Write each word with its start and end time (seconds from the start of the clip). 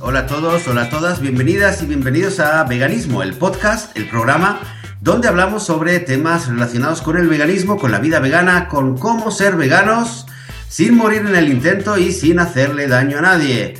hola 0.00 0.20
a 0.20 0.26
todos, 0.26 0.66
hola 0.66 0.82
a 0.82 0.90
todas, 0.90 1.20
bienvenidas 1.20 1.80
y 1.80 1.86
bienvenidos 1.86 2.40
a 2.40 2.64
Veganismo, 2.64 3.22
el 3.22 3.34
podcast, 3.34 3.96
el 3.96 4.08
programa 4.08 4.58
donde 5.00 5.28
hablamos 5.28 5.64
sobre 5.64 6.00
temas 6.00 6.48
relacionados 6.48 7.02
con 7.02 7.16
el 7.16 7.28
veganismo, 7.28 7.78
con 7.78 7.92
la 7.92 8.00
vida 8.00 8.18
vegana, 8.18 8.66
con 8.66 8.98
cómo 8.98 9.30
ser 9.30 9.54
veganos 9.54 10.26
sin 10.68 10.96
morir 10.96 11.20
en 11.20 11.36
el 11.36 11.48
intento 11.48 11.96
y 11.96 12.10
sin 12.10 12.40
hacerle 12.40 12.88
daño 12.88 13.18
a 13.18 13.22
nadie. 13.22 13.74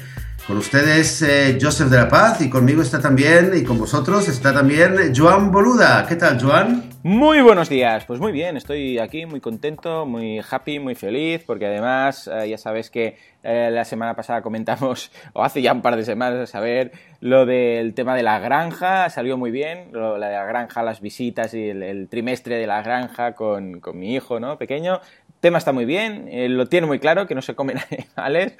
Con 0.46 0.58
ustedes 0.58 1.22
eh, 1.22 1.58
Joseph 1.60 1.88
de 1.88 1.96
la 1.96 2.08
Paz 2.08 2.40
y 2.40 2.48
conmigo 2.48 2.80
está 2.80 3.00
también, 3.00 3.50
y 3.56 3.64
con 3.64 3.76
vosotros 3.76 4.28
está 4.28 4.52
también 4.52 5.12
Joan 5.12 5.50
Boluda. 5.50 6.06
¿Qué 6.06 6.14
tal, 6.14 6.40
Joan? 6.40 6.93
Muy 7.06 7.42
buenos 7.42 7.68
días, 7.68 8.06
pues 8.06 8.18
muy 8.18 8.32
bien, 8.32 8.56
estoy 8.56 8.98
aquí 8.98 9.26
muy 9.26 9.38
contento, 9.38 10.06
muy 10.06 10.40
happy, 10.40 10.78
muy 10.78 10.94
feliz, 10.94 11.44
porque 11.44 11.66
además 11.66 12.30
eh, 12.32 12.48
ya 12.48 12.56
sabes 12.56 12.88
que 12.88 13.18
eh, 13.42 13.68
la 13.70 13.84
semana 13.84 14.16
pasada 14.16 14.40
comentamos, 14.40 15.12
o 15.34 15.44
hace 15.44 15.60
ya 15.60 15.74
un 15.74 15.82
par 15.82 15.96
de 15.96 16.06
semanas, 16.06 16.54
a 16.54 16.60
ver, 16.60 16.92
lo 17.20 17.44
del 17.44 17.92
tema 17.92 18.16
de 18.16 18.22
la 18.22 18.38
granja, 18.38 19.10
salió 19.10 19.36
muy 19.36 19.50
bien, 19.50 19.90
lo, 19.92 20.16
la 20.16 20.28
de 20.28 20.36
la 20.36 20.46
granja, 20.46 20.82
las 20.82 21.02
visitas 21.02 21.52
y 21.52 21.68
el, 21.68 22.08
trimestre 22.08 22.56
de 22.56 22.66
la 22.66 22.80
granja 22.80 23.34
con, 23.34 23.80
con, 23.80 23.98
mi 23.98 24.14
hijo, 24.14 24.40
¿no? 24.40 24.56
Pequeño, 24.56 25.02
tema 25.44 25.58
está 25.58 25.74
muy 25.74 25.84
bien, 25.84 26.26
eh, 26.30 26.48
lo 26.48 26.68
tiene 26.68 26.86
muy 26.86 26.98
claro, 26.98 27.26
que 27.26 27.34
no 27.34 27.42
se 27.42 27.54
comen 27.54 27.76
animales. 28.16 28.56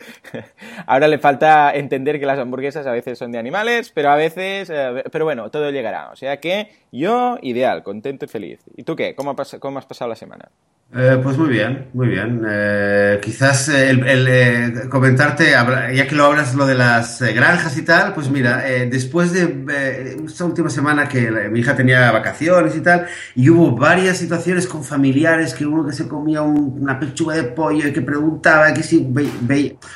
Ahora 0.84 1.08
le 1.08 1.18
falta 1.18 1.74
entender 1.74 2.20
que 2.20 2.26
las 2.26 2.38
hamburguesas 2.38 2.86
a 2.86 2.92
veces 2.92 3.18
son 3.18 3.32
de 3.32 3.38
animales, 3.38 3.90
pero 3.90 4.10
a 4.10 4.16
veces, 4.16 4.68
eh, 4.68 5.02
pero 5.10 5.24
bueno, 5.24 5.50
todo 5.50 5.70
llegará. 5.70 6.10
O 6.10 6.16
sea 6.16 6.40
que 6.40 6.72
yo, 6.92 7.38
ideal, 7.40 7.82
contento 7.82 8.26
y 8.26 8.28
feliz. 8.28 8.60
¿Y 8.76 8.82
tú 8.82 8.96
qué? 8.96 9.14
¿Cómo, 9.14 9.34
cómo 9.60 9.78
has 9.78 9.86
pasado 9.86 10.10
la 10.10 10.14
semana? 10.14 10.50
Eh, 10.96 11.18
pues 11.20 11.36
muy 11.36 11.48
bien, 11.48 11.88
muy 11.92 12.06
bien. 12.06 12.42
Eh, 12.46 13.18
quizás 13.20 13.68
eh, 13.68 13.90
el, 13.90 14.88
comentarte, 14.88 15.50
ya 15.50 16.06
que 16.06 16.14
lo 16.14 16.26
hablas 16.26 16.54
lo 16.54 16.66
de 16.66 16.76
las 16.76 17.20
granjas 17.20 17.76
y 17.76 17.82
tal, 17.82 18.14
pues 18.14 18.30
mira, 18.30 18.58
después 18.88 19.32
de 19.32 20.16
esta 20.24 20.44
última 20.44 20.70
semana 20.70 21.08
que 21.08 21.48
mi 21.50 21.60
hija 21.60 21.74
tenía 21.74 22.12
vacaciones 22.12 22.76
y 22.76 22.80
tal, 22.80 23.06
y 23.34 23.50
hubo 23.50 23.72
varias 23.72 24.18
situaciones 24.18 24.68
con 24.68 24.84
familiares, 24.84 25.52
que 25.52 25.66
uno 25.66 25.84
que 25.84 25.92
se 25.92 26.06
comía 26.06 26.42
una 26.42 27.00
pechuga 27.00 27.34
de 27.34 27.42
pollo 27.42 27.88
y 27.88 27.92
que 27.92 28.02
preguntaba 28.02 28.72
que 28.72 28.84
si 28.84 29.12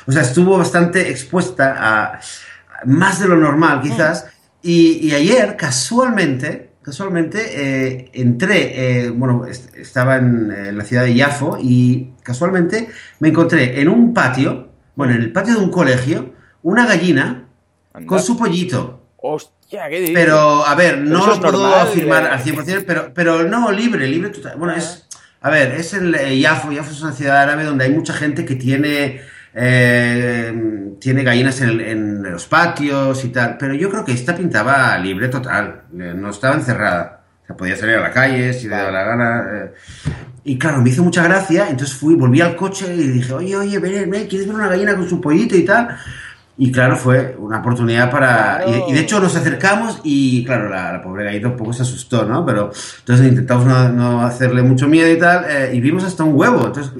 o 0.05 0.11
sea, 0.11 0.21
estuvo 0.21 0.57
bastante 0.57 1.09
expuesta 1.09 1.75
a 1.79 2.19
más 2.85 3.21
de 3.21 3.29
lo 3.29 3.37
normal 3.37 3.79
quizás, 3.81 4.27
y, 4.61 5.07
y 5.07 5.13
ayer 5.13 5.55
casualmente 5.55 6.68
casualmente 6.89 7.39
eh, 7.53 8.09
entré, 8.13 9.03
eh, 9.03 9.09
bueno, 9.09 9.45
estaba 9.45 10.17
en, 10.17 10.75
la 10.75 10.83
ciudad 10.83 11.03
de 11.03 11.13
Yafo 11.13 11.59
y 11.61 12.13
casualmente 12.23 12.89
me 13.19 13.27
encontré 13.27 13.79
en 13.79 13.89
un 13.89 14.11
patio, 14.11 14.69
bueno, 14.95 15.13
en 15.13 15.21
el 15.21 15.31
patio 15.31 15.53
de 15.53 15.59
un 15.59 15.69
colegio, 15.69 16.33
una 16.63 16.87
gallina 16.87 17.45
con 18.07 18.19
su 18.19 18.35
pollito. 18.35 19.03
Hostia, 19.17 19.87
¿qué 19.87 19.99
dices? 19.99 20.15
Pero, 20.15 20.65
a 20.65 20.73
ver, 20.73 20.97
no 20.97 21.27
lo 21.27 21.39
puedo 21.39 21.75
afirmar 21.75 22.25
al 22.25 22.43
100%, 22.43 22.83
pero, 22.87 23.13
pero 23.13 23.43
no, 23.43 23.71
libre, 23.71 24.07
libre 24.07 24.31
total. 24.31 24.57
Bueno, 24.57 24.73
es, 24.73 25.07
a 25.41 25.51
ver, 25.51 25.73
es 25.73 25.93
el 25.93 26.39
Yafo, 26.39 26.71
Yafo 26.71 26.89
es 26.89 27.01
una 27.03 27.13
ciudad 27.13 27.37
árabe 27.37 27.65
donde 27.65 27.85
hay 27.85 27.91
mucha 27.91 28.13
gente 28.13 28.45
que 28.45 28.55
tiene 28.55 29.21
eh, 29.53 30.93
tiene 30.99 31.23
gallinas 31.23 31.61
en, 31.61 32.21
los 32.23 32.45
patios 32.45 33.25
y 33.25 33.29
tal, 33.29 33.57
pero 33.57 33.73
yo 33.73 33.89
creo 33.89 34.05
que 34.05 34.11
esta 34.11 34.35
pintaba 34.35 34.97
libre 34.97 35.27
total, 35.27 35.83
eh, 35.97 36.13
no 36.15 36.29
estaba 36.29 36.55
encerrada. 36.55 37.23
O 37.43 37.47
sea, 37.47 37.57
podía 37.57 37.75
salir 37.75 37.95
a 37.95 38.01
la 38.01 38.11
calle 38.11 38.53
si 38.53 38.67
le 38.67 38.75
daba 38.75 38.91
la 38.91 39.03
gana. 39.03 39.45
Eh. 39.51 39.73
Y 40.43 40.57
claro, 40.57 40.81
me 40.81 40.89
hizo 40.89 41.03
mucha 41.03 41.23
gracia, 41.23 41.69
entonces 41.69 41.95
fui, 41.95 42.15
volví 42.15 42.41
al 42.41 42.55
coche 42.55 42.93
y 42.93 43.07
dije, 43.07 43.33
oye, 43.33 43.55
oye, 43.55 43.79
ven, 43.79 44.09
ven, 44.09 44.27
¿quieres 44.27 44.47
ver 44.47 44.55
una 44.55 44.67
gallina 44.67 44.95
con 44.95 45.09
su 45.09 45.19
pollito 45.19 45.55
y 45.55 45.65
tal? 45.65 45.97
Y 46.57 46.71
claro, 46.71 46.97
fue 46.97 47.35
una 47.39 47.59
oportunidad 47.59 48.11
para... 48.11 48.63
Y, 48.87 48.91
de 48.91 48.99
hecho 48.99 49.19
nos 49.19 49.35
acercamos 49.35 50.01
y 50.03 50.43
claro, 50.43 50.69
la, 50.69 51.01
pobre 51.01 51.23
gallina 51.23 51.49
un 51.49 51.55
poco 51.55 51.71
se 51.71 51.83
asustó, 51.83 52.25
¿no? 52.25 52.45
Pero 52.45 52.71
entonces 52.99 53.27
intentamos 53.27 53.65
no, 53.93 54.21
hacerle 54.21 54.61
mucho 54.61 54.87
miedo 54.87 55.09
y 55.09 55.17
tal, 55.17 55.45
y 55.73 55.79
vimos 55.79 56.03
hasta 56.03 56.23
un 56.23 56.35
huevo. 56.35 56.67
Entonces 56.67 56.91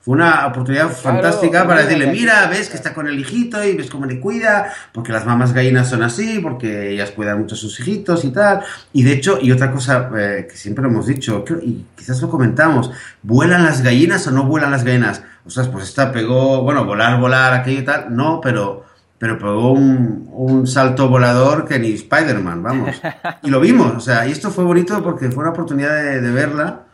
fue 0.00 0.14
una 0.14 0.46
oportunidad 0.46 0.90
fantástica 0.90 1.66
para 1.66 1.82
decirle, 1.82 2.06
mira, 2.06 2.46
ves 2.46 2.68
que 2.68 2.76
está 2.76 2.94
con 2.94 3.08
el 3.08 3.18
hijito 3.18 3.62
y 3.64 3.76
ves 3.76 3.90
cómo 3.90 4.06
le 4.06 4.20
cuida, 4.20 4.72
porque 4.92 5.12
las 5.12 5.26
mamás 5.26 5.52
gallinas 5.52 5.90
son 5.90 6.02
así, 6.02 6.38
porque 6.38 6.92
ellas 6.92 7.10
cuidan 7.10 7.40
mucho 7.40 7.56
a 7.56 7.58
sus 7.58 7.78
hijitos 7.80 8.24
y 8.24 8.30
tal. 8.30 8.62
Y 8.92 9.02
de 9.02 9.12
hecho, 9.12 9.38
y 9.40 9.50
otra 9.50 9.72
cosa 9.72 10.08
eh, 10.16 10.46
que 10.48 10.56
siempre 10.56 10.86
hemos 10.86 11.06
dicho, 11.06 11.44
y 11.62 11.84
quizás 11.96 12.22
lo 12.22 12.30
comentamos, 12.30 12.90
¿vuelan 13.22 13.64
las 13.64 13.82
gallinas 13.82 14.26
o 14.28 14.30
no 14.30 14.44
vuelan 14.44 14.70
las 14.70 14.84
gallinas? 14.84 15.22
O 15.44 15.50
sea, 15.50 15.64
pues 15.64 15.84
esta 15.84 16.12
pegó, 16.12 16.62
bueno, 16.62 16.84
volar, 16.84 17.20
volar, 17.20 17.52
aquello 17.52 17.80
y 17.80 17.84
tal, 17.84 18.14
no, 18.14 18.40
pero 18.40 18.86
pero 19.18 19.36
pegó 19.36 19.72
un, 19.72 20.28
un, 20.32 20.68
salto 20.68 21.08
volador 21.08 21.66
que 21.66 21.80
ni 21.80 21.90
Spider-Man, 21.90 22.62
vamos. 22.62 23.02
Y 23.42 23.50
lo 23.50 23.58
vimos, 23.58 23.92
o 23.96 24.00
sea, 24.00 24.28
y 24.28 24.30
esto 24.30 24.50
fue 24.52 24.62
bonito 24.62 25.02
porque 25.02 25.28
fue 25.28 25.42
una 25.42 25.50
oportunidad 25.50 25.96
de 25.96 26.30
verla 26.30 26.84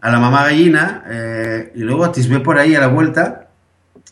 a 0.00 0.10
la 0.10 0.18
mamá 0.18 0.44
gallina 0.44 1.04
eh, 1.08 1.72
y 1.74 1.80
luego 1.80 2.04
atisbé 2.04 2.40
por 2.40 2.58
ahí 2.58 2.74
a 2.74 2.80
la 2.80 2.88
vuelta 2.88 3.48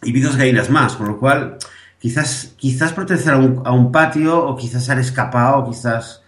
y 0.02 0.12
vi 0.12 0.20
dos 0.20 0.36
gallinas 0.36 0.70
más, 0.70 0.96
con 0.96 1.08
lo 1.08 1.18
cual 1.18 1.58
quizás, 1.98 2.54
quizás 2.56 2.92
pertenecer 2.92 3.34
a 3.34 3.38
un, 3.38 3.62
a 3.64 3.72
un 3.72 3.92
patio 3.92 4.38
o 4.46 4.56
quizás 4.56 4.88
han 4.90 4.98
escapado, 4.98 5.68
quizás... 5.68 6.22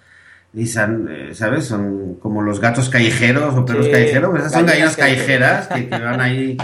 Eh, 0.54 1.30
¿Sabes? 1.32 1.64
Son 1.64 2.16
como 2.16 2.42
los 2.42 2.60
gatos 2.60 2.90
callejeros 2.90 3.54
o 3.54 3.64
perros 3.64 3.88
callejeros. 3.88 4.38
Esas 4.38 4.52
son 4.52 4.66
gallinas 4.66 4.96
callejeras 4.96 5.66
que, 5.68 5.88
que 5.88 5.98
van 5.98 6.20
ahí 6.20 6.58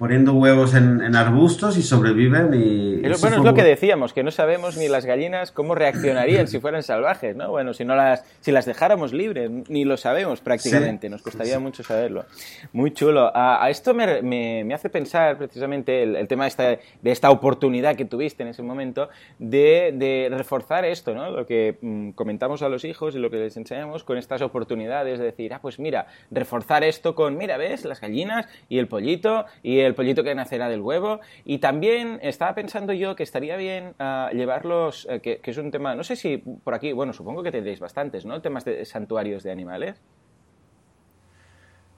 poniendo 0.00 0.32
huevos 0.32 0.74
en, 0.74 1.14
arbustos 1.14 1.76
y 1.76 1.82
sobreviven 1.82 2.54
y... 2.54 3.02
bueno, 3.20 3.36
es 3.36 3.44
lo 3.44 3.52
que 3.52 3.62
decíamos, 3.62 4.14
que 4.14 4.22
no 4.22 4.30
sabemos 4.30 4.78
ni 4.78 4.88
las 4.88 5.04
gallinas 5.04 5.52
cómo 5.52 5.74
reaccionarían 5.74 6.48
si 6.48 6.58
fueran 6.58 6.82
salvajes, 6.82 7.36
¿no? 7.36 7.50
Bueno, 7.50 7.74
si, 7.74 7.84
no 7.84 7.94
las, 7.94 8.24
si 8.40 8.50
las 8.50 8.64
dejáramos 8.64 9.12
libres, 9.12 9.50
ni 9.68 9.84
lo 9.84 9.98
sabemos 9.98 10.40
prácticamente, 10.40 11.10
nos 11.10 11.20
costaría 11.20 11.58
mucho 11.58 11.82
saberlo. 11.82 12.24
Muy 12.72 12.94
chulo. 12.94 13.30
A, 13.34 13.68
esto 13.68 13.92
me, 13.92 14.22
me, 14.22 14.72
hace 14.72 14.88
pensar 14.88 15.36
precisamente 15.36 16.02
el, 16.02 16.26
tema 16.26 16.44
de 16.44 16.48
esta, 16.48 16.64
de 16.70 17.10
esta, 17.10 17.30
oportunidad 17.30 17.94
que 17.94 18.06
tuviste 18.06 18.42
en 18.42 18.48
ese 18.48 18.62
momento 18.62 19.10
de, 19.38 19.92
de 19.94 20.34
reforzar 20.34 20.86
esto, 20.86 21.14
¿no? 21.14 21.30
Lo 21.30 21.44
que 21.44 21.76
mm, 21.78 22.12
comentamos 22.12 22.62
a 22.62 22.70
los 22.70 22.86
hijos 22.86 23.14
y 23.16 23.18
lo 23.18 23.30
que 23.30 23.36
les 23.36 23.54
enseñamos 23.58 24.02
con 24.04 24.16
estas 24.16 24.40
oportunidades 24.40 25.18
de 25.18 25.26
decir, 25.26 25.52
ah, 25.52 25.58
pues 25.60 25.78
mira, 25.78 26.06
reforzar 26.30 26.84
esto 26.84 27.14
con, 27.14 27.36
mira, 27.36 27.58
¿ves? 27.58 27.84
Las 27.84 28.00
gallinas 28.00 28.48
y 28.70 28.78
el 28.78 28.88
pollito 28.88 29.44
y 29.62 29.80
el 29.80 29.89
el 29.90 29.94
pollito 29.94 30.24
que 30.24 30.34
nacerá 30.34 30.68
del 30.68 30.80
huevo. 30.80 31.20
Y 31.44 31.58
también 31.58 32.18
estaba 32.22 32.54
pensando 32.54 32.92
yo 32.92 33.14
que 33.14 33.22
estaría 33.22 33.56
bien 33.56 33.94
ah, 33.98 34.30
llevarlos, 34.32 35.06
eh, 35.10 35.20
que, 35.20 35.40
es 35.42 35.58
un 35.58 35.70
tema, 35.70 35.94
no 35.94 36.04
sé 36.04 36.16
si 36.16 36.38
por 36.38 36.74
aquí, 36.74 36.92
bueno, 36.92 37.12
supongo 37.12 37.42
que 37.42 37.52
tendréis 37.52 37.80
bastantes, 37.80 38.24
¿no? 38.24 38.40
Temas 38.40 38.64
de 38.64 38.84
santuarios 38.84 39.42
de 39.42 39.50
animales. 39.50 40.00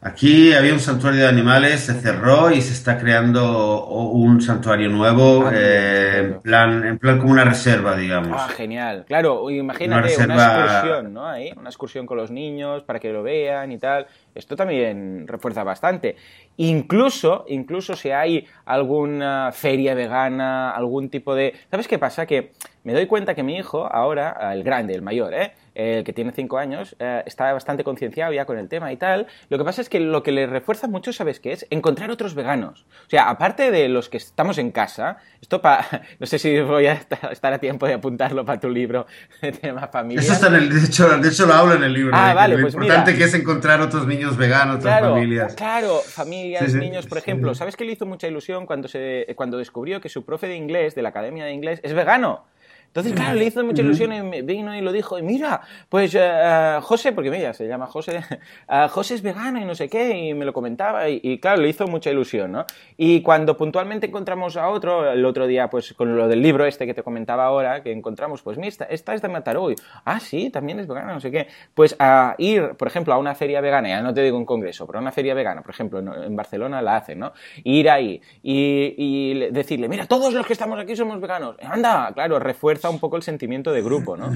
Aquí 0.04 0.52
había 0.52 0.72
un 0.72 0.80
santuario 0.80 1.20
de 1.20 1.28
animales, 1.28 1.82
se 1.82 1.94
cerró 1.94 2.50
y 2.50 2.60
se 2.60 2.72
está 2.72 2.98
creando 2.98 3.86
un 3.86 4.40
santuario 4.40 4.88
nuevo, 4.88 5.46
ah, 5.46 5.52
eh, 5.54 6.18
en, 6.24 6.40
plan, 6.40 6.84
en 6.84 6.98
plan 6.98 7.20
como 7.20 7.30
una 7.30 7.44
reserva, 7.44 7.94
digamos. 7.94 8.36
Ah, 8.36 8.48
genial. 8.48 9.04
Claro, 9.06 9.48
imagínate 9.48 10.16
una, 10.16 10.34
una, 10.34 10.66
excursión, 10.66 11.14
¿no? 11.14 11.28
Ahí, 11.28 11.52
una 11.56 11.68
excursión 11.68 12.04
con 12.04 12.16
los 12.16 12.32
niños 12.32 12.82
para 12.82 12.98
que 12.98 13.12
lo 13.12 13.22
vean 13.22 13.70
y 13.70 13.78
tal. 13.78 14.08
Esto 14.34 14.56
también 14.56 15.28
refuerza 15.28 15.62
bastante. 15.62 16.16
Incluso, 16.56 17.44
incluso 17.46 17.94
si 17.94 18.10
hay 18.10 18.48
alguna 18.64 19.50
feria 19.52 19.94
vegana, 19.94 20.72
algún 20.72 21.10
tipo 21.10 21.32
de... 21.36 21.54
¿Sabes 21.70 21.86
qué 21.86 22.00
pasa? 22.00 22.26
Que 22.26 22.50
me 22.82 22.92
doy 22.92 23.06
cuenta 23.06 23.36
que 23.36 23.44
mi 23.44 23.56
hijo, 23.56 23.86
ahora, 23.86 24.52
el 24.52 24.64
grande, 24.64 24.94
el 24.94 25.02
mayor, 25.02 25.32
¿eh? 25.32 25.52
El 25.74 26.04
que 26.04 26.12
tiene 26.12 26.32
5 26.32 26.58
años, 26.58 26.96
eh, 26.98 27.22
está 27.26 27.52
bastante 27.52 27.84
concienciado 27.84 28.32
ya 28.32 28.44
con 28.44 28.58
el 28.58 28.68
tema 28.68 28.92
y 28.92 28.96
tal. 28.96 29.26
Lo 29.48 29.58
que 29.58 29.64
pasa 29.64 29.80
es 29.80 29.88
que 29.88 30.00
lo 30.00 30.22
que 30.22 30.32
le 30.32 30.46
refuerza 30.46 30.88
mucho, 30.88 31.12
¿sabes 31.12 31.40
qué 31.40 31.52
es? 31.52 31.66
Encontrar 31.70 32.10
otros 32.10 32.34
veganos. 32.34 32.86
O 33.06 33.10
sea, 33.10 33.28
aparte 33.28 33.70
de 33.70 33.88
los 33.88 34.08
que 34.08 34.16
estamos 34.16 34.58
en 34.58 34.70
casa, 34.70 35.18
esto 35.40 35.60
para... 35.60 35.86
No 36.18 36.26
sé 36.26 36.38
si 36.38 36.60
voy 36.60 36.86
a 36.86 37.00
estar 37.30 37.52
a 37.52 37.58
tiempo 37.58 37.86
de 37.86 37.94
apuntarlo 37.94 38.44
para 38.44 38.60
tu 38.60 38.68
libro 38.68 39.06
de 39.40 39.52
tema 39.52 39.88
familia. 39.88 40.22
Eso 40.22 40.34
está 40.34 40.48
en 40.48 40.54
el... 40.54 40.68
De 40.68 40.86
hecho, 40.86 41.08
de 41.18 41.28
hecho 41.28 41.46
lo 41.46 41.54
hablo 41.54 41.74
en 41.74 41.82
el 41.82 41.92
libro. 41.92 42.12
Ah, 42.14 42.34
vale, 42.34 42.56
lo 42.56 42.62
pues 42.62 42.74
importante 42.74 43.16
que 43.16 43.24
es 43.24 43.34
encontrar 43.34 43.80
otros 43.80 44.06
niños 44.06 44.36
veganos, 44.36 44.76
otras 44.76 45.00
familias. 45.00 45.54
Claro, 45.54 46.00
familias, 46.00 46.74
niños, 46.74 47.06
por 47.06 47.18
ejemplo. 47.18 47.54
¿Sabes 47.54 47.76
qué 47.76 47.84
le 47.84 47.92
hizo 47.92 48.06
mucha 48.06 48.28
ilusión 48.28 48.66
cuando, 48.66 48.88
se, 48.88 49.26
cuando 49.36 49.58
descubrió 49.58 50.00
que 50.00 50.08
su 50.08 50.24
profe 50.24 50.48
de 50.48 50.56
inglés, 50.56 50.94
de 50.94 51.02
la 51.02 51.08
Academia 51.10 51.44
de 51.44 51.52
Inglés, 51.52 51.80
es 51.82 51.92
vegano? 51.92 52.44
Entonces, 52.92 53.14
claro, 53.14 53.36
le 53.36 53.46
hizo 53.46 53.64
mucha 53.64 53.80
ilusión 53.80 54.12
y 54.12 54.42
vino 54.42 54.76
y 54.76 54.82
lo 54.82 54.92
dijo, 54.92 55.18
y 55.18 55.22
mira, 55.22 55.62
pues 55.88 56.14
uh, 56.14 56.82
José, 56.82 57.12
porque 57.12 57.30
mira, 57.30 57.54
se 57.54 57.66
llama 57.66 57.86
José, 57.86 58.20
uh, 58.68 58.88
José 58.90 59.14
es 59.14 59.22
vegano 59.22 59.58
y 59.58 59.64
no 59.64 59.74
sé 59.74 59.88
qué, 59.88 60.14
y 60.14 60.34
me 60.34 60.44
lo 60.44 60.52
comentaba, 60.52 61.08
y, 61.08 61.38
claro, 61.38 61.62
le 61.62 61.70
hizo 61.70 61.86
mucha 61.86 62.10
ilusión, 62.10 62.52
¿no? 62.52 62.66
Y 62.98 63.22
cuando 63.22 63.56
puntualmente 63.56 64.08
encontramos 64.08 64.58
a 64.58 64.68
otro, 64.68 65.10
el 65.10 65.24
otro 65.24 65.46
día, 65.46 65.70
pues 65.70 65.94
con 65.94 66.14
lo 66.14 66.28
del 66.28 66.42
libro 66.42 66.66
este 66.66 66.84
que 66.84 66.92
te 66.92 67.02
comentaba 67.02 67.46
ahora, 67.46 67.82
que 67.82 67.92
encontramos, 67.92 68.42
pues 68.42 68.58
mira, 68.58 68.86
esta, 68.90 69.14
es 69.14 69.22
de 69.22 69.28
Mataró, 69.28 69.68
ah, 70.04 70.20
sí, 70.20 70.50
también 70.50 70.78
es 70.78 70.86
vegana, 70.86 71.14
no 71.14 71.20
sé 71.20 71.30
qué, 71.30 71.48
pues 71.72 71.96
a 71.98 72.34
ir, 72.36 72.74
por 72.76 72.88
ejemplo, 72.88 73.14
a 73.14 73.16
una 73.16 73.34
feria 73.34 73.62
vegana, 73.62 73.88
ya 73.88 74.02
no 74.02 74.12
te 74.12 74.20
digo 74.20 74.36
un 74.36 74.44
congreso, 74.44 74.86
pero 74.86 74.98
a 74.98 75.00
una 75.00 75.12
feria 75.12 75.32
vegana, 75.32 75.62
por 75.62 75.70
ejemplo, 75.70 75.98
en, 75.98 76.36
Barcelona 76.36 76.82
la 76.82 76.96
hacen, 76.96 77.20
¿no? 77.20 77.32
Ir 77.64 77.88
ahí 77.88 78.20
y, 78.42 78.94
y 78.98 79.50
decirle, 79.50 79.88
mira, 79.88 80.04
todos 80.04 80.34
los 80.34 80.46
que 80.46 80.52
estamos 80.52 80.78
aquí 80.78 80.94
somos 80.94 81.18
veganos, 81.18 81.56
anda, 81.62 82.10
claro, 82.12 82.38
refuerza 82.38 82.81
un 82.90 82.98
poco 82.98 83.16
el 83.16 83.22
sentimiento 83.22 83.72
de 83.72 83.82
grupo, 83.82 84.16
¿no? 84.16 84.32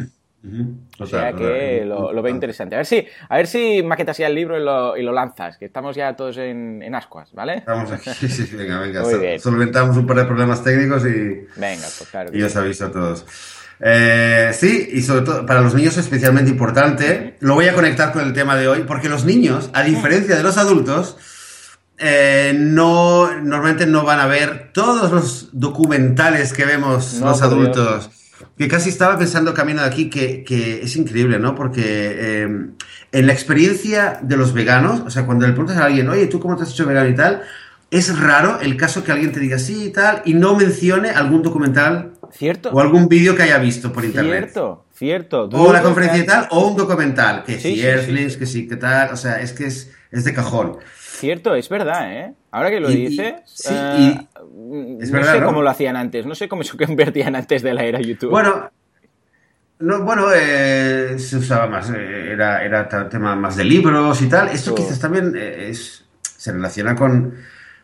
O 0.99 1.07
sea, 1.07 1.33
que 1.33 1.85
lo, 1.85 2.23
veo 2.23 2.33
interesante. 2.33 2.77
A 2.77 2.79
ver 2.79 2.87
si, 2.87 3.07
a 3.29 3.37
ver 3.37 3.47
si 3.47 3.83
maquetas 3.83 4.19
ya 4.19 4.29
el 4.29 4.35
libro 4.35 4.57
y 4.97 5.03
lo, 5.03 5.13
lanzas, 5.13 5.59
que 5.59 5.65
estamos 5.65 5.97
ya 5.97 6.15
todos 6.15 6.37
en, 6.39 6.95
ascuas, 6.95 7.33
¿vale? 7.33 7.65
Vamos 7.67 7.91
aquí, 7.91 8.11
sí, 8.15 8.29
sí, 8.29 8.57
venga, 8.57 8.81
venga. 8.81 9.03
Solventamos 9.39 9.97
un 9.97 10.07
par 10.07 10.19
de 10.19 10.25
problemas 10.25 10.63
técnicos 10.63 11.05
y. 11.05 11.47
Venga, 11.59 11.89
pues 11.99 12.09
claro. 12.11 12.31
Y 12.33 12.43
os 12.43 12.55
aviso 12.57 12.87
a 12.87 12.93
todos. 12.93 13.27
Eh, 13.81 14.53
sí, 14.55 14.89
y 14.93 15.03
sobre 15.03 15.23
todo 15.23 15.45
para 15.45 15.61
los 15.61 15.75
niños 15.75 15.97
es 15.97 16.05
especialmente 16.05 16.51
importante. 16.51 17.37
Lo 17.41 17.55
voy 17.55 17.69
a 17.69 17.75
conectar 17.75 18.13
con 18.13 18.23
el 18.23 18.33
tema 18.33 18.57
de 18.57 18.69
hoy, 18.69 18.85
porque 18.87 19.09
los 19.09 19.25
niños, 19.25 19.71
a 19.75 19.83
diferencia 19.83 20.37
de 20.37 20.43
los 20.43 20.57
adultos, 20.57 21.17
eh, 21.99 22.55
no, 22.57 23.31
normalmente 23.43 23.87
no 23.87 24.05
van 24.05 24.21
a 24.21 24.27
ver 24.27 24.71
todos 24.73 25.11
los 25.11 25.49
documentales 25.53 26.53
que 26.53 26.65
vemos 26.65 27.15
los 27.21 27.43
adultos. 27.43 28.11
Que 28.59 28.69
casi 28.69 28.91
estaba 28.91 29.19
pensando 29.19 29.55
camino 29.55 29.83
de 29.83 29.89
aquí 29.89 30.11
que, 30.11 30.45
que 30.45 30.83
es 30.83 30.97
increíble, 30.97 31.39
¿no? 31.39 31.55
Porque 31.55 31.83
eh, 31.85 32.67
en 33.13 33.27
la 33.27 33.33
experiencia 33.33 34.19
de 34.23 34.37
los 34.37 34.53
veganos, 34.53 35.01
o 35.01 35.11
sea, 35.11 35.25
cuando 35.27 35.47
le 35.47 35.53
preguntas 35.53 35.79
a 35.79 35.85
alguien, 35.85 36.09
oye, 36.09 36.27
¿tú 36.27 36.41
cómo 36.41 36.57
te 36.57 36.65
has 36.65 36.71
hecho 36.71 36.87
vegano 36.87 37.09
y 37.09 37.15
tal? 37.15 37.43
Es 37.91 38.19
raro 38.19 38.61
el 38.61 38.77
caso 38.77 39.05
que 39.05 39.13
alguien 39.13 39.33
te 39.33 39.41
diga 39.41 39.59
sí 39.59 39.85
y 39.87 39.91
tal 39.91 40.23
y 40.25 40.35
no 40.35 40.57
mencione 40.57 41.11
algún 41.11 41.43
documental 41.43 42.13
¿Cierto? 42.33 42.71
o 42.71 42.81
algún 42.81 43.09
vídeo 43.09 43.37
que 43.37 43.45
haya 43.45 43.59
visto 43.59 43.93
por 43.93 44.05
internet. 44.05 44.51
Cierto, 44.53 44.85
cierto. 44.93 45.45
O 45.45 45.71
una 45.71 45.83
conferencia 45.83 46.23
y 46.23 46.27
tal, 46.27 46.49
o 46.51 46.69
un 46.69 46.77
documental, 46.77 47.45
que 47.45 47.59
sí, 47.59 47.77
sí, 47.77 48.39
que 48.39 48.47
sí, 48.47 48.69
que 48.69 48.77
tal, 48.77 49.13
o 49.13 49.17
sea, 49.17 49.41
es 49.41 49.53
que 49.53 49.67
es, 49.67 49.93
es 50.11 50.25
de 50.25 50.35
cajón. 50.35 50.79
Cierto, 50.99 51.55
es 51.55 51.69
verdad, 51.69 52.13
¿eh? 52.13 52.35
Ahora 52.51 52.71
que 52.71 52.81
lo 52.81 52.89
dices, 52.89 53.35
eh, 54.57 55.11
no 55.11 55.25
sé 55.25 55.43
cómo 55.43 55.61
lo 55.61 55.69
hacían 55.69 55.97
antes, 55.97 56.25
no 56.25 56.35
sé 56.35 56.49
cómo 56.49 56.63
se 56.63 56.77
convertían 56.87 57.37
antes 57.37 57.63
de 57.63 57.75
la 57.75 57.85
era 57.85 58.01
YouTube. 58.01 58.31
Bueno, 58.31 58.71
no, 59.79 60.03
bueno, 60.03 60.29
eh, 60.35 61.17
se 61.19 61.37
usaba 61.37 61.67
más, 61.67 61.91
eh, 61.91 62.33
era, 62.33 62.65
era 62.65 62.89
tema 63.09 63.37
más 63.37 63.57
de 63.57 63.65
libros 63.65 64.23
y 64.23 64.29
tal. 64.29 64.49
Esto 64.49 64.75
quizás 64.75 64.99
también 64.99 65.35
es, 65.37 66.07
se 66.23 66.53
relaciona 66.53 66.97
con, 66.97 67.35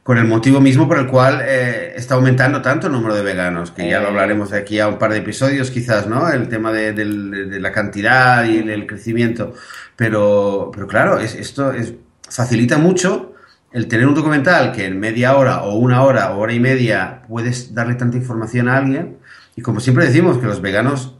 con, 0.03 0.17
el 0.17 0.25
motivo 0.25 0.61
mismo 0.61 0.89
por 0.89 0.99
el 0.99 1.07
cual 1.07 1.43
está 1.43 2.15
aumentando 2.15 2.63
tanto 2.63 2.87
el 2.87 2.95
número 2.95 3.15
de 3.15 3.23
veganos, 3.23 3.71
que 3.73 3.91
ya 3.91 4.01
lo 4.01 4.09
hablaremos 4.09 4.51
de 4.51 4.59
aquí 4.59 4.81
a 4.81 4.89
un 4.89 4.99
par 4.99 5.13
de 5.13 5.19
episodios 5.19 5.71
quizás, 5.71 6.07
¿no? 6.07 6.31
El 6.31 6.49
tema 6.49 6.73
de, 6.73 6.95
de 6.95 7.61
la 7.61 7.73
cantidad 7.73 8.45
y 8.47 8.59
el 8.59 8.87
crecimiento. 8.87 9.53
Pero, 9.95 10.71
pero 10.73 10.87
claro, 10.87 11.19
es, 11.19 11.35
esto 11.35 11.73
es 11.73 11.93
facilita 12.31 12.79
mucho 12.79 13.32
el 13.73 13.89
tener 13.89 14.07
un 14.07 14.15
documental 14.15 14.73
que 14.73 14.87
en 14.87 15.01
media 15.01 15.37
hora 15.37 15.63
o 15.63 15.77
una 15.77 16.03
hora 16.03 16.33
o 16.33 16.41
hora 16.41 16.53
y 16.53 16.61
media 16.61 17.23
puedes 17.29 17.75
darle 17.75 17.95
tanta 17.95 18.17
información 18.17 18.69
a 18.69 18.77
alguien. 18.77 19.19
Y 19.57 19.63
como 19.63 19.81
siempre 19.81 20.07
decimos, 20.07 20.39
que 20.39 20.47
los 20.47 20.61
veganos 20.61 21.17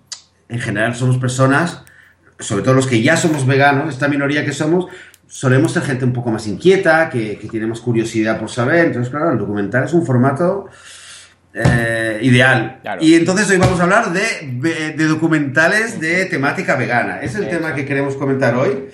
en 0.49 0.61
general 0.61 0.95
somos 0.95 1.19
personas, 1.19 1.83
sobre 2.39 2.63
todo 2.63 2.75
los 2.75 2.87
que 2.87 3.03
ya 3.03 3.17
somos 3.17 3.47
veganos, 3.47 3.89
esta 3.89 4.09
minoría 4.09 4.45
que 4.45 4.53
somos, 4.53 4.87
solemos 5.27 5.73
ser 5.73 5.83
gente 5.83 6.05
un 6.05 6.13
poco 6.13 6.31
más 6.31 6.47
inquieta, 6.47 7.09
que, 7.09 7.39
que 7.39 7.49
tiene 7.49 7.67
más 7.67 7.81
curiosidad 7.81 8.39
por 8.39 8.51
saber. 8.51 8.87
Entonces, 8.87 9.11
claro, 9.11 9.33
el 9.33 9.39
documental 9.39 9.85
es 9.85 9.95
un 9.95 10.05
formato 10.05 10.69
eh, 11.55 12.19
ideal. 12.23 12.81
Y 13.01 13.15
entonces 13.15 13.49
hoy 13.51 13.57
vamos 13.57 13.81
a 13.81 13.85
hablar 13.85 14.13
de, 14.13 14.95
de 14.97 15.07
documentales 15.07 16.01
de 16.01 16.27
temática 16.27 16.77
vegana. 16.77 17.21
Es 17.23 17.35
el 17.35 17.49
tema 17.49 17.75
que 17.75 17.87
queremos 17.87 18.17
comentar 18.17 18.55
hoy. 18.55 18.89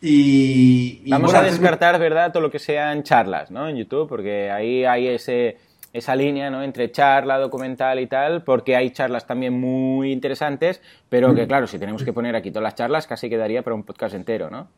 Y, 0.00 1.10
Vamos 1.10 1.34
a 1.34 1.42
descartar, 1.42 1.98
¿verdad?, 1.98 2.32
todo 2.32 2.42
lo 2.42 2.50
que 2.50 2.58
sean 2.58 3.02
charlas, 3.02 3.50
¿no? 3.50 3.68
En 3.68 3.76
YouTube, 3.76 4.08
porque 4.08 4.50
ahí 4.50 4.84
hay 4.84 5.08
ese, 5.08 5.58
esa 5.92 6.16
línea, 6.16 6.50
¿no? 6.50 6.62
Entre 6.62 6.90
charla, 6.90 7.38
documental 7.38 8.00
y 8.00 8.06
tal, 8.06 8.42
porque 8.42 8.76
hay 8.76 8.90
charlas 8.90 9.26
también 9.26 9.52
muy 9.52 10.12
interesantes, 10.12 10.80
pero 11.08 11.34
que, 11.34 11.44
mm. 11.44 11.48
claro, 11.48 11.66
si 11.66 11.78
tenemos 11.78 12.02
que 12.02 12.12
poner 12.12 12.34
aquí 12.34 12.50
todas 12.50 12.64
las 12.64 12.74
charlas, 12.76 13.06
casi 13.06 13.28
quedaría 13.28 13.62
para 13.62 13.74
un 13.74 13.82
podcast 13.82 14.14
entero, 14.14 14.48
¿no? 14.48 14.68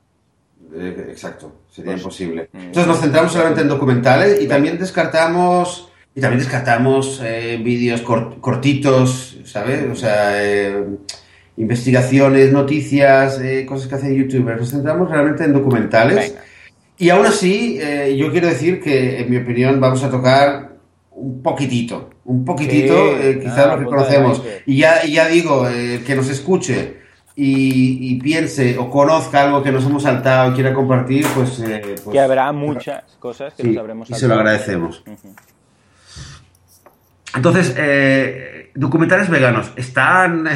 Eh, 0.74 1.06
exacto, 1.10 1.52
sería 1.70 1.92
pues, 1.92 2.02
imposible. 2.02 2.48
Mm. 2.52 2.58
Entonces 2.58 2.86
nos 2.86 3.00
centramos 3.00 3.32
solamente 3.32 3.60
en 3.60 3.68
documentales 3.68 4.40
y 4.40 4.48
también 4.48 4.78
descartamos... 4.78 5.88
Y 6.14 6.20
también 6.20 6.40
descartamos 6.40 7.22
eh, 7.24 7.58
vídeos 7.64 8.02
cortitos, 8.02 9.38
¿sabes? 9.44 9.90
O 9.90 9.94
sea, 9.94 10.44
eh, 10.44 10.84
investigaciones, 11.56 12.52
noticias, 12.52 13.40
eh, 13.40 13.66
cosas 13.66 13.88
que 13.88 13.94
hacen 13.96 14.14
youtubers. 14.14 14.60
Nos 14.60 14.70
centramos 14.70 15.10
realmente 15.10 15.44
en 15.44 15.52
documentales. 15.52 16.34
Y 16.98 17.10
aún 17.10 17.26
así, 17.26 17.78
eh, 17.80 18.16
yo 18.16 18.30
quiero 18.30 18.46
decir 18.46 18.80
que, 18.80 19.20
en 19.20 19.30
mi 19.30 19.36
opinión, 19.38 19.80
vamos 19.80 20.02
a 20.04 20.10
tocar 20.10 20.72
un 21.10 21.42
poquitito, 21.42 22.10
un 22.24 22.44
poquitito, 22.44 23.16
eh, 23.18 23.38
quizás 23.42 23.66
lo 23.66 23.78
que 23.78 23.84
conocemos. 23.84 24.42
Y 24.66 24.78
ya, 24.78 25.04
ya 25.04 25.28
digo, 25.28 25.66
que 26.06 26.14
nos 26.14 26.28
escuche 26.30 27.02
y, 27.34 28.18
piense 28.20 28.78
o 28.78 28.88
conozca 28.88 29.42
algo 29.42 29.62
que 29.62 29.72
nos 29.72 29.84
hemos 29.84 30.04
saltado 30.04 30.52
y 30.52 30.54
quiera 30.54 30.72
compartir, 30.72 31.26
pues... 31.34 31.62
pues 31.62 32.00
que 32.00 32.20
habrá 32.20 32.52
muchas 32.52 33.04
cosas 33.18 33.52
que 33.54 33.64
nos 33.64 33.76
habremos 33.76 34.08
saltado. 34.08 34.18
Y 34.18 34.20
se 34.20 34.28
lo 34.28 34.34
agradecemos. 34.34 35.04
Entonces, 37.34 37.74
documentales 38.74 39.28
veganos, 39.28 39.72
¿están 39.76 40.48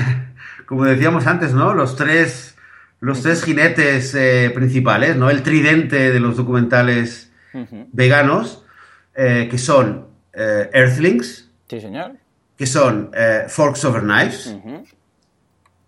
como 0.67 0.85
decíamos 0.85 1.27
antes, 1.27 1.55
¿no? 1.55 1.75
Los 1.75 1.97
tres, 1.97 2.57
los 3.01 3.23
tres 3.23 3.43
jinetes 3.43 4.15
eh, 4.15 4.51
principales, 4.55 5.17
¿no? 5.17 5.31
El 5.31 5.43
tridente 5.43 6.13
de 6.13 6.21
los 6.21 6.37
documentales 6.37 7.33
veganos, 7.93 8.65
eh, 9.15 9.49
que 9.51 9.57
son 9.57 10.09
eh, 10.35 10.69
Earthlings. 10.73 11.49
Sí, 11.69 11.81
señor. 11.81 12.13
Que 12.57 12.67
son 12.67 13.11
Forks 13.49 13.85
Over 13.85 14.03
Knives 14.03 14.57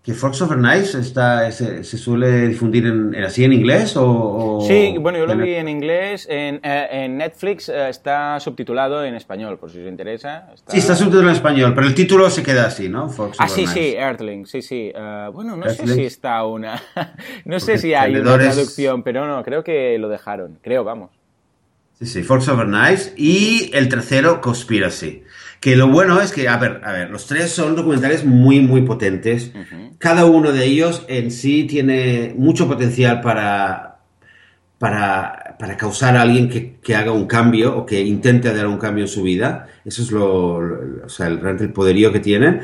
que 0.03 0.13
Fox 0.13 0.41
Over 0.41 0.57
Nice 0.57 0.97
está, 0.97 1.51
se, 1.51 1.83
suele 1.83 2.47
difundir 2.47 2.85
en, 2.85 3.13
así 3.15 3.43
en 3.43 3.51
inglés 3.51 3.95
o, 3.97 4.63
Sí, 4.65 4.95
bueno, 4.97 5.17
yo 5.17 5.25
lo 5.25 5.35
vi 5.35 5.55
en 5.55 5.67
inglés. 5.67 6.25
En, 6.29 6.61
eh, 6.63 7.07
Netflix 7.09 7.67
eh, 7.67 7.89
está 7.89 8.39
subtitulado 8.39 9.03
en 9.03 9.15
español, 9.15 9.57
por 9.59 9.69
si 9.69 9.79
os 9.79 9.87
interesa. 9.87 10.47
Sí, 10.67 10.77
está 10.77 10.95
subtitulado 10.95 11.29
en 11.29 11.35
español, 11.35 11.73
pero 11.75 11.85
el 11.85 11.93
título 11.93 12.29
se 12.29 12.43
queda 12.43 12.67
así, 12.67 12.87
¿no? 12.87 13.09
Fox 13.09 13.37
ah, 13.39 13.49
sí, 13.49 13.67
sí, 13.67 13.93
Earthling, 13.97 14.45
sí, 14.45 14.61
sí. 14.61 14.91
Eh, 14.95 15.29
bueno, 15.33 15.57
no 15.57 15.69
sé 15.69 15.85
si 15.85 16.05
está 16.05 16.45
una... 16.45 16.81
no 17.45 17.59
sé 17.59 17.77
si 17.77 17.93
hay 17.93 18.15
una 18.15 18.37
traducción, 18.37 19.03
pero 19.03 19.27
no, 19.27 19.43
creo 19.43 19.65
que 19.65 19.97
lo 19.99 20.07
dejaron. 20.07 20.59
Creo, 20.61 20.85
vamos. 20.85 21.11
Sí, 21.99 22.05
sí, 22.05 22.23
Fox 22.23 22.47
Over 22.47 22.67
Nice. 22.67 23.13
Y 23.17 23.69
el 23.73 23.89
tercero, 23.89 24.39
Conspiracy. 24.39 25.23
Que 25.59 25.75
lo 25.75 25.87
bueno 25.87 26.21
es 26.21 26.31
que, 26.31 26.47
a 26.47 26.57
ver, 26.57 26.81
a 26.83 26.91
ver, 26.91 27.09
los 27.09 27.27
tres 27.27 27.51
son 27.51 27.75
documentales 27.75 28.23
muy, 28.23 28.61
muy 28.61 28.81
potentes. 28.83 29.51
Cada 29.97 30.25
uno 30.25 30.51
de 30.53 30.65
ellos 30.65 31.05
en 31.09 31.31
sí 31.31 31.65
tiene 31.65 32.33
mucho 32.37 32.67
potencial 32.67 33.19
para, 33.19 33.99
para, 34.77 35.57
para 35.59 35.75
causar 35.75 36.15
a 36.15 36.21
alguien 36.21 36.49
que, 36.49 36.77
que, 36.81 36.95
haga 36.95 37.11
un 37.11 37.27
cambio 37.27 37.77
o 37.77 37.85
que 37.85 38.01
intente 38.01 38.53
dar 38.53 38.67
un 38.67 38.77
cambio 38.77 39.03
en 39.03 39.09
su 39.09 39.21
vida. 39.23 39.67
Eso 39.83 40.01
es 40.01 40.11
lo, 40.11 41.05
o 41.05 41.09
sea, 41.09 41.27
el, 41.27 41.45
el 41.45 41.73
poderío 41.73 42.13
que 42.13 42.21
tienen. 42.21 42.61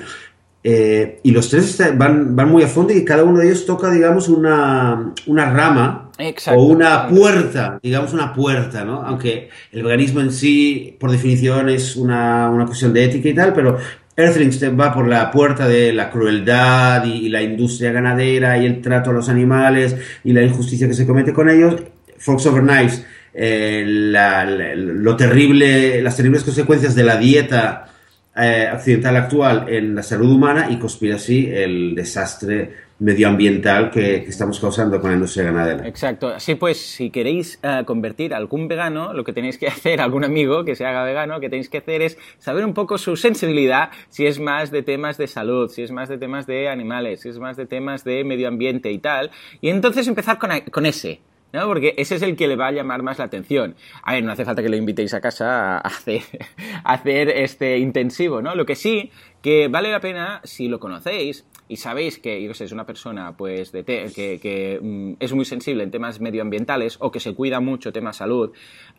Eh, 0.67 1.19
y 1.21 1.29
los 1.29 1.51
tres 1.51 1.79
van, 1.95 2.35
van 2.35 2.49
muy 2.49 2.63
a 2.63 2.67
fondo 2.67 2.91
y 2.91 3.05
cada 3.05 3.23
uno 3.23 3.37
de 3.37 3.45
ellos 3.45 3.67
toca, 3.67 3.91
digamos, 3.91 4.27
una, 4.29 5.13
una 5.27 5.53
rama 5.53 6.09
o 6.55 6.63
una 6.63 7.07
puerta, 7.07 7.77
digamos 7.83 8.13
una 8.13 8.33
puerta, 8.33 8.83
¿no? 8.83 9.03
Aunque 9.03 9.49
el 9.71 9.83
veganismo 9.83 10.21
en 10.21 10.31
sí, 10.31 10.97
por 10.99 11.11
definición, 11.11 11.69
es 11.69 11.95
una, 11.95 12.49
una 12.49 12.65
cuestión 12.65 12.93
de 12.93 13.03
ética 13.03 13.29
y 13.29 13.35
tal, 13.35 13.53
pero 13.53 13.77
Earthlings 14.17 14.59
va 14.79 14.91
por 14.91 15.07
la 15.07 15.29
puerta 15.29 15.67
de 15.67 15.93
la 15.93 16.09
crueldad 16.09 17.05
y, 17.05 17.29
la 17.29 17.43
industria 17.43 17.91
ganadera 17.91 18.57
y 18.57 18.65
el 18.65 18.81
trato 18.81 19.11
a 19.11 19.13
los 19.13 19.29
animales 19.29 19.95
y 20.23 20.33
la 20.33 20.41
injusticia 20.41 20.87
que 20.87 20.95
se 20.95 21.05
comete 21.05 21.31
con 21.31 21.47
ellos. 21.47 21.75
Fox 22.17 22.43
Over 22.47 22.63
Knives, 22.63 23.05
eh, 23.35 23.83
lo 23.85 25.15
terrible, 25.15 26.01
las 26.01 26.17
terribles 26.17 26.43
consecuencias 26.43 26.95
de 26.95 27.03
la 27.03 27.17
dieta 27.17 27.91
eh, 28.35 28.67
actual 28.69 29.65
en 29.69 29.95
la 29.95 30.03
salud 30.03 30.31
humana 30.31 30.67
y 30.69 30.77
Conspiracy, 30.77 31.49
el 31.51 31.95
desastre 31.95 32.85
medioambiental 32.99 33.91
que, 33.91 34.15
estamos 34.17 34.59
causando 34.59 34.99
con 35.01 35.09
la 35.09 35.15
industria 35.15 35.45
ganadera. 35.45 35.87
Exacto. 35.87 36.27
Así 36.27 36.55
pues, 36.55 36.79
si 36.79 37.09
queréis 37.09 37.59
uh, 37.63 37.83
convertir 37.83 38.33
a 38.33 38.37
algún 38.37 38.67
vegano, 38.67 39.13
lo 39.13 39.23
que 39.23 39.33
tenéis 39.33 39.57
que 39.57 39.67
hacer, 39.75 40.01
algún 40.01 40.23
amigo 40.23 40.63
que 40.63 40.75
se 40.75 40.85
haga 40.85 41.03
vegano, 41.03 41.35
lo 41.35 41.39
que 41.41 41.49
tenéis 41.49 41.69
que 41.69 41.79
hacer 41.79 42.01
es 42.01 42.17
saber 42.39 42.65
un 42.65 42.73
poco 42.73 42.97
su 42.97 43.15
sensibilidad, 43.15 43.89
si 44.09 44.25
es 44.25 44.39
más 44.39 44.71
de 44.71 44.81
temas 44.81 45.17
de 45.17 45.27
salud, 45.27 45.69
si 45.69 45.83
es 45.83 45.91
más 45.91 46.09
de 46.09 46.17
temas 46.17 46.47
de 46.47 46.69
animales, 46.69 47.21
si 47.21 47.29
es 47.29 47.39
más 47.39 47.57
de 47.57 47.65
temas 47.65 48.03
de 48.03 48.23
medio 48.23 48.47
ambiente 48.47 48.91
y 48.91 48.97
tal, 48.99 49.31
y 49.61 49.69
entonces 49.69 50.07
empezar 50.07 50.37
con, 50.37 50.51
con 50.71 50.85
ese. 50.85 51.19
Porque 51.63 51.93
ese 51.97 52.15
es 52.15 52.21
el 52.21 52.35
que 52.35 52.47
le 52.47 52.55
va 52.55 52.67
a 52.67 52.71
llamar 52.71 53.01
más 53.03 53.19
la 53.19 53.25
atención. 53.25 53.75
A 54.03 54.13
ver, 54.13 54.23
no 54.23 54.31
hace 54.31 54.45
falta 54.45 54.61
que 54.61 54.69
le 54.69 54.77
invitéis 54.77 55.13
a 55.13 55.21
casa 55.21 55.77
a 55.77 55.79
hacer, 55.79 57.29
este 57.29 57.77
intensivo, 57.77 58.41
¿no? 58.41 58.55
Lo 58.55 58.65
que 58.65 58.75
sí 58.75 59.11
que 59.41 59.67
vale 59.67 59.91
la 59.91 59.99
pena, 59.99 60.41
si 60.43 60.67
lo 60.67 60.79
conocéis, 60.79 61.45
y 61.67 61.77
sabéis 61.77 62.17
que 62.17 62.43
yo 62.43 62.53
sé, 62.55 62.65
es 62.65 62.71
una 62.71 62.85
persona 62.85 63.37
pues 63.37 63.71
que 63.71 64.79
mm, 64.81 65.13
es 65.19 65.33
muy 65.33 65.45
sensible 65.45 65.83
en 65.83 65.91
temas 65.91 66.19
medioambientales 66.19 66.97
o 66.99 67.11
que 67.11 67.19
se 67.19 67.33
cuida 67.35 67.59
mucho 67.59 67.91
tema 67.91 68.11
salud, 68.11 68.51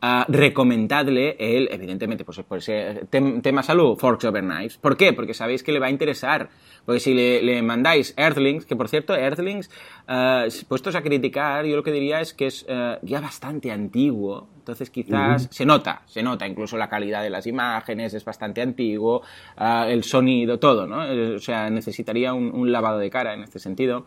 uh, 0.03 0.23
recomendadle 0.29 1.37
el, 1.39 1.69
evidentemente, 1.73 2.25
pues, 2.25 2.39
por 2.41 2.59
ese 2.59 3.07
tema 3.11 3.63
salud, 3.63 3.97
Forks 3.97 4.25
Over 4.25 4.45
Knives. 4.45 4.79
¿Por 4.79 4.97
qué? 4.97 5.13
Porque 5.13 5.35
sabéis 5.35 5.63
que 5.63 5.73
le 5.73 5.81
va 5.81 5.87
a 5.87 5.91
interesar. 5.91 6.49
Porque 6.85 7.01
si 7.01 7.15
le, 7.15 7.63
mandáis 7.63 8.15
Earthlings, 8.17 8.65
que 8.65 8.77
por 8.77 8.89
cierto, 8.89 9.15
Earthlings, 9.17 9.71
uh, 10.09 10.67
puestos 10.69 10.95
a 10.95 11.03
criticar, 11.03 11.65
yo 11.65 11.77
lo 11.77 11.83
que 11.83 11.93
diría 11.93 12.21
es 12.21 12.35
que 12.35 12.47
es 12.47 12.65
uh, 12.69 12.99
ya 13.03 13.21
bastante 13.21 13.71
antiguo. 13.71 14.49
Entonces 14.59 14.91
quizás 14.91 15.47
se 15.53 15.65
nota, 15.65 16.03
se 16.07 16.25
nota, 16.25 16.45
incluso 16.45 16.77
la 16.77 16.89
calidad 16.89 17.23
de 17.23 17.31
las 17.31 17.47
imágenes 17.47 18.15
es 18.15 18.25
bastante 18.25 18.61
antiguo, 18.61 19.23
el 19.57 20.03
sonido, 20.03 20.59
todo, 20.59 20.89
¿no? 20.89 21.37
O 21.37 21.39
sea, 21.39 21.71
necesitaría 21.71 22.35
un, 22.35 22.51
un 22.53 22.73
lavado 22.73 22.99
de 22.99 23.09
cara 23.09 23.33
en 23.35 23.45
este 23.45 23.61
sentido. 23.61 24.07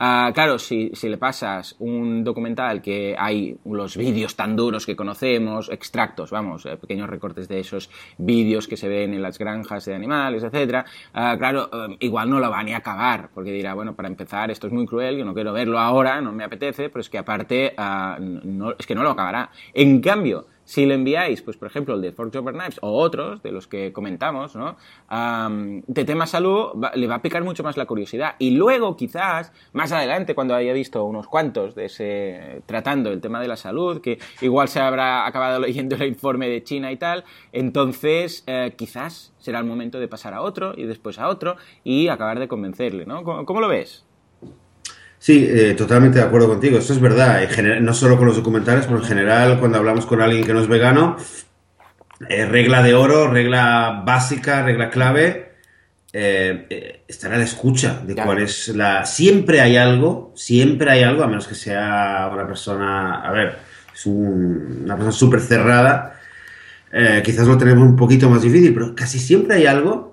Ah, 0.00 0.30
claro, 0.32 0.60
si, 0.60 0.92
si, 0.94 1.08
le 1.08 1.18
pasas 1.18 1.74
un 1.80 2.22
documental 2.22 2.80
que 2.80 3.16
hay 3.18 3.56
los 3.64 3.96
vídeos 3.96 4.36
tan 4.36 4.54
duros 4.54 4.86
que 4.86 4.94
conocemos, 4.94 5.68
extractos, 5.70 6.30
vamos, 6.30 6.66
eh, 6.66 6.76
pequeños 6.76 7.10
recortes 7.10 7.48
de 7.48 7.58
esos 7.58 7.90
vídeos 8.16 8.68
que 8.68 8.76
se 8.76 8.86
ven 8.86 9.12
en 9.12 9.22
las 9.22 9.38
granjas 9.38 9.84
de 9.86 9.96
animales, 9.96 10.44
etcétera, 10.44 10.84
ah, 11.14 11.34
claro, 11.36 11.68
eh, 11.72 11.96
igual 11.98 12.30
no 12.30 12.38
lo 12.38 12.48
va 12.48 12.62
ni 12.62 12.74
a 12.74 12.76
acabar, 12.76 13.30
porque 13.34 13.50
dirá, 13.50 13.74
bueno, 13.74 13.96
para 13.96 14.06
empezar, 14.06 14.52
esto 14.52 14.68
es 14.68 14.72
muy 14.72 14.86
cruel, 14.86 15.18
yo 15.18 15.24
no 15.24 15.34
quiero 15.34 15.52
verlo 15.52 15.80
ahora, 15.80 16.20
no 16.20 16.30
me 16.30 16.44
apetece, 16.44 16.90
pero 16.90 17.00
es 17.00 17.10
que 17.10 17.18
aparte, 17.18 17.74
ah, 17.76 18.18
no, 18.20 18.74
es 18.78 18.86
que 18.86 18.94
no 18.94 19.02
lo 19.02 19.10
acabará. 19.10 19.50
En 19.74 20.00
cambio, 20.00 20.46
si 20.68 20.84
le 20.84 20.92
enviáis, 20.92 21.40
pues 21.40 21.56
por 21.56 21.66
ejemplo, 21.66 21.94
el 21.94 22.02
de 22.02 22.12
Forks 22.12 22.36
Over 22.36 22.52
Knives 22.52 22.78
o 22.82 22.92
otros 22.92 23.42
de 23.42 23.52
los 23.52 23.66
que 23.66 23.90
comentamos, 23.90 24.54
¿no? 24.54 24.76
de 25.86 26.04
tema 26.04 26.26
salud, 26.26 26.72
le 26.94 27.06
va 27.06 27.14
a 27.14 27.22
picar 27.22 27.42
mucho 27.42 27.62
más 27.62 27.78
la 27.78 27.86
curiosidad. 27.86 28.34
Y 28.38 28.50
luego, 28.50 28.94
quizás, 28.94 29.50
más 29.72 29.92
adelante, 29.92 30.34
cuando 30.34 30.54
haya 30.54 30.74
visto 30.74 31.02
unos 31.04 31.26
cuantos 31.26 31.74
de 31.74 31.86
ese, 31.86 32.62
tratando 32.66 33.10
el 33.10 33.22
tema 33.22 33.40
de 33.40 33.48
la 33.48 33.56
salud, 33.56 34.02
que 34.02 34.18
igual 34.42 34.68
se 34.68 34.80
habrá 34.80 35.26
acabado 35.26 35.58
leyendo 35.66 35.96
el 35.96 36.02
informe 36.02 36.50
de 36.50 36.62
China 36.62 36.92
y 36.92 36.98
tal, 36.98 37.24
entonces 37.52 38.44
eh, 38.46 38.74
quizás 38.76 39.32
será 39.38 39.60
el 39.60 39.64
momento 39.64 39.98
de 39.98 40.06
pasar 40.06 40.34
a 40.34 40.42
otro 40.42 40.74
y 40.76 40.84
después 40.84 41.18
a 41.18 41.28
otro 41.28 41.56
y 41.82 42.08
acabar 42.08 42.38
de 42.38 42.46
convencerle, 42.46 43.06
¿no? 43.06 43.24
cómo 43.24 43.62
lo 43.62 43.68
ves? 43.68 44.04
Sí, 45.18 45.48
eh, 45.50 45.74
totalmente 45.74 46.18
de 46.18 46.24
acuerdo 46.24 46.48
contigo. 46.48 46.78
Esto 46.78 46.92
es 46.92 47.00
verdad. 47.00 47.42
no 47.80 47.94
solo 47.94 48.16
con 48.16 48.26
los 48.26 48.36
documentales, 48.36 48.86
pero 48.86 48.98
en 48.98 49.04
general, 49.04 49.58
cuando 49.58 49.78
hablamos 49.78 50.06
con 50.06 50.20
alguien 50.20 50.44
que 50.44 50.52
no 50.52 50.60
es 50.60 50.68
vegano, 50.68 51.16
eh, 52.28 52.46
regla 52.46 52.82
de 52.82 52.94
oro, 52.94 53.28
regla 53.28 54.02
básica, 54.04 54.62
regla 54.62 54.90
clave, 54.90 55.52
eh, 56.12 57.04
estar 57.06 57.32
a 57.32 57.38
la 57.38 57.44
escucha 57.44 58.00
de 58.04 58.14
cuál 58.14 58.42
es 58.42 58.68
la... 58.68 59.04
Siempre 59.04 59.60
hay 59.60 59.76
algo, 59.76 60.32
siempre 60.36 60.90
hay 60.90 61.02
algo, 61.02 61.24
a 61.24 61.26
menos 61.26 61.48
que 61.48 61.54
sea 61.54 62.30
una 62.32 62.46
persona, 62.46 63.20
a 63.22 63.32
ver, 63.32 63.58
es 63.92 64.06
una 64.06 64.94
persona 64.94 65.12
súper 65.12 65.40
cerrada, 65.40 66.14
quizás 67.22 67.46
lo 67.46 67.58
tenemos 67.58 67.86
un 67.86 67.96
poquito 67.96 68.30
más 68.30 68.42
difícil, 68.42 68.72
pero 68.72 68.94
casi 68.94 69.18
siempre 69.18 69.56
hay 69.56 69.66
algo 69.66 70.07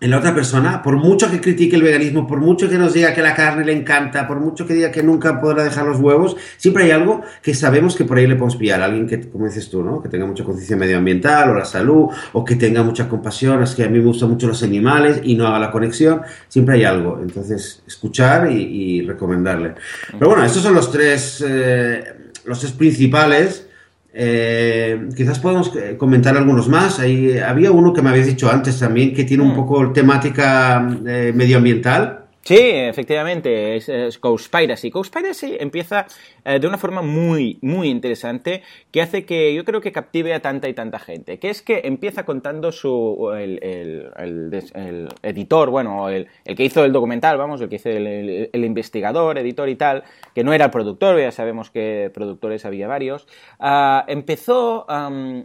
en 0.00 0.10
la 0.10 0.18
otra 0.18 0.34
persona, 0.34 0.82
por 0.82 0.96
mucho 0.96 1.30
que 1.30 1.40
critique 1.40 1.76
el 1.76 1.82
veganismo, 1.82 2.26
por 2.26 2.40
mucho 2.40 2.70
que 2.70 2.78
nos 2.78 2.94
diga 2.94 3.12
que 3.12 3.20
la 3.20 3.34
carne 3.34 3.66
le 3.66 3.74
encanta, 3.74 4.26
por 4.26 4.40
mucho 4.40 4.66
que 4.66 4.72
diga 4.72 4.90
que 4.90 5.02
nunca 5.02 5.38
podrá 5.42 5.62
dejar 5.62 5.86
los 5.86 6.00
huevos, 6.00 6.36
siempre 6.56 6.84
hay 6.84 6.90
algo 6.92 7.20
que 7.42 7.52
sabemos 7.52 7.96
que 7.96 8.04
por 8.04 8.16
ahí 8.16 8.26
le 8.26 8.34
podemos 8.34 8.56
pillar. 8.56 8.80
Alguien 8.80 9.06
que, 9.06 9.28
como 9.28 9.44
dices 9.44 9.68
tú, 9.68 9.82
¿no? 9.82 10.02
Que 10.02 10.08
tenga 10.08 10.24
mucha 10.24 10.42
conciencia 10.42 10.74
medioambiental 10.74 11.50
o 11.50 11.54
la 11.54 11.66
salud, 11.66 12.06
o 12.32 12.44
que 12.44 12.56
tenga 12.56 12.82
mucha 12.82 13.10
compasión, 13.10 13.62
es 13.62 13.74
que 13.74 13.84
a 13.84 13.88
mí 13.88 13.98
me 13.98 14.04
gustan 14.04 14.30
mucho 14.30 14.46
los 14.46 14.62
animales 14.62 15.20
y 15.22 15.34
no 15.34 15.46
haga 15.46 15.58
la 15.58 15.70
conexión, 15.70 16.22
siempre 16.48 16.76
hay 16.76 16.84
algo. 16.84 17.20
Entonces, 17.22 17.82
escuchar 17.86 18.50
y, 18.50 19.02
recomendarle. 19.02 19.74
Pero 20.12 20.30
bueno, 20.30 20.44
estos 20.44 20.62
son 20.62 20.74
los 20.74 20.90
tres, 20.90 21.44
eh, 21.46 22.04
los 22.44 22.58
tres 22.58 22.72
principales. 22.72 23.66
Eh, 24.12 25.08
quizás 25.16 25.38
podemos 25.38 25.74
eh, 25.76 25.96
comentar 25.96 26.36
algunos 26.36 26.68
más. 26.68 26.98
Ahí, 26.98 27.38
había 27.38 27.70
uno 27.70 27.92
que 27.92 28.02
me 28.02 28.10
habías 28.10 28.26
dicho 28.26 28.50
antes 28.50 28.78
también 28.78 29.14
que 29.14 29.24
tiene 29.24 29.42
un 29.42 29.52
mm. 29.52 29.56
poco 29.56 29.92
temática 29.92 30.88
eh, 31.06 31.32
medioambiental. 31.34 32.19
Sí, 32.42 32.56
efectivamente, 32.58 33.76
es, 33.76 33.88
es 33.88 34.18
Cowspiracy. 34.18 34.90
Cowspiracy 34.90 35.58
empieza 35.60 36.06
eh, 36.44 36.58
de 36.58 36.66
una 36.66 36.78
forma 36.78 37.02
muy, 37.02 37.58
muy 37.60 37.88
interesante 37.90 38.62
que 38.90 39.02
hace 39.02 39.26
que 39.26 39.54
yo 39.54 39.64
creo 39.64 39.80
que 39.82 39.92
captive 39.92 40.32
a 40.32 40.40
tanta 40.40 40.68
y 40.68 40.74
tanta 40.74 40.98
gente, 40.98 41.38
que 41.38 41.50
es 41.50 41.60
que 41.60 41.82
empieza 41.84 42.24
contando 42.24 42.72
su, 42.72 43.30
el, 43.36 43.60
el, 43.62 45.08
editor, 45.22 45.70
bueno, 45.70 46.08
el, 46.08 46.28
que 46.56 46.64
hizo 46.64 46.84
el 46.84 46.92
documental, 46.92 47.36
vamos, 47.36 47.60
el 47.60 47.68
que 47.68 47.76
hizo 47.76 47.90
el, 47.90 48.64
investigador, 48.64 49.38
editor 49.38 49.68
y 49.68 49.76
tal, 49.76 50.02
que 50.34 50.42
no 50.42 50.54
era 50.54 50.64
el 50.64 50.70
productor, 50.70 51.20
ya 51.20 51.32
sabemos 51.32 51.70
que 51.70 52.10
productores 52.12 52.64
había 52.64 52.88
varios, 52.88 53.28
ah, 53.60 54.04
empezó 54.08 54.86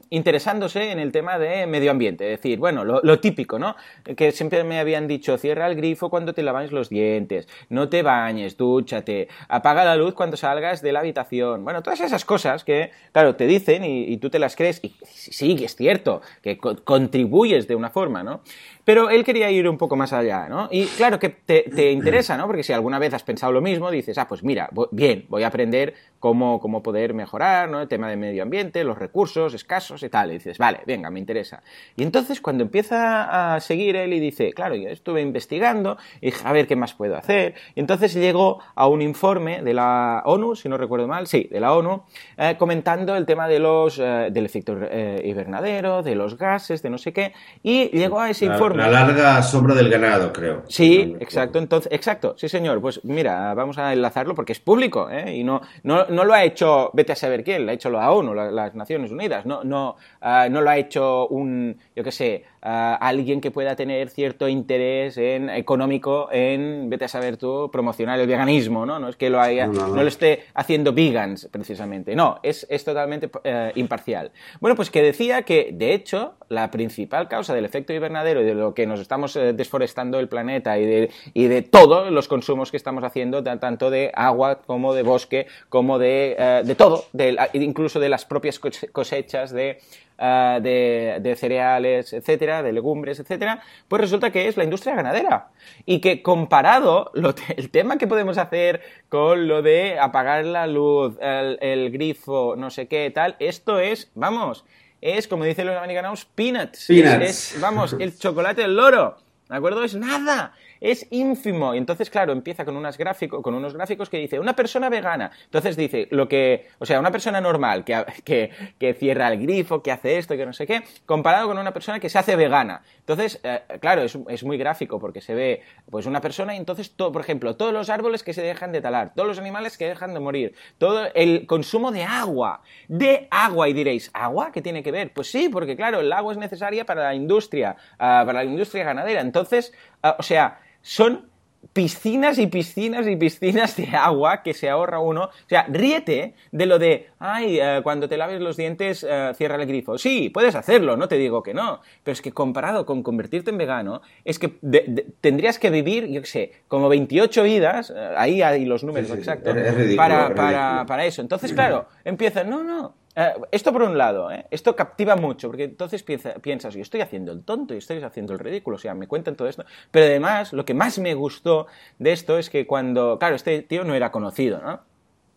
interesándose 0.09 0.91
en 0.91 0.99
el 0.99 1.11
tema 1.11 1.37
de 1.37 1.67
medio 1.67 1.91
ambiente, 1.91 2.31
es 2.33 2.39
decir, 2.39 2.57
bueno, 2.57 2.85
lo, 2.85 3.01
lo 3.03 3.19
típico, 3.19 3.59
¿no? 3.59 3.75
Que 4.15 4.31
siempre 4.31 4.63
me 4.63 4.79
habían 4.79 5.07
dicho, 5.07 5.37
cierra 5.37 5.67
el 5.67 5.75
grifo 5.75 6.09
cuando 6.09 6.33
te 6.33 6.41
lavas 6.41 6.71
los 6.71 6.84
dientes, 6.89 7.47
no 7.69 7.89
te 7.89 8.01
bañes, 8.01 8.57
dúchate, 8.57 9.27
apaga 9.47 9.85
la 9.85 9.95
luz 9.95 10.13
cuando 10.13 10.37
salgas 10.37 10.81
de 10.81 10.91
la 10.91 10.99
habitación. 10.99 11.63
Bueno, 11.63 11.83
todas 11.83 12.01
esas 12.01 12.25
cosas 12.25 12.63
que, 12.63 12.91
claro, 13.11 13.35
te 13.35 13.47
dicen 13.47 13.83
y, 13.83 14.17
tú 14.17 14.29
te 14.29 14.39
las 14.39 14.55
crees 14.55 14.79
y 14.83 14.95
sí, 15.03 15.55
que 15.55 15.65
es 15.65 15.75
cierto, 15.75 16.21
que 16.41 16.57
contribuyes 16.57 17.67
de 17.67 17.75
una 17.75 17.89
forma, 17.89 18.23
¿no? 18.23 18.41
Pero 18.85 19.09
él 19.09 19.23
quería 19.23 19.49
ir 19.49 19.67
un 19.67 19.79
poco 19.79 19.95
más 19.95 20.13
allá, 20.13 20.47
¿no? 20.47 20.69
Y 20.71 20.85
claro 20.85 21.17
que 21.19 21.29
te, 21.29 21.91
interesa, 21.91 22.37
¿no? 22.37 22.45
Porque 22.45 22.63
si 22.63 22.71
alguna 22.71 22.99
vez 22.99 23.13
has 23.13 23.23
pensado 23.23 23.51
lo 23.51 23.61
mismo, 23.61 23.89
dices, 23.89 24.17
ah, 24.19 24.27
pues 24.27 24.43
mira, 24.43 24.69
bien, 24.91 25.25
voy 25.27 25.41
a 25.43 25.47
aprender 25.47 25.95
cómo, 26.19 26.59
cómo 26.59 26.83
poder 26.83 27.15
mejorar, 27.15 27.67
¿no? 27.67 27.81
El 27.81 27.87
tema 27.87 28.09
del 28.09 28.19
medio 28.19 28.43
ambiente, 28.43 28.83
los 28.83 28.97
recursos 28.97 29.55
escasos 29.55 30.03
y 30.03 30.09
tal. 30.09 30.29
Y 30.29 30.33
dices, 30.35 30.59
vale, 30.59 30.81
venga, 30.85 31.09
me 31.09 31.19
interesa. 31.19 31.63
Y 31.95 32.03
entonces 32.03 32.41
cuando 32.41 32.63
empieza 32.63 33.55
a 33.55 33.59
seguir 33.59 33.95
él 33.95 34.13
y 34.13 34.19
dice, 34.19 34.53
claro, 34.53 34.75
yo 34.75 34.89
estuve 34.89 35.21
investigando 35.21 35.97
y 36.21 36.27
dije, 36.27 36.41
a 36.45 36.51
ver 36.51 36.67
qué 36.67 36.74
más 36.75 36.93
puedo 36.93 37.15
hacer. 37.15 37.55
Y 37.75 37.79
entonces 37.79 38.13
llegó 38.13 38.59
a 38.75 38.87
un 38.87 39.01
informe 39.01 39.61
de 39.61 39.73
la 39.73 40.21
ONU, 40.25 40.55
si 40.55 40.69
no 40.69 40.77
recuerdo 40.77 41.07
mal, 41.07 41.27
sí, 41.27 41.47
de 41.51 41.59
la 41.59 41.73
ONU, 41.73 42.03
eh, 42.37 42.55
comentando 42.57 43.15
el 43.15 43.25
tema 43.25 43.47
de 43.47 43.59
los, 43.59 43.99
eh, 43.99 44.29
del 44.31 44.45
efecto 44.45 44.77
eh, 44.81 45.21
invernadero, 45.25 46.03
de 46.03 46.15
los 46.15 46.37
gases, 46.37 46.81
de 46.81 46.89
no 46.89 46.97
sé 46.97 47.13
qué, 47.13 47.33
y 47.63 47.89
llegó 47.89 48.19
a 48.19 48.29
ese 48.29 48.45
informe 48.45 48.83
la 48.83 48.89
larga 48.89 49.41
sombra 49.43 49.75
del 49.75 49.89
ganado, 49.89 50.31
creo. 50.31 50.63
Sí, 50.67 51.15
exacto. 51.19 51.59
Entonces, 51.59 51.91
exacto, 51.91 52.35
sí, 52.37 52.49
señor. 52.49 52.81
Pues 52.81 53.03
mira, 53.03 53.53
vamos 53.53 53.77
a 53.77 53.93
enlazarlo 53.93 54.35
porque 54.35 54.53
es 54.53 54.59
público, 54.59 55.09
¿eh? 55.09 55.35
Y 55.35 55.43
no, 55.43 55.61
no, 55.83 56.05
no 56.07 56.23
lo 56.23 56.33
ha 56.33 56.43
hecho, 56.43 56.91
vete 56.93 57.13
a 57.13 57.15
saber 57.15 57.43
quién, 57.43 57.65
lo 57.65 57.71
ha 57.71 57.73
hecho 57.73 57.89
la 57.89 58.11
ONU, 58.11 58.33
las 58.33 58.75
Naciones 58.75 59.11
Unidas. 59.11 59.45
No, 59.45 59.63
no, 59.63 59.95
ah, 60.21 60.47
no 60.49 60.61
lo 60.61 60.69
ha 60.69 60.77
hecho 60.77 61.27
un, 61.27 61.77
yo 61.95 62.03
qué 62.03 62.11
sé, 62.11 62.43
alguien 62.65 63.41
que 63.41 63.51
pueda 63.51 63.75
tener 63.75 64.09
cierto 64.09 64.47
interés 64.47 65.17
en, 65.17 65.49
económico 65.49 66.29
en, 66.31 66.89
vete 66.89 67.05
a 67.05 67.07
saber 67.07 67.37
tú, 67.37 67.69
promocionar 67.71 68.19
el 68.19 68.27
veganismo, 68.27 68.85
¿no? 68.85 68.99
No 68.99 69.09
es 69.09 69.15
que 69.15 69.29
lo 69.29 69.39
haya, 69.39 69.67
no, 69.67 69.87
lo 69.87 70.07
esté 70.07 70.45
haciendo 70.53 70.91
vegans, 70.91 71.47
precisamente. 71.51 72.15
No, 72.15 72.39
es, 72.41 72.65
es 72.69 72.83
totalmente 72.83 73.29
eh, 73.43 73.71
imparcial. 73.75 74.31
Bueno, 74.59 74.75
pues 74.75 74.89
que 74.89 75.03
decía 75.03 75.43
que, 75.43 75.69
de 75.73 75.93
hecho, 75.93 76.33
la 76.49 76.71
principal 76.71 77.27
causa 77.27 77.53
del 77.53 77.65
efecto 77.65 77.93
invernadero 77.93 78.41
y 78.41 78.45
de 78.45 78.55
lo 78.55 78.73
que 78.73 78.87
nos 78.87 78.99
estamos 78.99 79.35
eh, 79.35 79.53
desforestando 79.53 80.19
el 80.19 80.27
planeta 80.27 80.79
y 80.79 80.85
de, 80.85 81.11
y 81.33 81.45
de 81.45 81.61
todos 81.61 82.11
los 82.11 82.27
consumos 82.27 82.71
que 82.71 82.77
estamos 82.77 83.03
haciendo, 83.03 83.43
tanto 83.43 83.89
de 83.89 84.11
agua 84.15 84.61
como 84.65 84.93
de 84.93 85.03
bosque, 85.03 85.47
como 85.69 85.99
de, 85.99 86.35
eh, 86.37 86.61
de 86.65 86.75
todo, 86.75 87.05
de, 87.13 87.37
incluso 87.53 87.99
de 87.99 88.09
las 88.09 88.25
propias 88.25 88.59
cosechas 88.59 89.51
de 89.51 89.79
Ah, 90.17 90.59
de, 90.61 91.35
cereales, 91.37 92.13
etcétera, 92.13 92.63
de 92.63 92.71
legumbres, 92.71 93.19
etcétera, 93.19 93.61
pues 93.89 93.99
resulta 93.99 94.31
que 94.31 94.47
es 94.47 94.55
la 94.55 94.63
industria 94.63 94.95
ganadera. 94.95 95.49
Y 95.85 95.99
que 95.99 96.21
comparado 96.21 97.11
el 97.57 97.69
tema 97.69 97.97
que 97.97 98.07
podemos 98.07 98.37
hacer 98.37 98.81
con 99.09 99.49
lo 99.49 99.61
de 99.61 99.99
apagar 99.99 100.45
la 100.45 100.67
luz, 100.67 101.17
el, 101.19 101.91
grifo, 101.91 102.55
no 102.57 102.69
sé 102.69 102.87
qué, 102.87 103.11
tal, 103.11 103.35
esto 103.39 103.79
es, 103.79 104.09
vamos, 104.15 104.63
es 105.01 105.27
como 105.27 105.43
dicen 105.43 105.67
los 105.67 105.75
americanos, 105.75 106.25
peanuts. 106.33 106.85
peanuts. 106.87 107.57
vamos, 107.59 107.93
el 107.99 108.17
chocolate 108.17 108.61
del 108.61 108.75
loro. 108.75 109.17
¿De 109.49 109.57
acuerdo? 109.57 109.83
Es 109.83 109.95
nada 109.95 110.53
es 110.91 111.07
ínfimo. 111.11 111.73
Y 111.73 111.77
entonces, 111.77 112.09
claro, 112.09 112.31
empieza 112.31 112.63
con, 112.65 112.75
unas 112.77 112.97
gráfico, 112.97 113.41
con 113.41 113.55
unos 113.55 113.73
gráficos 113.73 114.09
que 114.09 114.17
dice, 114.17 114.39
una 114.39 114.55
persona 114.55 114.89
vegana. 114.89 115.31
Entonces 115.45 115.75
dice, 115.75 116.07
lo 116.11 116.27
que, 116.27 116.67
o 116.79 116.85
sea, 116.85 116.99
una 116.99 117.11
persona 117.11 117.41
normal 117.41 117.83
que, 117.83 118.05
que, 118.23 118.51
que 118.77 118.93
cierra 118.93 119.29
el 119.29 119.41
grifo, 119.41 119.81
que 119.81 119.91
hace 119.91 120.17
esto, 120.17 120.37
que 120.37 120.45
no 120.45 120.53
sé 120.53 120.67
qué, 120.67 120.83
comparado 121.05 121.47
con 121.47 121.57
una 121.57 121.73
persona 121.73 121.99
que 121.99 122.09
se 122.09 122.19
hace 122.19 122.35
vegana. 122.35 122.83
Entonces, 122.99 123.39
eh, 123.43 123.61
claro, 123.79 124.03
es, 124.03 124.17
es, 124.29 124.43
muy 124.43 124.57
gráfico 124.57 124.99
porque 124.99 125.21
se 125.21 125.33
ve, 125.33 125.61
pues, 125.89 126.05
una 126.05 126.21
persona 126.21 126.53
y 126.53 126.57
entonces, 126.57 126.95
todo, 126.95 127.11
por 127.11 127.21
ejemplo, 127.21 127.55
todos 127.55 127.73
los 127.73 127.89
árboles 127.89 128.21
que 128.21 128.33
se 128.33 128.43
dejan 128.43 128.71
de 128.71 128.81
talar, 128.81 129.13
todos 129.15 129.27
los 129.27 129.39
animales 129.39 129.77
que 129.77 129.87
dejan 129.87 130.13
de 130.13 130.19
morir, 130.19 130.55
todo 130.77 131.07
el 131.15 131.47
consumo 131.47 131.91
de 131.91 132.03
agua, 132.03 132.61
de 132.87 133.27
agua. 133.31 133.69
Y 133.69 133.73
diréis, 133.73 134.11
¿agua? 134.13 134.51
¿Qué 134.51 134.61
tiene 134.61 134.83
que 134.83 134.91
ver? 134.91 135.11
Pues 135.13 135.31
sí, 135.31 135.49
porque 135.49 135.75
claro, 135.75 136.01
el 136.01 136.11
agua 136.11 136.33
es 136.33 136.37
necesaria 136.37 136.85
para 136.85 137.03
la 137.05 137.15
industria, 137.15 137.75
uh, 137.95 138.25
para 138.25 138.33
la 138.33 138.45
industria 138.45 138.83
ganadera. 138.83 139.21
Entonces, 139.21 139.73
uh, 140.03 140.09
o 140.19 140.23
sea, 140.23 140.59
son 140.85 141.25
piscinas 141.73 142.37
y 142.37 142.45
piscinas 142.45 143.07
y 143.07 143.15
piscinas 143.15 143.75
de 143.75 143.87
agua 143.97 144.43
que 144.43 144.53
se 144.53 144.69
ahorra 144.69 144.99
uno. 144.99 145.23
O 145.23 145.49
sea, 145.49 145.65
ríete 145.67 146.35
de 146.51 146.65
lo 146.67 146.77
de, 146.77 147.09
ay, 147.17 147.59
uh, 147.59 147.81
cuando 147.81 148.07
te 148.07 148.17
laves 148.17 148.39
los 148.39 148.55
dientes, 148.55 149.03
uh, 149.03 149.33
cierra 149.33 149.55
el 149.55 149.65
grifo. 149.65 149.97
Sí, 149.97 150.29
puedes 150.29 150.53
hacerlo, 150.53 150.95
no 150.95 151.07
te 151.07 151.15
digo 151.17 151.41
que 151.41 151.55
no. 151.55 151.81
Pero 152.03 152.13
es 152.13 152.21
que 152.21 152.31
comparado 152.31 152.85
con 152.85 153.01
convertirte 153.01 153.49
en 153.49 153.57
vegano, 153.57 154.03
es 154.23 154.37
que 154.37 154.59
de, 154.61 154.85
de, 154.87 155.07
tendrías 155.21 155.57
que 155.57 155.71
vivir, 155.71 156.05
yo 156.05 156.21
qué 156.21 156.27
sé, 156.27 156.51
como 156.67 156.87
28 156.87 157.41
vidas, 157.41 157.89
uh, 157.89 157.95
ahí 158.15 158.43
hay 158.43 158.63
los 158.65 158.83
números 158.83 159.07
sí, 159.07 159.13
sí, 159.13 159.19
exactos, 159.19 159.57
es 159.57 159.73
ridículo, 159.73 159.97
para, 159.97 160.27
es 160.27 160.33
para, 160.33 160.85
para, 160.85 161.05
eso. 161.05 161.23
Entonces, 161.23 161.51
claro, 161.51 161.87
empieza, 162.05 162.43
no, 162.43 162.63
no, 162.63 162.93
Uh, 163.17 163.45
esto 163.51 163.71
por 163.71 163.83
un 163.83 163.97
lado, 163.97 164.29
¿eh? 164.29 164.45
esto 164.51 164.75
captiva 164.75 165.15
mucho, 165.15 165.47
porque 165.47 165.63
entonces 165.63 166.03
piensa, 166.03 166.33
piensas, 166.33 166.73
yo 166.73 166.81
estoy 166.81 166.99
haciendo 166.99 167.31
el 167.31 167.45
tonto 167.45 167.73
y 167.73 167.77
estoy 167.77 168.03
haciendo 168.03 168.33
el 168.33 168.39
ridículo, 168.39 168.75
o 168.75 168.79
sea, 168.79 168.93
me 168.93 169.07
cuentan 169.07 169.35
todo 169.37 169.47
esto. 169.47 169.63
Pero 169.89 170.05
además, 170.07 170.51
lo 170.51 170.65
que 170.65 170.73
más 170.73 170.99
me 170.99 171.13
gustó 171.13 171.67
de 171.97 172.11
esto 172.11 172.37
es 172.37 172.49
que 172.49 172.67
cuando, 172.67 173.17
claro, 173.17 173.35
este 173.35 173.61
tío 173.61 173.85
no 173.85 173.95
era 173.95 174.11
conocido, 174.11 174.61
¿no? 174.61 174.81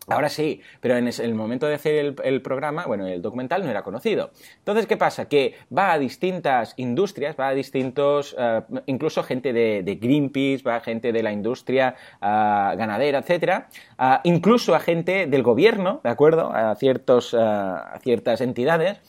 Ahora 0.09 0.29
sí, 0.29 0.61
pero 0.81 0.97
en 0.97 1.07
el 1.07 1.35
momento 1.35 1.67
de 1.67 1.75
hacer 1.75 2.15
el, 2.23 2.41
programa, 2.41 2.85
bueno, 2.85 3.07
el 3.07 3.21
documental 3.21 3.63
no 3.63 3.69
era 3.69 3.83
conocido. 3.83 4.31
Entonces, 4.57 4.87
¿qué 4.87 4.97
pasa? 4.97 5.27
Que 5.27 5.55
va 5.75 5.93
a 5.93 5.99
distintas 5.99 6.73
industrias, 6.77 7.35
va 7.39 7.49
a 7.49 7.53
distintos, 7.53 8.33
uh, 8.33 8.79
incluso 8.85 9.23
gente 9.23 9.53
de, 9.53 9.99
Greenpeace, 10.01 10.63
va 10.63 10.77
a 10.77 10.79
gente 10.81 11.11
de 11.11 11.23
la 11.23 11.31
industria 11.31 11.95
uh, 12.21 12.77
ganadera, 12.77 13.19
etcétera, 13.19 13.69
uh, 13.99 14.15
incluso 14.23 14.75
a 14.75 14.79
gente 14.79 15.27
del 15.27 15.43
gobierno, 15.43 16.01
¿de 16.03 16.09
acuerdo? 16.09 16.51
A, 16.53 16.75
ciertos, 16.75 17.33
a 17.33 17.99
ciertas 18.01 18.41
entidades 18.41 18.99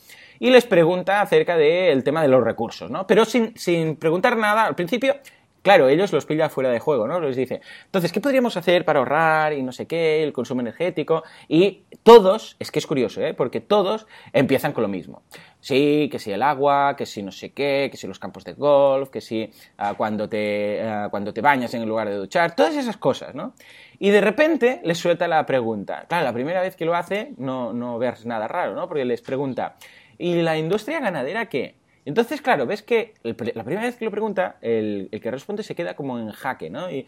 y 0.40 0.50
les 0.50 0.64
pregunta 0.64 1.20
acerca 1.20 1.56
del 1.56 2.02
tema 2.02 2.22
de 2.22 2.28
los 2.28 2.42
recursos, 2.42 2.90
¿no? 2.90 3.06
Pero 3.06 3.26
sin, 3.26 3.56
sin 3.56 3.96
preguntar 3.96 4.36
nada, 4.38 4.64
al 4.64 4.74
principio 4.74 5.16
Claro, 5.62 5.88
ellos 5.88 6.10
los 6.12 6.24
pilla 6.24 6.48
fuera 6.48 6.70
de 6.70 6.78
juego, 6.78 7.06
¿no? 7.06 7.20
Les 7.20 7.36
dice, 7.36 7.60
entonces, 7.84 8.12
¿qué 8.12 8.20
podríamos 8.20 8.56
hacer 8.56 8.86
para 8.86 9.00
ahorrar 9.00 9.52
y 9.52 9.62
no 9.62 9.72
sé 9.72 9.86
qué, 9.86 10.22
el 10.22 10.32
consumo 10.32 10.62
energético? 10.62 11.22
Y 11.48 11.82
todos, 12.02 12.56
es 12.58 12.70
que 12.70 12.78
es 12.78 12.86
curioso, 12.86 13.20
¿eh? 13.20 13.34
Porque 13.34 13.60
todos 13.60 14.06
empiezan 14.32 14.72
con 14.72 14.82
lo 14.82 14.88
mismo. 14.88 15.22
Sí, 15.60 16.08
que 16.10 16.18
si 16.18 16.32
el 16.32 16.42
agua, 16.42 16.96
que 16.96 17.04
si 17.04 17.22
no 17.22 17.30
sé 17.30 17.52
qué, 17.52 17.88
que 17.90 17.98
si 17.98 18.06
los 18.06 18.18
campos 18.18 18.44
de 18.44 18.54
golf, 18.54 19.10
que 19.10 19.20
si 19.20 19.50
uh, 19.78 19.94
cuando, 19.96 20.26
te, 20.26 20.80
uh, 20.82 21.10
cuando 21.10 21.34
te 21.34 21.42
bañas 21.42 21.74
en 21.74 21.82
el 21.82 21.88
lugar 21.88 22.08
de 22.08 22.16
duchar, 22.16 22.56
todas 22.56 22.74
esas 22.74 22.96
cosas, 22.96 23.34
¿no? 23.34 23.52
Y 23.98 24.08
de 24.08 24.22
repente 24.22 24.80
les 24.82 24.96
suelta 24.96 25.28
la 25.28 25.44
pregunta. 25.44 26.06
Claro, 26.08 26.24
la 26.24 26.32
primera 26.32 26.62
vez 26.62 26.74
que 26.74 26.86
lo 26.86 26.94
hace 26.94 27.34
no, 27.36 27.74
no 27.74 27.98
veas 27.98 28.24
nada 28.24 28.48
raro, 28.48 28.74
¿no? 28.74 28.88
Porque 28.88 29.04
les 29.04 29.20
pregunta, 29.20 29.76
¿y 30.16 30.40
la 30.40 30.56
industria 30.56 31.00
ganadera 31.00 31.50
qué? 31.50 31.79
Entonces, 32.04 32.40
claro, 32.40 32.66
ves 32.66 32.82
que 32.82 33.14
la 33.22 33.64
primera 33.64 33.82
vez 33.82 33.96
que 33.96 34.04
lo 34.04 34.10
pregunta, 34.10 34.56
el, 34.60 35.08
el, 35.10 35.20
que 35.20 35.30
responde 35.30 35.62
se 35.62 35.74
queda 35.74 35.94
como 35.94 36.18
en 36.18 36.30
jaque, 36.30 36.70
¿no? 36.70 36.90
Y, 36.90 37.06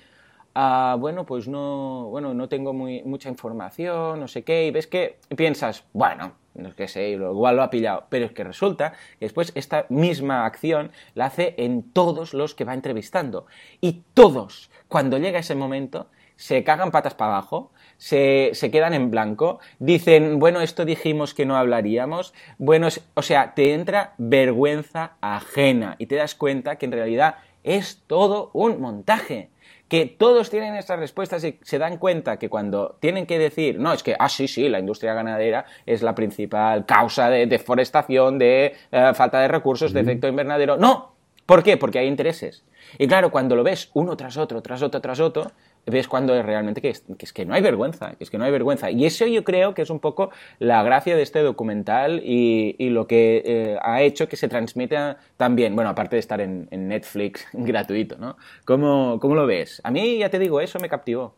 ah, 0.54 0.96
bueno, 0.98 1.24
pues 1.24 1.48
no, 1.48 2.08
bueno, 2.10 2.34
no 2.34 2.48
tengo 2.48 2.72
muy, 2.72 3.02
mucha 3.02 3.28
información, 3.28 4.20
no 4.20 4.28
sé 4.28 4.42
qué, 4.42 4.66
y 4.66 4.70
ves 4.70 4.86
que 4.86 5.18
piensas, 5.36 5.84
bueno, 5.92 6.34
no 6.54 6.74
que 6.74 6.88
sé, 6.88 7.10
igual 7.10 7.56
lo 7.56 7.62
ha 7.62 7.70
pillado, 7.70 8.04
pero 8.08 8.26
es 8.26 8.32
que 8.32 8.44
resulta 8.44 8.92
que 9.18 9.26
después 9.26 9.52
esta 9.54 9.86
misma 9.88 10.44
acción 10.44 10.92
la 11.14 11.26
hace 11.26 11.54
en 11.58 11.82
todos 11.92 12.34
los 12.34 12.54
que 12.54 12.64
va 12.64 12.74
entrevistando. 12.74 13.46
Y 13.80 14.02
todos, 14.14 14.70
cuando 14.88 15.18
llega 15.18 15.38
ese 15.38 15.54
momento, 15.54 16.08
se 16.36 16.64
cagan 16.64 16.90
patas 16.90 17.14
para 17.14 17.32
abajo, 17.32 17.72
se, 17.96 18.50
se, 18.54 18.70
quedan 18.70 18.94
en 18.94 19.10
blanco, 19.10 19.60
dicen, 19.78 20.38
bueno, 20.38 20.60
esto 20.60 20.84
dijimos 20.84 21.34
que 21.34 21.46
no 21.46 21.56
hablaríamos, 21.56 22.34
bueno, 22.58 22.88
o 23.14 23.22
sea, 23.22 23.54
te 23.54 23.74
entra 23.74 24.14
vergüenza 24.18 25.12
ajena 25.20 25.96
y 25.98 26.06
te 26.06 26.16
das 26.16 26.34
cuenta 26.34 26.76
que 26.76 26.86
en 26.86 26.92
realidad 26.92 27.36
es 27.64 28.02
todo 28.06 28.50
un 28.52 28.80
montaje. 28.80 29.50
Que 29.88 30.06
todos 30.06 30.48
tienen 30.48 30.74
estas 30.74 30.98
respuestas 30.98 31.44
y 31.44 31.58
se 31.62 31.78
dan 31.78 31.98
cuenta 31.98 32.38
que 32.38 32.48
cuando 32.48 32.96
tienen 33.00 33.26
que 33.26 33.38
decir, 33.38 33.78
no, 33.78 33.92
es 33.92 34.02
que, 34.02 34.16
ah, 34.18 34.30
sí, 34.30 34.48
sí, 34.48 34.68
la 34.70 34.78
industria 34.78 35.12
ganadera 35.12 35.66
es 35.84 36.02
la 36.02 36.14
principal 36.14 36.86
causa 36.86 37.28
de 37.28 37.46
deforestación, 37.46 38.38
de 38.38 38.74
uh, 38.90 39.14
falta 39.14 39.40
de 39.40 39.48
recursos, 39.48 39.92
de 39.92 40.00
efecto 40.00 40.28
invernadero. 40.28 40.78
No, 40.78 41.12
¿por 41.44 41.62
qué? 41.62 41.76
Porque 41.76 41.98
hay 41.98 42.06
intereses. 42.06 42.64
Y 42.96 43.06
claro, 43.06 43.30
cuando 43.30 43.54
lo 43.54 43.64
ves 43.64 43.90
uno 43.92 44.16
tras 44.16 44.38
otro, 44.38 44.62
tras 44.62 44.80
otro, 44.80 45.02
tras 45.02 45.20
otro, 45.20 45.52
ves 45.86 46.08
cuando 46.08 46.34
es 46.34 46.44
realmente 46.44 46.80
que 46.80 46.90
es, 46.90 47.00
que 47.18 47.24
es, 47.24 47.32
que 47.32 47.44
no 47.44 47.54
hay 47.54 47.62
vergüenza, 47.62 48.14
que 48.16 48.24
es 48.24 48.30
que 48.30 48.38
no 48.38 48.44
hay 48.44 48.52
vergüenza. 48.52 48.90
Y 48.90 49.04
eso 49.04 49.26
yo 49.26 49.44
creo 49.44 49.74
que 49.74 49.82
es 49.82 49.90
un 49.90 50.00
poco 50.00 50.30
la 50.58 50.82
gracia 50.82 51.16
de 51.16 51.22
este 51.22 51.40
documental 51.40 52.20
y, 52.24 52.90
lo 52.90 53.06
que 53.06 53.42
eh, 53.44 53.78
ha 53.82 54.02
hecho 54.02 54.28
que 54.28 54.36
se 54.36 54.48
transmita 54.48 55.16
también, 55.36 55.74
bueno, 55.74 55.90
aparte 55.90 56.16
de 56.16 56.20
estar 56.20 56.40
en, 56.40 56.68
Netflix 56.70 57.46
gratuito, 57.52 58.16
¿no? 58.18 58.36
¿Cómo, 58.64 59.18
¿Cómo, 59.20 59.34
lo 59.34 59.46
ves? 59.46 59.80
A 59.84 59.90
mí, 59.90 60.18
ya 60.18 60.28
te 60.28 60.38
digo, 60.38 60.60
eso 60.60 60.78
me 60.78 60.88
captivó. 60.88 61.34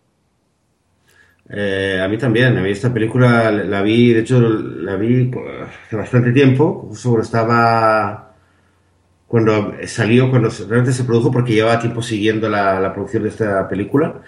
Eh, 1.48 2.00
a 2.02 2.08
mí 2.08 2.16
también, 2.16 2.56
a 2.56 2.62
mí 2.62 2.70
esta 2.70 2.92
película 2.92 3.50
la 3.50 3.82
vi, 3.82 4.14
de 4.14 4.20
hecho 4.20 4.40
la 4.40 4.96
vi 4.96 5.30
hace 5.86 5.96
bastante 5.96 6.32
tiempo, 6.32 6.86
justo 6.88 7.20
estaba 7.20 8.33
cuando 9.26 9.74
salió, 9.86 10.30
cuando 10.30 10.50
realmente 10.50 10.92
se 10.92 11.04
produjo, 11.04 11.30
porque 11.30 11.54
llevaba 11.54 11.78
tiempo 11.78 12.02
siguiendo 12.02 12.48
la, 12.48 12.78
la, 12.80 12.92
producción 12.92 13.24
de 13.24 13.30
esta 13.30 13.68
película. 13.68 14.22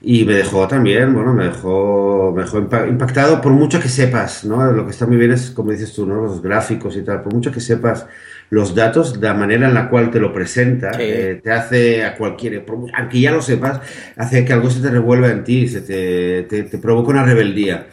Y 0.00 0.24
me 0.24 0.34
dejó 0.34 0.68
también, 0.68 1.12
bueno, 1.12 1.34
me 1.34 1.44
dejó, 1.44 2.32
me 2.34 2.42
dejó 2.42 2.58
impactado 2.58 3.40
por 3.40 3.52
mucho 3.52 3.80
que 3.80 3.88
sepas, 3.88 4.44
¿no? 4.44 4.70
Lo 4.70 4.84
que 4.84 4.92
está 4.92 5.06
muy 5.06 5.16
bien 5.16 5.32
es, 5.32 5.50
como 5.50 5.72
dices 5.72 5.92
tú, 5.92 6.06
¿no? 6.06 6.22
Los 6.22 6.40
gráficos 6.40 6.96
y 6.96 7.02
tal, 7.02 7.22
por 7.22 7.34
mucho 7.34 7.50
que 7.50 7.60
sepas 7.60 8.06
los 8.50 8.74
datos, 8.74 9.16
la 9.20 9.34
manera 9.34 9.66
en 9.66 9.74
la 9.74 9.90
cual 9.90 10.10
te 10.10 10.20
lo 10.20 10.32
presenta, 10.32 10.92
sí. 10.92 11.02
eh, 11.02 11.40
te 11.42 11.50
hace 11.50 12.04
a 12.04 12.16
cualquiera, 12.16 12.62
aunque 12.96 13.20
ya 13.20 13.32
lo 13.32 13.42
sepas, 13.42 13.80
hace 14.16 14.44
que 14.44 14.52
algo 14.52 14.70
se 14.70 14.80
te 14.80 14.90
revuelva 14.90 15.28
en 15.30 15.42
ti, 15.42 15.66
se 15.66 15.80
te, 15.80 16.44
te, 16.44 16.62
te 16.62 16.78
provoca 16.78 17.10
una 17.10 17.24
rebeldía. 17.24 17.88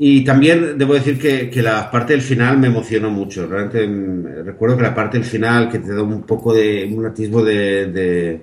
Y 0.00 0.22
también 0.24 0.78
debo 0.78 0.94
decir 0.94 1.18
que, 1.18 1.50
que, 1.50 1.60
la 1.60 1.90
parte 1.90 2.12
del 2.12 2.22
final 2.22 2.56
me 2.56 2.68
emocionó 2.68 3.10
mucho. 3.10 3.48
Realmente 3.48 3.84
mm, 3.86 4.44
recuerdo 4.44 4.76
que 4.76 4.84
la 4.84 4.94
parte 4.94 5.18
del 5.18 5.26
final 5.26 5.68
que 5.68 5.80
te 5.80 5.92
da 5.92 6.02
un 6.02 6.22
poco 6.22 6.54
de 6.54 6.88
un 6.94 7.04
atisbo 7.04 7.44
de, 7.44 7.86
de 7.86 8.40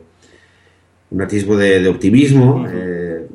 un 1.11 1.21
atisbo 1.21 1.55
de, 1.55 1.79
de 1.79 1.87
optimismo. 1.87 2.55
Uh 2.55 2.63
-huh. 2.65 2.71
eh, 2.73 3.27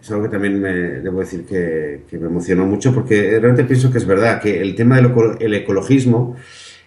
es 0.00 0.10
algo 0.10 0.22
que 0.24 0.30
también 0.30 0.60
me, 0.60 0.72
debo 0.72 1.20
decir 1.20 1.44
que, 1.44 2.04
que, 2.08 2.16
me 2.18 2.28
emocionó 2.28 2.64
mucho 2.64 2.94
porque 2.94 3.38
realmente 3.40 3.64
pienso 3.64 3.90
que 3.90 3.98
es 3.98 4.06
verdad 4.06 4.40
que 4.40 4.60
el 4.62 4.74
tema 4.74 4.96
del 4.96 5.10
el 5.40 5.54
ecologismo 5.54 6.36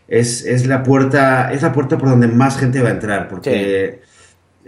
es, 0.07 0.45
es 0.45 0.65
la 0.65 0.83
puerta 0.83 1.51
es 1.51 1.61
la 1.61 1.73
puerta 1.73 1.97
por 1.97 2.09
donde 2.09 2.27
más 2.27 2.57
gente 2.57 2.81
va 2.81 2.89
a 2.89 2.93
entrar 2.93 3.27
porque 3.27 3.99
sí 4.05 4.08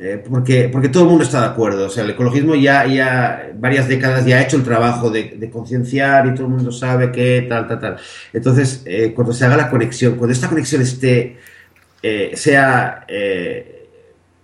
eh, 0.04 0.20
porque, 0.28 0.68
porque 0.68 0.90
todo 0.90 1.04
el 1.04 1.10
mundo 1.10 1.24
está 1.24 1.42
de 1.42 1.46
acuerdo. 1.46 1.86
O 1.86 1.90
sea, 1.90 2.04
el 2.04 2.10
ecologismo 2.10 2.56
ya, 2.56 2.88
ya 2.88 3.52
varias 3.54 3.88
décadas 3.88 4.26
ya 4.26 4.38
ha 4.38 4.42
hecho 4.42 4.58
el 4.58 4.64
trabajo 4.64 5.12
de, 5.12 5.36
de 5.38 5.50
concienciar 5.52 6.26
y 6.26 6.34
todo 6.34 6.48
el 6.48 6.54
mundo 6.54 6.72
sabe 6.72 7.12
que 7.12 7.46
tal, 7.48 7.68
tal, 7.68 7.80
tal. 7.80 7.98
Entonces, 8.34 8.82
eh, 8.86 9.14
cuando 9.14 9.32
se 9.32 9.46
haga 9.46 9.58
la 9.58 9.70
conexión, 9.70 10.16
cuando 10.16 10.34
esta 10.34 10.50
conexión 10.50 10.82
esté, 10.82 11.38
eh, 12.02 12.32
sea 12.34 13.06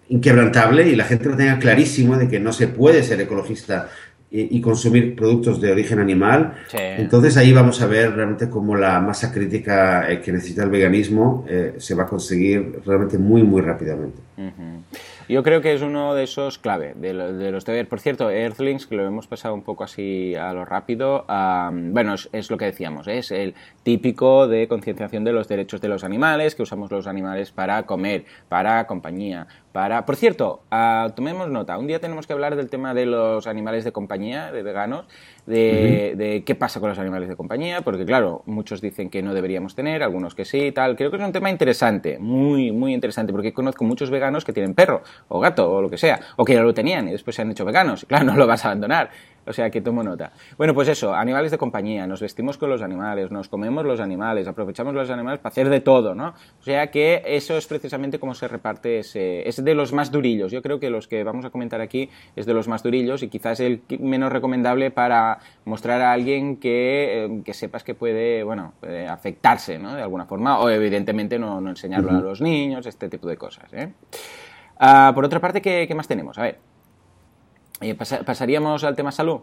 inquebrantable 0.09 0.87
y 0.89 0.95
la 0.95 1.05
gente 1.05 1.27
lo 1.27 1.35
tenga 1.35 1.57
clarísimo 1.57 2.17
de 2.17 2.27
que 2.27 2.39
no 2.39 2.53
se 2.53 2.67
puede 2.67 3.01
ser 3.01 3.19
ecologista 3.19 3.89
y, 4.29 4.55
y 4.55 4.61
consumir 4.61 5.15
productos 5.15 5.59
de 5.59 5.71
origen 5.71 5.97
animal, 5.97 6.53
sí. 6.67 6.77
entonces 6.79 7.35
ahí 7.35 7.51
vamos 7.51 7.81
a 7.81 7.87
ver 7.87 8.13
realmente 8.13 8.47
cómo 8.47 8.75
la 8.75 8.99
masa 8.99 9.33
crítica 9.33 10.07
que 10.21 10.31
necesita 10.31 10.63
el 10.63 10.69
veganismo 10.69 11.45
se 11.77 11.95
va 11.95 12.03
a 12.03 12.07
conseguir 12.07 12.79
realmente 12.85 13.17
muy, 13.17 13.41
muy 13.41 13.61
rápidamente. 13.61 14.19
Uh 14.37 14.43
-huh. 14.43 14.81
Yo 15.29 15.43
creo 15.43 15.59
que 15.59 15.73
es 15.73 15.81
uno 15.81 16.15
de 16.15 16.23
esos 16.23 16.57
clave, 16.57 16.93
de, 16.95 17.13
de 17.13 17.51
los 17.51 17.65
deberes. 17.65 17.89
Por 17.89 17.99
cierto, 17.99 18.29
Earthlings, 18.29 18.87
que 18.87 18.95
lo 18.95 19.05
hemos 19.05 19.27
pasado 19.27 19.53
un 19.53 19.61
poco 19.61 19.83
así 19.83 20.35
a 20.35 20.53
lo 20.53 20.63
rápido, 20.63 21.25
um, 21.27 21.91
bueno, 21.93 22.13
es, 22.13 22.29
es, 22.31 22.49
lo 22.49 22.57
que 22.57 22.63
decíamos, 22.63 23.09
es 23.09 23.31
el 23.31 23.53
típico 23.83 24.47
de 24.47 24.69
concienciación 24.69 25.25
de 25.25 25.33
los 25.33 25.49
derechos 25.49 25.81
de 25.81 25.89
los 25.89 26.05
animales, 26.05 26.55
que 26.55 26.63
usamos 26.63 26.89
los 26.91 27.07
animales 27.07 27.51
para 27.51 27.83
comer, 27.83 28.23
para 28.47 28.87
compañía, 28.87 29.47
para... 29.73 30.05
Por 30.05 30.15
cierto, 30.15 30.61
uh, 30.71 31.09
tomemos 31.11 31.49
nota, 31.49 31.77
un 31.77 31.87
día 31.87 31.99
tenemos 31.99 32.25
que 32.25 32.31
hablar 32.31 32.55
del 32.55 32.69
tema 32.69 32.93
de 32.93 33.05
los 33.05 33.47
animales 33.47 33.83
de 33.83 33.91
compañía, 33.91 34.53
de 34.53 34.63
veganos, 34.63 35.07
de, 35.47 36.43
qué 36.45 36.55
pasa 36.55 36.79
con 36.79 36.89
los 36.89 36.99
animales 36.99 37.29
de 37.29 37.35
compañía, 37.35 37.81
porque 37.81 38.05
claro, 38.05 38.43
muchos 38.45 38.81
dicen 38.81 39.09
que 39.09 39.23
no 39.23 39.33
deberíamos 39.33 39.75
tener, 39.75 40.03
algunos 40.03 40.35
que 40.35 40.45
sí, 40.45 40.71
tal. 40.71 40.95
Creo 40.95 41.09
que 41.09 41.17
es 41.17 41.23
un 41.23 41.31
tema 41.31 41.49
interesante, 41.49 42.19
muy, 42.19 42.71
muy 42.71 42.93
interesante, 42.93 43.31
porque 43.31 43.53
conozco 43.53 43.83
muchos 43.83 44.09
veganos 44.09 44.43
que 44.45 44.53
tienen 44.53 44.73
perro 44.73 45.01
o 45.29 45.39
gato 45.39 45.71
o 45.71 45.81
lo 45.81 45.89
que 45.89 45.97
sea, 45.97 46.19
o 46.35 46.45
que 46.45 46.53
ya 46.53 46.61
lo 46.61 46.73
tenían 46.73 47.07
y 47.07 47.11
después 47.11 47.35
se 47.35 47.41
han 47.41 47.51
hecho 47.51 47.65
veganos. 47.65 48.05
Claro, 48.05 48.25
no 48.27 48.35
lo 48.35 48.45
vas 48.45 48.65
a 48.65 48.69
abandonar. 48.69 49.09
O 49.47 49.53
sea 49.53 49.69
que 49.69 49.81
tomo 49.81 50.03
nota. 50.03 50.31
Bueno, 50.57 50.73
pues 50.73 50.87
eso, 50.87 51.13
animales 51.13 51.51
de 51.51 51.57
compañía, 51.57 52.05
nos 52.05 52.21
vestimos 52.21 52.57
con 52.57 52.69
los 52.69 52.81
animales, 52.81 53.31
nos 53.31 53.49
comemos 53.49 53.85
los 53.85 53.99
animales, 53.99 54.47
aprovechamos 54.47 54.93
los 54.93 55.09
animales 55.09 55.39
para 55.39 55.51
hacer 55.51 55.69
de 55.69 55.81
todo, 55.81 56.15
¿no? 56.15 56.29
O 56.59 56.63
sea 56.63 56.87
que 56.91 57.23
eso 57.25 57.57
es 57.57 57.65
precisamente 57.67 58.19
como 58.19 58.33
se 58.33 58.47
reparte 58.47 58.99
ese... 58.99 59.47
Es 59.47 59.63
de 59.63 59.73
los 59.73 59.93
más 59.93 60.11
durillos. 60.11 60.51
Yo 60.51 60.61
creo 60.61 60.79
que 60.79 60.89
los 60.89 61.07
que 61.07 61.23
vamos 61.23 61.45
a 61.45 61.49
comentar 61.49 61.81
aquí 61.81 62.09
es 62.35 62.45
de 62.45 62.53
los 62.53 62.67
más 62.67 62.83
durillos 62.83 63.23
y 63.23 63.29
quizás 63.29 63.59
el 63.59 63.81
menos 63.99 64.31
recomendable 64.31 64.91
para 64.91 65.39
mostrar 65.65 66.01
a 66.01 66.11
alguien 66.11 66.57
que, 66.57 67.25
eh, 67.25 67.41
que 67.43 67.53
sepas 67.53 67.83
que 67.83 67.95
puede, 67.95 68.43
bueno, 68.43 68.73
afectarse, 69.09 69.79
¿no? 69.79 69.95
De 69.95 70.01
alguna 70.01 70.25
forma, 70.25 70.59
o 70.59 70.69
evidentemente 70.69 71.39
no, 71.39 71.57
enseñarlo 71.67 72.11
a 72.11 72.21
los 72.21 72.41
niños, 72.41 72.85
este 72.85 73.09
tipo 73.09 73.27
de 73.27 73.37
cosas, 73.37 73.71
¿eh? 73.73 73.93
Ah, 74.79 75.11
por 75.15 75.25
otra 75.25 75.39
parte, 75.39 75.61
¿qué, 75.61 75.85
¿qué 75.87 75.95
más 75.95 76.07
tenemos? 76.07 76.37
A 76.37 76.43
ver. 76.43 76.76
Eh, 77.81 77.95
¿Pasaríamos 77.95 78.83
al 78.83 78.95
tema 78.95 79.11
salud? 79.11 79.39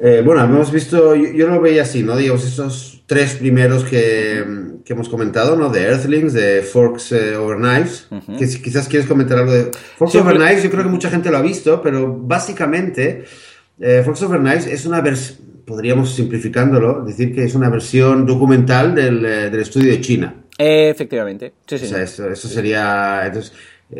Eh, 0.00 0.22
bueno, 0.24 0.44
hemos 0.44 0.70
visto, 0.70 1.14
yo, 1.14 1.48
lo 1.48 1.60
veía 1.60 1.82
así, 1.82 2.02
¿no? 2.02 2.16
Digamos, 2.16 2.44
esos 2.44 3.02
tres 3.06 3.34
primeros 3.34 3.84
que, 3.84 4.44
hemos 4.86 5.08
comentado, 5.08 5.54
¿no? 5.56 5.68
De 5.68 5.82
Earthlings, 5.82 6.32
de 6.32 6.62
Forks 6.62 7.12
eh, 7.12 7.36
Over 7.36 7.58
Knives, 7.58 8.08
que 8.38 8.46
si 8.46 8.62
quizás 8.62 8.88
quieres 8.88 9.06
comentar 9.06 9.38
algo 9.38 9.52
de... 9.52 9.70
Forks 9.96 10.14
Over 10.14 10.36
Knives, 10.36 10.62
yo 10.62 10.70
creo 10.70 10.84
que 10.84 10.88
mucha 10.88 11.10
gente 11.10 11.30
lo 11.30 11.36
ha 11.36 11.42
visto, 11.42 11.82
pero 11.82 12.16
básicamente 12.16 13.24
Forks 14.04 14.22
Over 14.22 14.40
Knives 14.40 14.66
es 14.66 14.86
una 14.86 15.02
versión, 15.02 15.62
podríamos 15.66 16.14
simplificándolo, 16.14 17.04
decir 17.04 17.34
que 17.34 17.44
es 17.44 17.54
una 17.54 17.68
versión 17.68 18.24
documental 18.24 18.94
del, 18.94 19.24
estudio 19.56 19.92
de 19.92 20.00
China. 20.00 20.34
efectivamente, 20.56 21.52
sí, 21.66 21.78
sí. 21.78 21.84
O 21.84 21.88
sea, 21.88 22.02
eso, 22.02 22.30
eso 22.30 22.48
sería... 22.48 23.26
Entonces, 23.26 23.52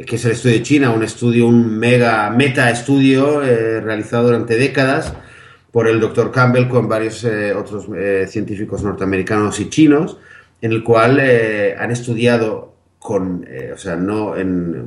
que 0.07 0.17
es 0.17 0.25
el 0.25 0.33
estudio 0.33 0.57
de 0.57 0.63
China, 0.63 0.91
un 0.91 1.03
estudio, 1.03 1.47
un 1.47 1.79
mega 1.79 2.31
meta 2.31 2.71
estudio 2.71 3.43
eh, 3.43 3.81
realizado 3.81 4.27
durante 4.27 4.57
décadas 4.57 5.15
por 5.71 5.89
el 5.89 6.01
doctor 6.01 6.31
Campbell 6.31 6.69
con 6.69 6.89
varios 6.89 7.25
eh, 7.25 7.53
otros 7.55 7.87
científicos 8.31 8.83
norteamericanos 8.83 9.61
y 9.61 9.69
chinos, 9.69 10.19
en 10.61 10.73
el 10.73 10.83
cual 10.83 11.21
han 11.21 11.91
estudiado 11.91 12.75
con, 12.99 13.47
o 13.73 13.77
sea, 13.77 13.97
no 13.97 14.35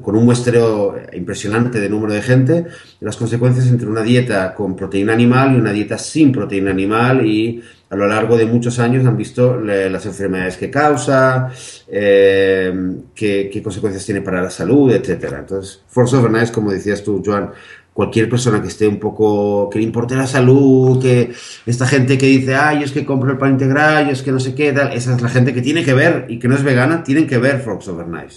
con 0.02 0.16
un 0.16 0.26
muestreo 0.26 0.96
impresionante 1.14 1.80
de 1.80 1.90
número 1.90 2.14
de 2.14 2.22
gente 2.22 2.66
las 3.00 3.16
consecuencias 3.16 3.68
entre 3.68 3.88
una 3.88 4.02
dieta 4.02 4.54
con 4.54 4.76
proteína 4.76 5.14
animal 5.14 5.56
y 5.56 5.60
una 5.60 5.72
dieta 5.72 5.98
sin 5.98 6.32
proteína 6.32 6.72
animal 6.72 7.26
y 7.26 7.64
a 7.92 7.96
lo 7.98 8.08
largo 8.08 8.38
de 8.38 8.46
muchos 8.46 8.80
años 8.80 9.06
han 9.06 9.18
visto 9.18 9.60
las 9.60 10.06
enfermedades 10.06 10.56
que 10.56 10.72
causa, 10.72 11.52
eh, 11.90 12.74
qué, 13.14 13.62
consecuencias 13.62 14.06
tiene 14.06 14.22
para 14.22 14.42
la 14.42 14.50
salud, 14.50 14.90
etcétera. 14.94 15.40
Entonces, 15.40 15.82
Force 15.88 16.16
Overnight, 16.16 16.52
como 16.52 16.72
decías 16.72 17.04
tú, 17.04 17.22
Joan, 17.24 17.52
cualquier 17.94 18.30
persona 18.30 18.62
que 18.62 18.70
esté 18.70 18.88
un 18.88 19.00
poco, 19.00 19.70
que 19.70 19.80
le 19.80 19.86
importe 19.86 20.16
la 20.16 20.28
salud, 20.28 21.02
que 21.02 21.34
esta 21.66 21.86
gente 21.86 22.18
que 22.18 22.26
dice, 22.26 22.56
ay, 22.56 22.80
yo 22.80 22.86
es 22.86 22.92
que 22.92 23.06
compro 23.06 23.32
el 23.32 23.38
pan 23.38 23.52
integral, 23.52 24.06
yo 24.08 24.12
es 24.12 24.22
que 24.22 24.32
no 24.32 24.40
sé 24.40 24.56
qué, 24.56 24.72
tal, 24.72 24.94
esa 24.94 25.16
es 25.16 25.22
la 25.22 25.30
gente 25.30 25.54
que 25.54 25.62
tiene 25.62 25.84
que 25.84 25.94
ver 25.94 26.26
y 26.30 26.40
que 26.40 26.48
no 26.48 26.56
es 26.56 26.64
vegana, 26.64 27.04
tienen 27.04 27.28
que 27.28 27.38
ver 27.38 27.60
Fox 27.60 27.88
Overnight. 27.88 28.32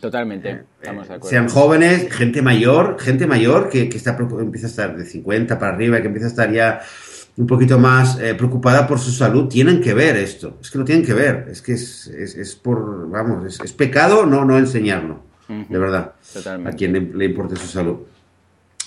totalmente, 0.00 0.50
eh, 0.50 0.62
estamos 0.80 1.08
de 1.08 1.14
acuerdo. 1.14 1.30
Sean 1.30 1.48
jóvenes, 1.48 2.12
gente 2.12 2.42
mayor, 2.42 2.96
gente 2.98 3.26
mayor 3.26 3.68
que, 3.68 3.88
que 3.88 3.96
está, 3.96 4.16
empieza 4.40 4.66
a 4.66 4.70
estar 4.70 4.96
de 4.96 5.04
50 5.04 5.58
para 5.58 5.74
arriba, 5.74 6.00
que 6.00 6.06
empieza 6.06 6.26
a 6.26 6.30
estar 6.30 6.50
ya 6.50 6.80
un 7.38 7.46
poquito 7.46 7.78
más 7.78 8.18
eh, 8.18 8.34
preocupada 8.34 8.86
por 8.86 8.98
su 8.98 9.12
salud, 9.12 9.48
tienen 9.48 9.80
que 9.80 9.94
ver 9.94 10.16
esto. 10.16 10.58
Es 10.60 10.70
que 10.70 10.78
lo 10.78 10.84
tienen 10.84 11.04
que 11.04 11.14
ver. 11.14 11.46
Es 11.48 11.62
que 11.62 11.72
es, 11.72 12.08
es, 12.08 12.56
por, 12.56 13.08
vamos, 13.08 13.60
es, 13.62 13.72
pecado 13.72 14.26
no, 14.26 14.44
no 14.44 14.58
enseñarlo. 14.58 15.22
De 15.46 15.78
verdad. 15.78 16.12
A 16.66 16.72
quien 16.72 17.16
le, 17.16 17.24
importe 17.24 17.56
su 17.56 17.68
salud. 17.68 17.98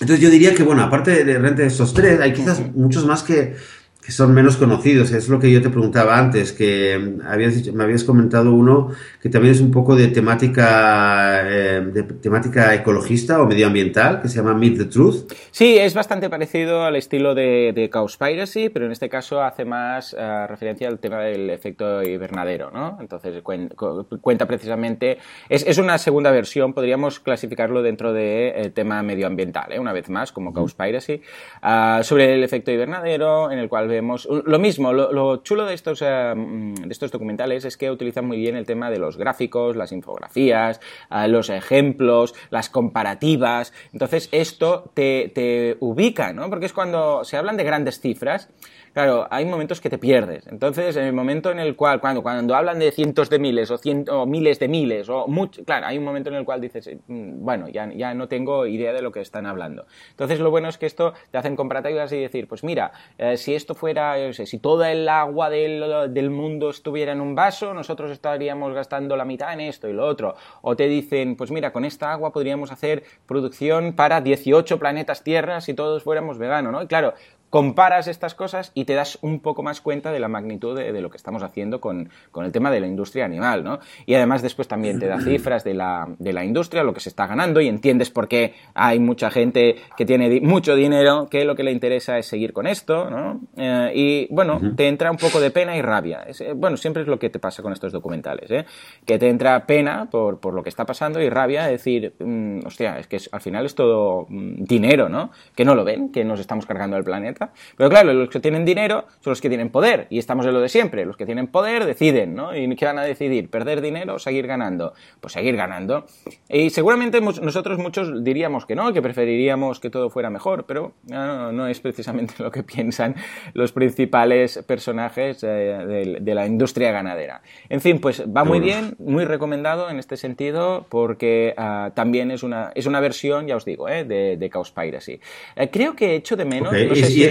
Entonces 0.02 0.20
yo 0.20 0.32
diría 0.32 0.56
que, 0.56 0.64
bueno, 0.64 0.82
aparte 0.82 1.24
de, 1.24 1.40
de 1.40 1.66
estos 1.66 1.94
tres, 1.94 2.20
hay 2.20 2.34
quizás 2.34 2.60
muchos 2.74 3.06
más 3.06 3.22
que, 3.22 3.56
que 4.04 4.12
son 4.12 4.34
menos 4.34 4.58
conocidos. 4.58 5.12
Es 5.12 5.30
lo 5.30 5.40
que 5.40 5.52
yo 5.52 5.62
te 5.62 5.70
preguntaba 5.70 6.18
antes, 6.18 6.52
que 6.52 6.98
mm, 6.98 7.26
habías 7.26 7.72
me 7.74 7.84
habías 7.84 8.04
comentado 8.04 8.54
uno 8.54 8.92
que 9.22 9.30
también 9.30 9.54
es 9.54 9.62
un 9.62 9.72
poco 9.72 9.96
de 9.96 10.08
temática, 10.08 11.42
eh, 11.44 11.82
de 11.82 12.04
temática 12.04 12.74
ecologista 12.74 13.42
o 13.42 13.46
medioambiental, 13.46 14.22
que 14.22 14.28
se 14.28 14.38
llama 14.38 14.56
Meet 14.56 14.78
the 14.78 14.86
Truth. 14.86 15.32
Sí, 15.52 15.78
es 15.78 15.94
bastante 15.94 16.30
parecido 16.30 16.84
al 16.84 16.96
estilo 16.96 17.36
de, 17.36 17.72
de 17.76 17.90
Cowspiracy, 17.90 18.70
pero 18.70 18.86
en 18.86 18.92
este 18.92 19.10
caso 19.10 19.44
hace 19.44 19.66
más 19.66 20.16
eh, 20.18 20.48
referencia 20.48 20.88
al 20.88 21.00
tema 21.00 21.20
del 21.22 21.50
efecto 21.52 22.02
invernadero, 22.02 22.72
¿no? 22.72 22.98
Entonces 23.00 23.42
cuenta, 23.44 24.46
precisamente, 24.48 25.20
es, 25.50 25.66
es, 25.68 25.78
una 25.78 25.98
segunda 25.98 26.32
versión, 26.32 26.74
podríamos 26.74 27.20
clasificarlo 27.20 27.84
dentro 27.84 28.14
del 28.14 28.24
de, 28.24 28.62
eh, 28.62 28.70
tema 28.72 29.04
medioambiental, 29.04 29.80
una 29.80 29.94
vez 29.94 30.10
más, 30.10 30.32
como 30.32 30.54
Cowspiracy, 30.54 31.22
uh, 31.64 32.04
sobre 32.04 32.34
el 32.34 32.44
efecto 32.44 32.72
invernadero, 32.72 33.52
en 33.52 33.60
el 33.60 33.70
cual 33.70 33.88
vemos 33.92 34.28
lo 34.28 34.60
mismo, 34.60 34.94
lo, 34.94 35.38
chulo 35.38 35.66
de 35.66 35.74
estos, 35.74 36.02
eh, 36.02 36.34
mm, 36.36 36.74
de 36.76 36.92
estos 36.92 37.12
documentales 37.12 37.66
es 37.66 37.78
que 37.78 37.92
utilizan 37.92 38.26
muy 38.26 38.38
bien 38.38 38.56
el 38.56 38.66
tema 38.66 38.90
de 38.90 38.98
los 38.98 39.18
gráficos, 39.18 39.76
las 39.76 39.92
infografías, 39.92 40.80
eh, 41.12 41.28
los 41.28 41.50
ejemplos, 41.50 42.34
las 42.50 42.70
comparativas. 42.70 43.74
Entonces 43.94 44.30
esto 44.32 44.92
te, 44.94 45.32
te 45.36 45.78
ubica, 45.80 46.34
¿no? 46.34 46.50
Porque 46.50 46.66
es 46.66 46.74
cuando 46.74 47.24
se 47.24 47.38
hablan 47.38 47.58
de 47.58 47.64
grandes 47.64 48.00
cifras, 48.00 48.50
claro, 48.94 49.28
hay 49.30 49.46
momentos 49.46 49.82
que 49.82 49.90
te 49.90 49.98
pierdes. 49.98 50.48
Entonces, 50.48 50.96
en 50.96 51.06
el 51.06 51.14
momento 51.14 51.52
en 51.52 51.60
el 51.60 51.76
cual, 51.76 52.00
cuando, 52.00 52.22
cuando 52.24 52.56
hablan 52.56 52.80
de 52.80 52.92
cientos 52.92 53.30
de 53.30 53.40
miles 53.40 53.72
o, 53.72 53.78
ciento, 53.78 54.26
miles 54.26 54.60
de 54.60 54.68
miles, 54.68 55.10
o 55.10 55.28
mucho, 55.28 55.64
claro, 55.64 55.88
hay 55.88 55.98
un 55.98 56.04
momento 56.04 56.30
en 56.30 56.36
el 56.36 56.46
cual 56.46 56.62
dices, 56.62 56.90
mm, 57.08 57.44
bueno, 57.44 57.68
ya, 57.70 57.92
ya 57.94 58.14
no 58.14 58.28
tengo 58.28 58.66
idea 58.66 58.94
de 58.94 59.02
lo 59.02 59.12
que 59.12 59.22
están 59.22 59.46
hablando. 59.46 59.86
Entonces, 60.12 60.40
lo 60.40 60.52
bueno 60.52 60.70
es 60.70 60.78
que 60.78 60.86
esto 60.86 61.14
te 61.32 61.38
hacen 61.38 61.56
comparativas 61.56 62.12
y 62.12 62.20
decir, 62.20 62.48
pues 62.48 62.64
mira, 62.64 62.92
eh, 63.18 63.38
si 63.38 63.56
esto 63.56 63.76
fuera, 63.76 64.20
yo 64.20 64.34
sé, 64.34 64.46
si 64.46 64.60
toda 64.60 64.92
el 64.92 65.08
agua 65.10 65.50
del, 65.50 66.14
del 66.14 66.30
mundo 66.30 66.70
estuviera 66.70 67.12
en 67.12 67.22
un 67.22 67.36
vaso, 67.36 67.74
nosotros 67.74 68.12
estaríamos 68.12 68.74
gastando 68.74 69.16
la 69.16 69.26
mitad 69.26 69.54
en 69.54 69.62
esto 69.62 69.88
y 69.88 69.94
lo 69.94 70.06
otro. 70.06 70.36
O 70.62 70.76
te 70.76 70.88
dicen, 70.88 71.36
pues 71.36 71.52
mira, 71.52 71.72
con 71.72 71.86
esta 71.86 72.12
agua 72.12 72.32
podríamos 72.32 72.72
hacer 72.72 73.04
producción 73.26 73.94
para 73.94 74.22
18 74.22 74.80
planetas 74.80 75.24
Tierra 75.24 75.62
si 75.62 75.74
todos 75.74 76.04
fuéramos 76.04 76.38
veganos, 76.38 76.72
¿no? 76.72 76.82
Y 76.82 76.88
claro, 76.88 77.14
comparas 77.52 78.08
estas 78.08 78.34
cosas 78.34 78.72
y 78.74 78.86
te 78.86 78.96
das 78.96 79.20
un 79.22 79.42
poco 79.42 79.62
más 79.62 79.82
cuenta 79.82 80.14
de 80.14 80.22
la 80.22 80.30
magnitud 80.30 80.76
de, 80.76 81.02
lo 81.02 81.10
que 81.10 81.18
estamos 81.18 81.44
haciendo 81.44 81.82
con, 81.82 82.10
el 82.34 82.52
tema 82.54 82.72
de 82.72 82.80
la 82.80 82.88
industria 82.88 83.26
animal, 83.26 83.64
¿no? 83.66 83.80
Y 84.06 84.16
además 84.16 84.42
después 84.42 84.70
también 84.70 85.00
te 85.00 85.08
da 85.08 85.20
cifras 85.20 85.66
de 85.66 85.74
la, 85.74 86.08
de 86.18 86.32
la 86.32 86.46
industria, 86.46 86.82
lo 86.84 86.94
que 86.94 87.02
se 87.02 87.10
está 87.10 87.28
ganando 87.28 87.60
y 87.60 87.68
entiendes 87.68 88.10
por 88.10 88.30
qué 88.30 88.54
hay 88.74 89.00
mucha 89.00 89.30
gente 89.30 89.76
que 89.98 90.06
tiene 90.06 90.40
mucho 90.40 90.76
dinero 90.76 91.28
que 91.30 91.44
lo 91.44 91.54
que 91.54 91.64
le 91.64 91.74
interesa 91.74 92.18
es 92.18 92.26
seguir 92.26 92.54
con 92.54 92.68
esto, 92.68 93.10
¿no? 93.10 93.42
Eh, 93.58 93.92
y 93.94 94.34
bueno, 94.34 94.62
te 94.78 94.88
entra 94.88 95.12
un 95.12 95.18
poco 95.18 95.42
de 95.42 95.52
pena 95.52 95.76
y 95.76 95.82
rabia. 95.82 96.24
Eh, 96.28 96.54
bueno, 96.56 96.78
siempre 96.78 97.02
es 97.02 97.10
lo 97.10 97.20
que 97.20 97.30
te 97.30 97.40
pasa 97.40 97.62
con 97.62 97.74
estos 97.74 97.92
documentales, 97.92 98.50
¿eh? 98.50 98.66
Que 99.06 99.20
te 99.20 99.28
entra 99.28 99.66
pena 99.66 100.08
por, 100.10 100.40
por 100.40 100.54
lo 100.54 100.64
que 100.64 100.70
está 100.70 100.86
pasando 100.86 101.22
y 101.22 101.30
rabia 101.30 101.68
decir, 101.68 102.14
mm, 102.18 102.66
hostia, 102.66 102.98
es 102.98 103.08
que 103.08 103.18
al 103.30 103.42
final 103.42 103.66
es 103.66 103.76
todo 103.76 104.26
mm, 104.30 104.64
dinero, 104.64 105.10
¿no? 105.10 105.32
Que 105.54 105.66
no 105.66 105.76
lo 105.76 105.84
ven, 105.84 106.14
que 106.14 106.24
nos 106.24 106.40
estamos 106.40 106.66
cargando 106.66 106.96
el 106.96 107.04
planeta 107.04 107.41
pero 107.78 107.90
claro, 107.90 108.14
los 108.14 108.30
que 108.30 108.40
tienen 108.40 108.66
dinero 108.66 109.06
son 109.20 109.32
los 109.32 109.42
que 109.42 109.50
tienen 109.50 109.70
poder, 109.70 110.08
y 110.10 110.20
estamos 110.20 110.46
en 110.46 110.54
lo 110.54 110.62
de 110.62 110.70
siempre. 110.70 111.06
Los 111.06 111.18
que 111.18 111.26
tienen 111.26 111.48
poder 111.48 111.86
deciden, 111.86 112.36
¿no? 112.36 112.56
¿Y 112.56 112.76
qué 112.76 112.86
van 112.86 113.00
a 113.00 113.04
decidir? 113.04 113.50
¿Perder 113.50 113.82
dinero 113.82 114.16
o 114.16 114.20
seguir 114.20 114.48
ganando? 114.48 114.94
Pues 115.20 115.34
seguir 115.34 115.56
ganando. 115.56 116.06
Y 116.50 116.70
seguramente 116.70 117.22
nosotros 117.22 117.78
muchos 117.78 118.24
diríamos 118.24 118.66
que 118.66 118.76
no, 118.76 118.94
que 118.94 119.02
preferiríamos 119.02 119.80
que 119.80 119.90
todo 119.90 120.10
fuera 120.10 120.30
mejor, 120.30 120.66
pero 120.66 120.94
no, 121.08 121.68
es 121.68 121.80
precisamente 121.80 122.36
lo 122.40 122.52
que 122.52 122.64
piensan 122.64 123.16
los 123.54 123.72
principales 123.72 124.64
personajes 124.66 125.44
eh, 125.44 126.18
de, 126.22 126.36
la 126.36 126.46
industria 126.46 126.92
ganadera. 126.92 127.42
En 127.70 127.82
fin, 127.82 128.00
pues 128.00 128.24
va 128.26 128.44
muy 128.44 128.60
bien, 128.60 128.96
muy 129.00 129.26
recomendado 129.26 129.90
en 129.90 130.00
este 130.00 130.18
sentido, 130.18 130.86
porque 130.90 131.54
ah, 131.58 131.92
también 131.94 132.32
es 132.32 132.44
una, 132.44 132.72
es 132.76 132.86
una 132.86 133.00
versión, 133.00 133.48
ya 133.48 133.56
os 133.56 133.66
digo, 133.66 133.90
eh, 133.90 134.06
de, 134.06 134.38
de 134.38 134.50
Cowspiracy. 134.50 135.20
Eh, 135.56 135.70
creo 135.70 135.96
que 135.96 136.12
he 136.12 136.16
hecho 136.16 136.36
de 136.36 136.46
menos, 136.46 136.72
no 136.72 136.96
sé 136.96 137.06
si 137.06 137.24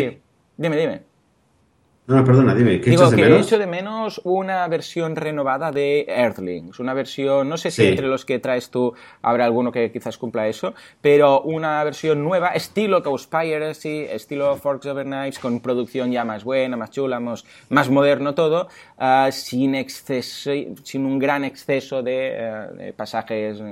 Dime, 0.57 0.77
dime. 0.77 1.11
No, 2.11 2.25
perdona, 2.25 2.57
dime. 2.57 2.81
¿qué 2.81 2.91
Digo 2.91 3.09
que 3.09 3.23
he 3.23 3.39
hecho 3.39 3.57
de 3.57 3.69
menos 3.69 4.21
una 4.25 4.67
versión 4.67 5.15
renovada 5.15 5.71
de 5.71 6.07
Earthlings. 6.09 6.81
Una 6.81 6.93
versión, 6.93 7.49
no 7.49 7.57
sé 7.57 7.71
si 7.71 7.87
entre 7.87 8.09
los 8.09 8.25
que 8.25 8.41
traes 8.41 8.69
tú 8.69 8.95
habrá 9.23 9.45
alguno 9.45 9.71
que 9.71 9.93
quizás 9.93 10.19
cumpla 10.19 10.49
eso, 10.49 10.75
pero 11.01 11.43
una 11.43 11.85
versión 11.85 12.25
nueva, 12.25 12.49
estilo 12.49 13.05
Cowspiracy, 13.05 14.07
estilo 14.11 14.57
Forks 14.57 14.87
Over 14.87 15.07
Knives, 15.07 15.39
con 15.39 15.61
producción 15.61 16.11
ya 16.11 16.25
más 16.25 16.43
buena, 16.43 16.77
más 16.77 16.91
chula, 16.91 17.21
más, 17.21 17.45
moderno 17.91 18.35
todo, 18.35 18.67
uh, 18.99 19.31
sin, 19.31 19.77
exceso, 19.77 20.51
sin 20.83 21.07
un 21.07 21.21
gran 21.21 21.45
exceso 21.45 22.03
de, 22.03 22.71
uh, 22.73 22.77
de 22.77 22.93
pasajes 22.93 23.63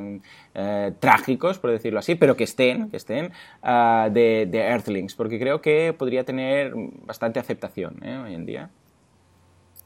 eh, 0.61 0.92
trágicos, 0.99 1.59
por 1.59 1.71
decirlo 1.71 2.01
así, 2.01 2.16
pero 2.16 2.37
que 2.37 2.44
estén, 2.44 2.90
que 2.90 2.97
estén 2.97 3.31
ah, 3.62 4.09
de, 4.12 4.49
de, 4.51 4.59
Earthlings, 4.59 5.14
porque 5.14 5.38
creo 5.38 5.61
que 5.61 5.94
podría 5.97 6.25
tener 6.25 6.73
bastante 7.07 7.38
aceptación 7.38 8.01
¿eh? 8.03 8.18
hoy 8.25 8.35
en 8.35 8.44
día. 8.44 8.71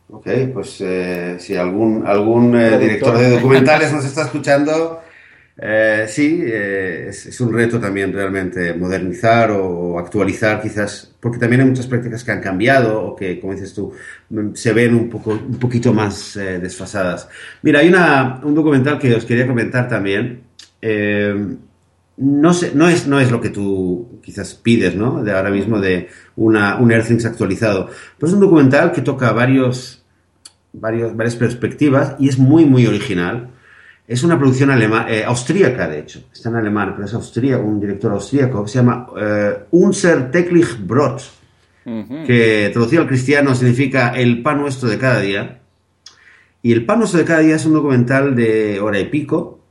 Ok, 0.08 0.28
pues 0.54 0.80
eh, 0.80 1.36
si 1.38 1.56
algún, 1.56 2.06
algún 2.06 2.52
director 2.52 3.18
de 3.18 3.30
documentales 3.30 3.92
nos 3.92 4.04
está 4.04 4.22
escuchando, 4.22 5.00
eh, 5.64 6.06
sí, 6.08 6.40
eh, 6.42 7.06
es, 7.10 7.40
un 7.40 7.52
reto 7.52 7.78
también 7.78 8.12
realmente 8.12 8.72
modernizar 8.72 9.50
o 9.50 9.98
actualizar 9.98 10.62
quizás, 10.62 11.14
porque 11.20 11.38
también 11.38 11.60
hay 11.60 11.68
muchas 11.68 11.86
prácticas 11.86 12.24
que 12.24 12.32
han 12.32 12.40
cambiado 12.40 13.02
o 13.02 13.14
que, 13.14 13.38
como 13.38 13.52
dices 13.52 13.74
tú, 13.74 13.92
mm, 14.30 14.54
se 14.54 14.72
ven 14.72 14.94
un, 14.94 15.10
poco, 15.10 15.32
un 15.32 15.58
poquito 15.58 15.92
más 15.92 16.36
eh, 16.36 16.58
desfasadas. 16.58 17.28
Mira, 17.62 17.80
hay 17.80 17.88
una, 17.88 18.40
un 18.42 18.54
documental 18.54 18.98
que 18.98 19.14
os 19.14 19.24
quería 19.26 19.46
comentar 19.46 19.88
también. 19.88 20.42
No, 22.16 22.54
sé, 22.54 22.72
no, 22.74 22.88
es, 22.88 23.06
no 23.06 23.20
es 23.20 23.30
lo 23.30 23.40
que 23.40 23.50
tú 23.50 24.20
quizás 24.22 24.54
pides, 24.54 24.94
¿no? 24.96 25.22
De 25.22 25.32
ahora 25.32 25.50
mismo 25.50 25.80
de 25.80 26.08
una, 26.36 26.76
un 26.76 26.92
Earthlings 26.92 27.24
actualizado. 27.24 27.88
Pero 28.18 28.28
es 28.28 28.34
un 28.34 28.40
documental 28.40 28.92
que 28.92 29.00
toca 29.00 29.32
varios, 29.32 30.04
varios, 30.72 31.16
varias 31.16 31.36
perspectivas 31.36 32.16
y 32.18 32.28
es 32.28 32.38
muy, 32.38 32.64
muy 32.64 32.86
original. 32.86 33.50
Es 34.06 34.24
una 34.24 34.38
producción 34.38 34.70
alemana, 34.70 35.10
eh, 35.10 35.24
austríaca, 35.24 35.88
de 35.88 36.00
hecho. 36.00 36.24
Está 36.32 36.50
en 36.50 36.56
alemán, 36.56 36.92
pero 36.94 37.06
es 37.06 37.14
austríaco, 37.14 37.64
un 37.64 37.80
director 37.80 38.12
austríaco 38.12 38.62
que 38.64 38.70
se 38.70 38.78
llama 38.78 39.06
eh, 39.18 39.58
Unser 39.70 40.30
täglich 40.30 40.78
Brot, 40.84 41.22
que 41.84 42.70
traducido 42.72 43.02
al 43.02 43.08
cristiano 43.08 43.56
significa 43.56 44.10
el 44.10 44.42
pan 44.42 44.58
nuestro 44.58 44.88
de 44.88 44.98
cada 44.98 45.20
día. 45.20 45.60
Y 46.62 46.72
el 46.72 46.84
pan 46.84 46.98
nuestro 46.98 47.18
de 47.18 47.24
cada 47.24 47.40
día 47.40 47.56
es 47.56 47.64
un 47.64 47.72
documental 47.72 48.36
de 48.36 48.80
hora 48.80 49.00
y 49.00 49.06
pico 49.06 49.61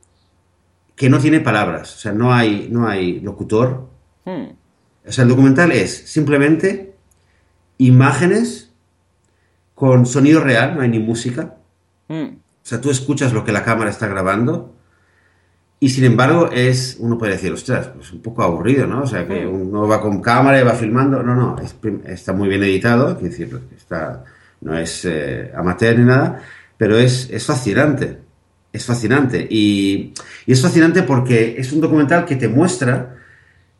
que 0.96 1.08
no 1.08 1.18
tiene 1.18 1.40
palabras, 1.40 1.94
o 1.94 1.98
sea, 1.98 2.12
no 2.12 2.32
hay, 2.32 2.68
no 2.70 2.88
hay 2.88 3.20
locutor. 3.20 3.88
Hmm. 4.24 4.52
O 5.06 5.12
sea, 5.12 5.22
el 5.22 5.30
documental 5.30 5.72
es 5.72 5.96
simplemente 6.10 6.94
imágenes 7.78 8.72
con 9.74 10.06
sonido 10.06 10.40
real, 10.40 10.76
no 10.76 10.82
hay 10.82 10.88
ni 10.88 10.98
música. 10.98 11.56
Hmm. 12.08 12.36
O 12.62 12.64
sea, 12.64 12.80
tú 12.80 12.90
escuchas 12.90 13.32
lo 13.32 13.44
que 13.44 13.52
la 13.52 13.64
cámara 13.64 13.90
está 13.90 14.06
grabando 14.06 14.72
y 15.82 15.88
sin 15.88 16.04
embargo 16.04 16.48
es, 16.52 16.96
uno 17.00 17.18
puede 17.18 17.32
decir, 17.32 17.52
ostras, 17.52 17.88
pues 17.88 18.12
un 18.12 18.22
poco 18.22 18.44
aburrido, 18.44 18.86
¿no? 18.86 19.02
O 19.02 19.06
sea, 19.08 19.26
que 19.26 19.44
uno 19.44 19.88
va 19.88 20.00
con 20.00 20.22
cámara 20.22 20.60
y 20.60 20.62
va 20.62 20.74
filmando. 20.74 21.24
No, 21.24 21.34
no, 21.34 21.56
está 22.06 22.32
muy 22.32 22.48
bien 22.48 22.62
editado, 22.62 23.16
es 23.16 23.20
decir, 23.20 23.60
está, 23.76 24.22
no 24.60 24.78
es 24.78 25.04
eh, 25.06 25.50
amateur 25.56 25.98
ni 25.98 26.04
nada, 26.04 26.40
pero 26.76 26.96
es, 26.96 27.28
es 27.32 27.44
fascinante. 27.44 28.20
Es 28.72 28.86
fascinante. 28.86 29.46
Y, 29.50 30.12
y, 30.46 30.52
es 30.52 30.62
fascinante 30.62 31.02
porque 31.02 31.56
es 31.58 31.72
un 31.72 31.80
documental 31.80 32.24
que 32.24 32.36
te 32.36 32.48
muestra, 32.48 33.16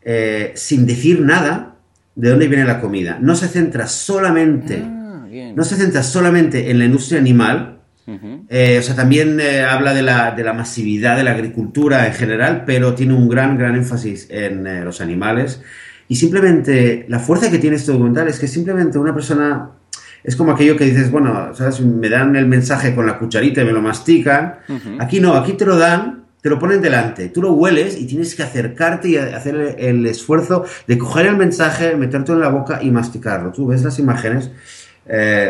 eh, 0.01 0.51
sin 0.55 0.85
decir 0.85 1.21
nada, 1.21 1.75
de 2.15 2.29
dónde 2.29 2.47
viene 2.47 2.65
la 2.65 2.79
comida. 2.79 3.17
No 3.19 3.35
se 3.35 3.47
centra 3.47 3.87
solamente, 3.87 4.83
ah, 4.83 5.25
no 5.55 5.63
se 5.63 5.75
centra 5.75 6.03
solamente 6.03 6.69
en 6.69 6.79
la 6.79 6.85
industria 6.85 7.19
animal, 7.19 7.79
eh, 8.49 8.77
o 8.79 8.81
sea, 8.81 8.95
también 8.95 9.39
eh, 9.39 9.61
habla 9.61 9.93
de 9.93 10.01
la, 10.01 10.31
de 10.31 10.43
la, 10.43 10.51
masividad 10.51 11.15
de 11.15 11.23
la 11.23 11.31
agricultura 11.31 12.05
en 12.05 12.13
general, 12.13 12.63
pero 12.65 12.93
tiene 12.95 13.13
un 13.13 13.29
gran, 13.29 13.57
gran 13.57 13.75
énfasis 13.75 14.27
en 14.29 14.83
los 14.83 14.99
animales. 14.99 15.61
Y 16.09 16.17
simplemente 16.17 17.05
la 17.07 17.19
fuerza 17.19 17.49
que 17.49 17.59
tiene 17.59 17.77
este 17.77 17.93
documental 17.93 18.27
es 18.27 18.39
que 18.39 18.47
simplemente 18.47 18.99
una 18.99 19.13
persona 19.13 19.71
es 20.23 20.35
como 20.35 20.53
aquello 20.53 20.77
que 20.77 20.85
dices, 20.85 21.11
bueno, 21.11 21.53
¿sabes? 21.53 21.81
me 21.81 22.09
dan 22.09 22.35
el 22.35 22.47
mensaje 22.47 22.95
con 22.95 23.05
la 23.05 23.17
cucharita 23.17 23.61
y 23.61 23.65
me 23.65 23.71
lo 23.71 23.81
mastican. 23.81 24.59
Aquí 24.99 25.19
no, 25.19 25.35
aquí 25.35 25.53
te 25.53 25.65
lo 25.65 25.77
dan, 25.77 26.23
te 26.41 26.49
lo 26.49 26.59
ponen 26.59 26.81
delante, 26.81 27.29
tú 27.29 27.41
lo 27.41 27.53
hueles 27.53 27.99
y 27.99 28.05
tienes 28.05 28.35
que 28.35 28.43
acercarte 28.43 29.09
y 29.09 29.17
hacer 29.17 29.75
el, 29.77 30.05
esfuerzo 30.05 30.65
de 30.87 30.97
coger 30.97 31.25
el 31.25 31.37
mensaje, 31.37 31.95
meterte 31.95 32.31
en 32.31 32.39
la 32.39 32.49
boca 32.49 32.81
y 32.81 32.91
masticarlo. 32.91 33.51
Tú 33.51 33.67
ves 33.67 33.83
las 33.83 33.99
imágenes, 33.99 34.51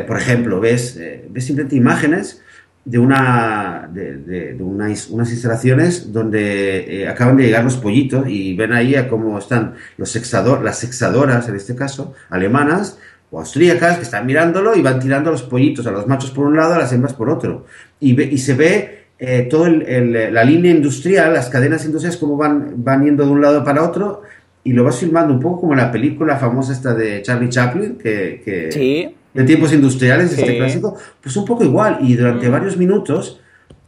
por 0.07 0.17
ejemplo, 0.17 0.59
ves, 0.59 0.99
ves 1.29 1.45
simplemente 1.45 1.75
imágenes 1.75 2.41
de, 2.85 2.99
una, 2.99 3.89
de, 3.91 4.57
unas, 4.59 5.09
instalaciones 5.09 6.11
donde 6.11 7.03
eh, 7.03 7.07
acaban 7.07 7.37
de 7.37 7.43
llegar 7.43 7.63
los 7.63 7.77
pollitos 7.77 8.27
y 8.27 8.55
ven 8.55 8.73
ahí 8.73 8.95
a 8.95 9.07
cómo 9.07 9.37
están 9.37 9.75
los 9.97 10.09
sexador, 10.09 10.63
las 10.63 10.79
sexadoras, 10.79 11.47
en 11.47 11.55
este 11.55 11.75
caso, 11.75 12.13
alemanas 12.29 12.97
o 13.33 13.39
austríacas, 13.39 13.97
que 13.97 14.03
están 14.03 14.25
mirándolo 14.25 14.75
y 14.75 14.81
van 14.81 14.99
tirando 14.99 15.31
los 15.31 15.43
pollitos, 15.43 15.85
a 15.87 15.91
los 15.91 16.07
machos 16.07 16.31
por 16.31 16.45
un 16.45 16.55
lado, 16.55 16.75
a 16.75 16.77
las 16.77 16.93
hembras 16.93 17.13
por 17.13 17.29
otro. 17.29 17.65
Y, 17.99 18.21
y 18.21 18.37
se 18.37 18.53
ve 18.53 19.05
eh, 19.19 19.47
toda 19.49 19.69
la 19.69 20.43
línea 20.43 20.71
industrial, 20.71 21.33
las 21.33 21.49
cadenas 21.49 21.83
industriales, 21.83 22.19
cómo 22.19 22.37
van, 22.37 22.83
van 22.83 23.03
yendo 23.03 23.25
de 23.25 23.31
un 23.31 23.41
lado 23.41 23.63
para 23.63 23.83
otro 23.83 24.21
y 24.63 24.71
lo 24.71 24.83
vas 24.83 24.99
filmando 24.99 25.33
un 25.33 25.39
poco 25.41 25.61
como 25.61 25.75
la 25.75 25.91
película 25.91 26.37
famosa 26.37 26.71
esta 26.71 26.93
de 26.93 27.21
Charlie 27.21 27.49
Chaplin, 27.49 27.97
que... 27.97 28.41
que 28.45 28.71
sí 28.71 29.15
de 29.33 29.43
tiempos 29.43 29.73
industriales, 29.73 30.31
este 30.31 30.57
clásico, 30.57 30.95
pues 31.21 31.35
un 31.35 31.45
poco 31.45 31.63
igual. 31.63 31.99
Y 32.01 32.15
durante 32.15 32.47
mm. 32.47 32.51
varios 32.51 32.77
minutos 32.77 33.39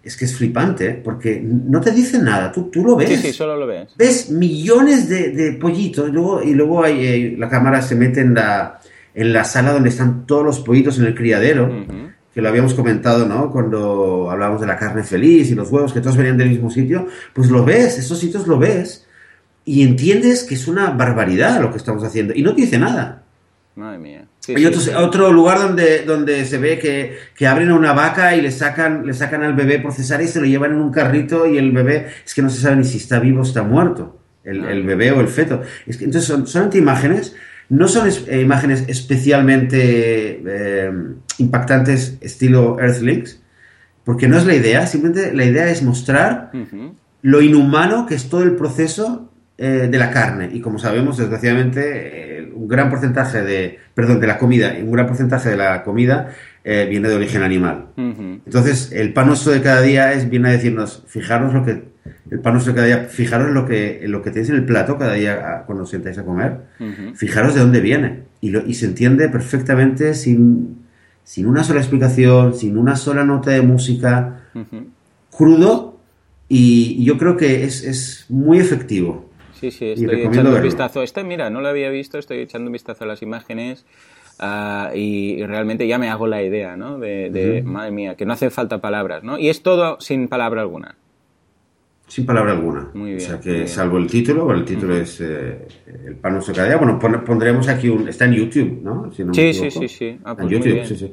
es 0.03 0.15
que 0.17 0.25
es 0.25 0.35
flipante, 0.35 0.91
porque 0.91 1.41
no 1.41 1.81
te 1.81 1.91
dice 1.91 2.19
nada, 2.19 2.51
tú, 2.51 2.69
tú 2.69 2.83
lo 2.83 2.95
ves. 2.95 3.09
Sí, 3.09 3.17
sí, 3.17 3.33
solo 3.33 3.57
lo 3.57 3.65
ves. 3.65 3.93
Ves 3.97 4.29
millones 4.29 5.09
de, 5.09 5.57
pollitos 5.59 6.09
y 6.09 6.11
luego, 6.11 6.43
y 6.43 6.53
luego 6.53 6.83
hay, 6.83 7.05
eh, 7.05 7.35
la 7.37 7.49
cámara 7.49 7.81
se 7.81 7.95
mete 7.95 8.21
en 8.21 8.35
la, 8.35 8.79
en 9.15 9.33
la 9.33 9.45
sala 9.45 9.71
donde 9.71 9.89
están 9.89 10.27
todos 10.27 10.45
los 10.45 10.59
pollitos 10.59 10.99
en 10.99 11.05
el 11.05 11.15
criadero, 11.15 11.85
que 12.33 12.41
lo 12.41 12.49
habíamos 12.49 12.73
comentado, 12.73 13.25
¿no? 13.25 13.49
Cuando 13.49 14.29
hablábamos 14.29 14.59
de 14.59 14.67
la 14.67 14.77
carne 14.77 15.03
feliz 15.03 15.49
y 15.49 15.55
los 15.55 15.71
huevos, 15.71 15.93
que 15.93 16.01
todos 16.01 16.17
venían 16.17 16.37
del 16.37 16.49
mismo 16.49 16.69
sitio, 16.69 17.07
pues 17.33 17.49
lo 17.49 17.63
ves, 17.63 17.97
esos 17.97 18.19
sitios 18.19 18.45
lo 18.45 18.59
ves 18.59 19.07
y 19.63 19.83
entiendes 19.83 20.43
que 20.43 20.55
es 20.55 20.67
una 20.67 20.91
barbaridad 20.91 21.61
lo 21.61 21.71
que 21.71 21.77
estamos 21.77 22.03
haciendo 22.03 22.33
y 22.35 22.43
no 22.43 22.53
te 22.53 22.61
dice 22.61 22.77
nada. 22.77 23.23
Madre 23.75 23.97
mía. 23.97 24.25
Hay 24.47 24.65
otro, 24.65 25.33
lugar 25.33 25.59
donde, 25.59 26.03
donde 26.03 26.45
se 26.45 26.57
ve 26.57 26.77
que, 26.77 27.17
que, 27.35 27.47
abren 27.47 27.71
a 27.71 27.75
una 27.75 27.93
vaca 27.93 28.35
y 28.35 28.41
le 28.41 28.51
sacan, 28.51 29.05
le 29.05 29.13
sacan 29.13 29.43
al 29.43 29.53
bebé 29.53 29.79
por 29.79 29.91
cesárea 29.91 30.25
y 30.25 30.29
se 30.29 30.39
lo 30.39 30.45
llevan 30.45 30.71
en 30.71 30.77
un 30.77 30.91
carrito 30.91 31.45
y 31.47 31.57
el 31.57 31.71
bebé 31.71 32.07
es 32.25 32.33
que 32.33 32.41
no 32.41 32.49
se 32.49 32.61
sabe 32.61 32.77
ni 32.77 32.83
si 32.85 32.97
está 32.97 33.19
vivo 33.19 33.39
o 33.39 33.43
está 33.43 33.63
muerto, 33.63 34.19
el, 34.43 34.63
el 34.63 34.83
bebé 34.83 35.11
o 35.11 35.19
el 35.19 35.27
feto. 35.27 35.61
Es 35.87 35.97
que, 35.97 36.05
entonces 36.05 36.27
son 36.27 36.47
solamente 36.47 36.77
imágenes, 36.77 37.35
no 37.69 37.87
son 37.87 38.07
eh, 38.27 38.41
imágenes 38.41 38.85
especialmente 38.87 40.41
eh, 40.45 40.91
impactantes 41.37 42.17
estilo 42.21 42.79
Earthlings, 42.79 43.41
porque 44.03 44.27
no 44.27 44.37
es 44.37 44.45
la 44.45 44.55
idea, 44.55 44.85
simplemente 44.85 45.33
la 45.33 45.45
idea 45.45 45.69
es 45.69 45.81
mostrar 45.81 46.51
lo 47.21 47.41
inhumano 47.41 48.05
que 48.05 48.13
es 48.13 48.29
todo 48.29 48.43
el 48.43 48.55
proceso 48.55 49.31
eh, 49.57 49.87
de 49.89 49.97
la 49.97 50.11
carne. 50.11 50.49
Y 50.53 50.61
como 50.61 50.77
sabemos, 50.77 51.17
desgraciadamente, 51.17 52.51
un 52.53 52.67
gran 52.67 52.91
porcentaje 52.91 53.41
de, 53.41 53.79
perdón, 53.95 54.19
de 54.19 54.27
la 54.27 54.37
comida, 54.37 54.75
un 54.79 54.91
gran 54.91 55.07
porcentaje 55.07 55.49
de 55.49 55.57
la 55.57 55.83
comida 55.83 56.29
viene 56.63 57.09
de 57.09 57.15
origen 57.15 57.41
animal. 57.41 57.87
Entonces, 57.95 58.91
el 58.91 59.13
pan 59.13 59.27
nuestro 59.27 59.51
de 59.51 59.61
cada 59.61 59.81
día 59.81 60.13
es, 60.13 60.29
viene 60.29 60.49
a 60.49 60.51
decirnos, 60.51 61.03
fijaros 61.07 61.53
lo 61.53 61.63
que, 61.63 61.94
el 62.29 62.39
pan 62.39 62.53
nuestro 62.53 62.73
cada 62.73 62.87
día, 62.87 63.05
fijaros 63.05 63.51
lo 63.51 63.65
que, 63.65 64.01
lo 64.07 64.21
que 64.21 64.31
tenéis 64.31 64.49
en 64.49 64.55
el 64.55 64.65
plato 64.65 64.97
cada 64.97 65.13
día 65.13 65.41
ah, 65.43 65.63
cuando 65.65 65.83
os 65.83 65.89
sentáis 65.89 66.17
a 66.17 66.23
comer, 66.23 66.57
fijaros 67.15 67.53
de 67.55 67.61
dónde 67.61 67.81
viene. 67.81 68.23
Y, 68.41 68.49
lo, 68.49 68.65
y 68.65 68.73
se 68.75 68.85
entiende 68.85 69.29
perfectamente 69.29 70.13
sin, 70.13 70.85
sin 71.23 71.47
una 71.47 71.63
sola 71.63 71.79
explicación, 71.79 72.53
sin 72.53 72.77
una 72.77 72.95
sola 72.95 73.23
nota 73.23 73.51
de 73.51 73.61
música, 73.61 74.41
crudo, 75.35 75.99
y, 76.47 77.03
yo 77.03 77.17
creo 77.17 77.37
que 77.37 77.63
es, 77.63 77.83
es 77.83 78.25
muy 78.29 78.59
efectivo. 78.59 79.29
Sí, 79.53 79.71
sí, 79.71 79.91
estoy 79.91 80.21
echando 80.21 80.55
un 80.55 80.61
vistazo. 80.61 81.01
Este, 81.01 81.23
mira, 81.23 81.49
no 81.49 81.61
lo 81.61 81.69
había 81.69 81.89
visto, 81.89 82.17
estoy 82.19 82.39
echando 82.39 82.67
un 82.67 82.73
vistazo 82.73 83.05
a 83.05 83.07
las 83.07 83.21
imágenes 83.21 83.85
ah, 84.39 84.91
y, 84.93 85.43
realmente 85.45 85.87
ya 85.87 85.97
me 85.97 86.09
hago 86.09 86.27
la 86.27 86.43
idea, 86.43 86.75
¿no? 86.75 86.99
De, 86.99 87.63
madre 87.65 87.91
mía, 87.91 88.15
que 88.15 88.25
no 88.25 88.33
hace 88.33 88.49
falta 88.49 88.79
palabras, 88.79 89.23
¿no? 89.23 89.39
Y 89.39 89.49
es 89.49 89.63
todo 89.63 89.99
sin 89.99 90.27
palabra 90.27 90.61
alguna. 90.61 90.95
Sin 92.07 92.25
palabra 92.25 92.51
alguna. 92.51 92.89
Muy 92.93 93.15
bien. 93.15 93.17
O 93.17 93.29
sea 93.29 93.39
que 93.39 93.67
salvo 93.67 93.97
el 93.97 94.07
título, 94.07 94.51
el 94.53 94.63
título 94.63 94.95
es 94.95 95.19
eh, 95.21 95.67
El 96.05 96.15
pan 96.15 96.41
se 96.41 96.53
cada 96.53 96.67
día. 96.67 96.77
Bueno, 96.77 96.99
pondremos 96.99 97.67
aquí 97.67 97.89
un. 97.89 98.07
Está 98.07 98.25
en 98.25 98.33
YouTube, 98.33 98.81
¿no? 98.83 99.11
sí, 99.11 99.53
sí, 99.53 99.71
sí, 99.71 99.87
sí, 99.87 100.19
ah, 100.23 100.35
pues 100.35 100.45
en 100.45 100.59
YouTube, 100.59 100.85
sí, 100.85 100.95
sí. 100.95 101.11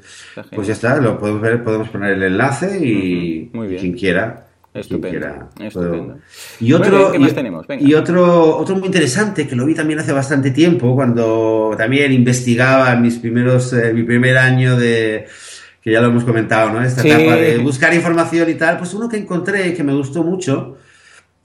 Pues 0.54 0.66
ya 0.66 0.74
está, 0.74 1.00
lo 1.00 1.18
podemos 1.18 1.40
ver, 1.40 1.64
podemos 1.64 1.88
poner 1.88 2.12
el 2.12 2.22
enlace 2.22 2.78
y, 2.86 3.50
y 3.52 3.76
quien 3.76 3.92
quiera 3.94 4.48
Estupendo. 4.74 5.50
Estupendo. 5.60 6.18
Y 6.60 6.72
otro, 6.72 7.12
¿qué 7.12 7.18
más 7.18 7.34
tenemos? 7.34 7.66
Y 7.78 7.92
otro, 7.92 8.56
otro 8.56 8.76
muy 8.76 8.86
interesante 8.86 9.46
que 9.46 9.54
lo 9.54 9.66
vi 9.66 9.74
también 9.74 9.98
hace 9.98 10.12
bastante 10.12 10.50
tiempo, 10.50 10.94
cuando 10.94 11.74
también 11.76 12.10
investigaba 12.12 12.96
mis 12.96 13.18
primeros, 13.18 13.72
eh, 13.74 13.92
mi 13.92 14.02
primer 14.02 14.38
año 14.38 14.78
de 14.78 15.26
que 15.82 15.90
ya 15.90 16.00
lo 16.00 16.08
hemos 16.08 16.24
comentado, 16.24 16.70
¿no? 16.70 16.82
Esta 16.82 17.02
etapa 17.06 17.36
de 17.36 17.58
buscar 17.58 17.92
información 17.92 18.48
y 18.48 18.54
tal, 18.54 18.78
pues 18.78 18.94
uno 18.94 19.08
que 19.08 19.16
encontré 19.16 19.74
que 19.74 19.82
me 19.82 19.92
gustó 19.92 20.22
mucho 20.22 20.78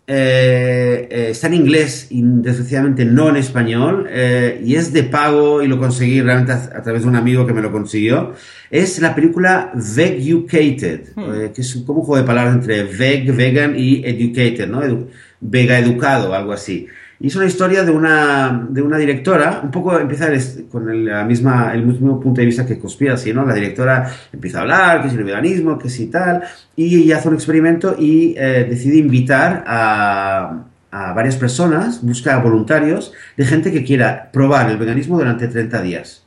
eh, 0.09 1.05
eh, 1.11 1.27
está 1.31 1.47
en 1.47 1.55
inglés 1.55 2.07
y 2.11 2.21
desgraciadamente 2.23 3.03
no 3.03 3.27
en 3.27 3.35
español 3.35 4.07
eh, 4.09 4.61
y 4.63 4.75
es 4.75 4.93
de 4.93 5.03
pago 5.03 5.61
y 5.61 5.67
lo 5.67 5.77
conseguí 5.77 6.21
realmente 6.21 6.53
a, 6.53 6.81
través 6.81 7.01
de 7.01 7.09
un 7.09 7.17
amigo 7.17 7.45
que 7.45 7.51
me 7.51 7.61
lo 7.61 7.73
consiguió. 7.73 8.33
Es 8.71 8.99
la 8.99 9.13
película 9.13 9.73
Vegucated, 9.73 11.09
hmm. 11.13 11.53
que 11.53 11.61
es 11.61 11.83
como 11.85 11.99
un 11.99 12.05
juego 12.05 12.21
de 12.21 12.27
palabras 12.27 12.55
entre 12.55 12.83
veg, 12.83 13.35
vegan 13.35 13.75
y 13.77 14.01
educated, 14.05 14.69
¿no? 14.69 15.09
vega 15.41 15.77
educado, 15.77 16.33
algo 16.33 16.53
así. 16.53 16.87
Y 17.19 17.27
es 17.27 17.35
una 17.35 17.45
historia 17.45 17.83
de 17.83 17.91
una, 17.91 18.67
de 18.69 18.81
una 18.81 18.97
directora, 18.97 19.61
un 19.63 19.71
poco 19.71 19.97
empieza 19.97 20.29
con 20.69 20.89
el, 20.89 21.05
la 21.05 21.23
misma, 21.23 21.73
el 21.73 21.83
mismo 21.83 22.19
punto 22.19 22.41
de 22.41 22.45
vista 22.45 22.65
que 22.65 22.77
Conspiracy, 22.77 23.33
¿no? 23.33 23.43
La 23.43 23.55
directora 23.55 24.11
empieza 24.31 24.59
a 24.59 24.61
hablar, 24.61 25.01
que 25.01 25.07
es 25.07 25.13
el 25.15 25.23
veganismo, 25.23 25.79
que 25.79 25.89
si 25.89 26.07
tal, 26.07 26.43
y 26.75 27.03
ella 27.03 27.17
hace 27.17 27.29
un 27.29 27.33
experimento 27.33 27.95
y 27.97 28.35
eh, 28.37 28.67
decide 28.69 28.97
invitar 28.97 29.63
a, 29.65 30.65
a, 30.91 31.13
varias 31.13 31.37
personas, 31.37 32.03
busca 32.03 32.37
voluntarios 32.37 33.13
de 33.35 33.45
gente 33.45 33.71
que 33.71 33.83
quiera 33.83 34.29
probar 34.31 34.69
el 34.69 34.77
veganismo 34.77 35.17
durante 35.17 35.47
30 35.47 35.81
días. 35.81 36.23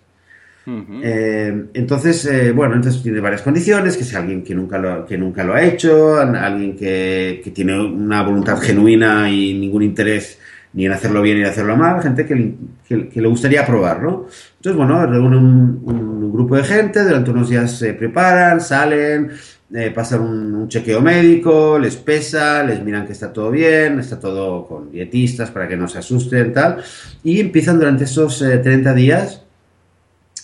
Eh, 1.02 1.66
entonces, 1.74 2.24
eh, 2.26 2.52
bueno, 2.52 2.76
entonces 2.76 3.02
tiene 3.02 3.18
varias 3.20 3.42
condiciones, 3.42 3.96
que 3.96 4.04
sea 4.04 4.20
alguien 4.20 4.44
que 4.44 4.54
nunca 4.54 4.78
lo, 4.78 5.04
que 5.04 5.18
nunca 5.18 5.42
lo 5.42 5.54
ha 5.54 5.62
hecho, 5.62 6.16
alguien 6.16 6.76
que, 6.76 7.40
que 7.42 7.50
tiene 7.50 7.80
una 7.80 8.22
voluntad 8.22 8.58
genuina 8.58 9.30
y 9.30 9.54
ningún 9.54 9.82
interés 9.82 10.38
ni 10.72 10.86
en 10.86 10.92
hacerlo 10.92 11.22
bien 11.22 11.38
ni 11.38 11.42
en 11.42 11.50
hacerlo 11.50 11.76
mal, 11.76 12.02
gente 12.02 12.26
que, 12.26 12.54
que, 12.88 13.20
le 13.20 13.28
gustaría 13.28 13.66
probarlo. 13.66 14.28
Entonces, 14.56 14.76
bueno, 14.76 15.04
reúne 15.06 15.36
un, 15.36 16.32
grupo 16.32 16.56
de 16.56 16.64
gente, 16.64 17.02
durante 17.02 17.30
unos 17.30 17.50
días 17.50 17.76
se 17.76 17.92
preparan, 17.92 18.60
salen, 18.60 19.32
eh, 19.74 19.90
pasan 19.90 20.20
un, 20.20 20.68
chequeo 20.68 21.00
médico, 21.00 21.78
les 21.78 21.96
pesa, 21.96 22.62
les 22.62 22.82
miran 22.82 23.04
que 23.04 23.12
está 23.12 23.32
todo 23.32 23.50
bien, 23.50 23.98
está 23.98 24.20
todo 24.20 24.66
con 24.66 24.92
dietistas 24.92 25.50
para 25.50 25.66
que 25.66 25.76
no 25.76 25.88
se 25.88 25.98
asusten, 25.98 26.52
tal, 26.52 26.78
y 27.24 27.40
empiezan 27.40 27.78
durante 27.78 28.04
esos 28.04 28.38
30 28.38 28.94
días, 28.94 29.42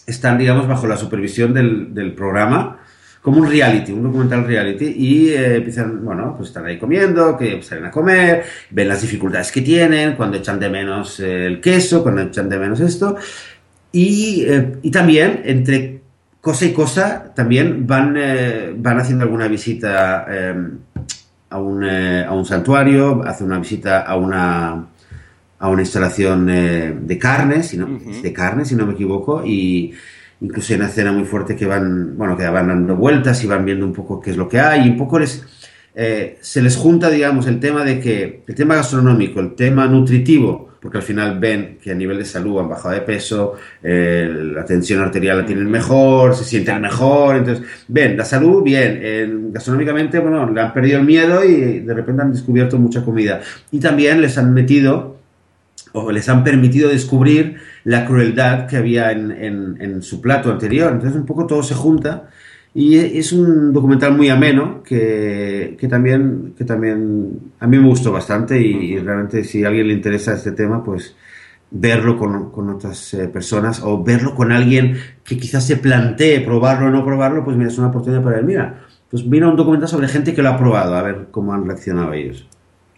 están, 0.07 0.39
digamos, 0.39 0.67
bajo 0.67 0.87
la 0.87 0.97
supervisión 0.97 1.55
del, 1.55 1.95
del 1.95 2.13
programa, 2.13 2.81
como 3.27 3.41
un 3.41 3.49
reality, 3.49 3.91
un 3.91 4.05
documental 4.05 4.47
reality, 4.47 4.85
y 4.85 5.31
eh, 5.31 5.57
empiezan, 5.57 6.05
bueno, 6.05 6.37
pues 6.37 6.51
están 6.51 6.65
ahí 6.65 6.79
comiendo, 6.79 7.37
que 7.37 7.61
salen 7.61 7.87
a 7.87 7.91
comer, 7.91 8.45
ven 8.71 8.87
las 8.87 9.03
dificultades 9.03 9.51
que 9.51 9.63
tienen, 9.63 10.15
cuando 10.15 10.37
echan 10.37 10.61
de 10.61 10.71
menos 10.71 11.19
eh, 11.19 11.45
el 11.45 11.61
queso, 11.61 12.05
cuando 12.05 12.21
echan 12.21 12.49
de 12.49 12.57
menos 12.57 12.79
esto, 12.79 13.17
y, 13.91 14.45
eh, 14.47 14.77
y 14.81 14.93
también 14.93 15.43
entre 15.45 16.03
cosa 16.41 16.67
y 16.67 16.73
cosa, 16.73 17.35
también 17.35 17.85
van, 17.85 18.17
van 18.77 19.01
haciendo 19.01 19.25
alguna 19.25 19.49
visita 19.49 20.25
a, 21.51 21.59
un, 21.59 21.85
a 21.85 22.33
un 22.33 22.45
santuario, 22.45 23.25
hacen 23.25 23.49
una 23.49 23.59
visita 23.59 24.03
a 24.03 24.17
una 24.17 24.87
a 25.59 25.69
una 25.69 25.83
instalación 25.83 26.47
de 26.47 27.19
carne, 27.19 27.65
si 27.65 27.77
no, 27.77 27.89
de 27.89 28.33
carne, 28.33 28.65
si 28.65 28.77
no 28.77 28.87
me 28.87 28.93
equivoco, 28.93 29.45
y, 29.45 29.95
incluso 30.41 30.73
hay 30.73 30.81
una 30.81 30.89
escena 30.89 31.13
muy 31.13 31.25
fuerte 31.25 31.57
que 31.57 31.67
van, 31.67 32.17
bueno, 32.17 32.37
que 32.37 32.47
van 32.47 32.69
dando 32.69 32.97
vueltas 32.97 33.43
y 33.45 33.47
van 33.47 33.65
viendo 33.65 33.87
un 33.87 33.93
poco 33.93 34.21
qué 34.21 34.31
es 34.31 34.37
lo 34.37 34.49
que 34.49 34.61
hay 34.61 34.87
y 34.87 34.91
un 34.91 34.97
poco 34.97 35.19
les, 35.19 35.45
eh, 35.95 36.39
se 36.41 36.61
les 36.61 36.77
junta, 36.77 37.09
digamos, 37.09 37.47
el 37.47 37.59
tema 37.59 37.85
de 37.85 37.99
que, 38.01 38.43
el 38.47 38.55
tema 38.55 38.77
gastronómico, 38.77 39.41
el 39.41 39.55
tema 39.55 39.87
nutritivo, 39.87 40.67
porque 40.81 40.99
al 40.99 41.03
final 41.03 41.39
ven 41.41 41.79
que 41.83 41.91
a 41.91 41.95
nivel 41.95 42.19
de 42.19 42.25
salud 42.25 42.61
han 42.61 42.69
bajado 42.69 42.95
de 42.95 43.01
peso, 43.01 43.55
eh, 43.83 44.31
la 44.55 44.65
tensión 44.65 45.01
arterial 45.01 45.39
la 45.39 45.47
tienen 45.47 45.71
mejor, 45.71 46.35
se 46.35 46.45
sienten 46.45 46.83
mejor, 46.83 47.37
entonces, 47.37 47.67
ven, 47.89 48.17
la 48.17 48.25
salud, 48.25 48.63
bien, 48.63 49.51
gastronómicamente, 49.53 50.19
bueno, 50.19 50.51
le 50.51 50.61
han 50.61 50.73
perdido 50.75 50.99
el 50.99 51.07
miedo 51.07 51.43
y 51.43 51.81
de 51.81 51.95
repente 51.95 52.23
han 52.23 52.33
descubierto 52.33 52.79
mucha 52.79 53.03
comida. 53.03 53.41
Y 53.71 53.81
también 53.81 54.21
les 54.21 54.37
han 54.37 54.53
metido 54.53 55.17
o 56.05 56.13
les 56.13 56.29
han 56.29 56.45
permitido 56.45 56.89
descubrir 56.89 57.57
la 57.85 58.05
crueldad 58.05 58.67
que 58.67 58.77
había 58.77 59.13
en, 59.13 60.03
su 60.03 60.21
plato 60.21 60.51
anterior. 60.51 60.93
Entonces 60.93 61.19
un 61.19 61.27
poco 61.27 61.47
todo 61.47 61.63
se 61.63 61.75
junta 61.75 62.29
y 62.75 62.97
es 62.97 63.33
un 63.33 63.73
documental 63.73 64.15
muy 64.15 64.29
ameno 64.29 64.83
que, 64.83 65.79
también, 65.89 66.55
que 66.57 66.65
también 66.65 67.53
a 67.59 67.67
mí 67.67 67.79
me 67.79 67.89
gustó 67.89 68.13
bastante 68.13 68.61
y, 68.61 68.99
realmente 68.99 69.45
si 69.45 69.65
a 69.65 69.69
alguien 69.69 69.89
le 69.89 69.95
interesa 69.95 70.35
este 70.35 70.53
tema, 70.53 70.85
pues 70.85 71.17
verlo 71.71 72.17
con, 72.19 72.71
otras 72.71 73.15
eh, 73.15 73.29
personas 73.29 73.83
o 73.83 74.05
verlo 74.05 74.35
con 74.35 74.53
alguien 74.53 74.99
que 75.25 75.37
quizás 75.37 75.67
se 75.67 75.77
plantee 75.77 76.41
probarlo 76.41 76.87
o 76.87 76.91
no 76.91 77.05
probarlo, 77.05 77.45
pues 77.45 77.57
mira, 77.57 77.71
es 77.71 77.79
una 77.79 77.89
oportunidad 77.89 78.23
para 78.23 78.39
él. 78.39 78.45
Mira, 78.45 78.87
pues 79.11 79.25
mira 79.25 79.49
un 79.49 79.57
documental 79.57 79.89
sobre 79.89 80.09
gente 80.09 80.35
que 80.35 80.43
lo 80.43 80.51
ha 80.51 80.59
probado, 80.59 80.95
a 80.95 81.03
ver 81.03 81.29
cómo 81.31 81.55
han 81.55 81.65
reaccionado 81.65 82.13
ellos. 82.13 82.47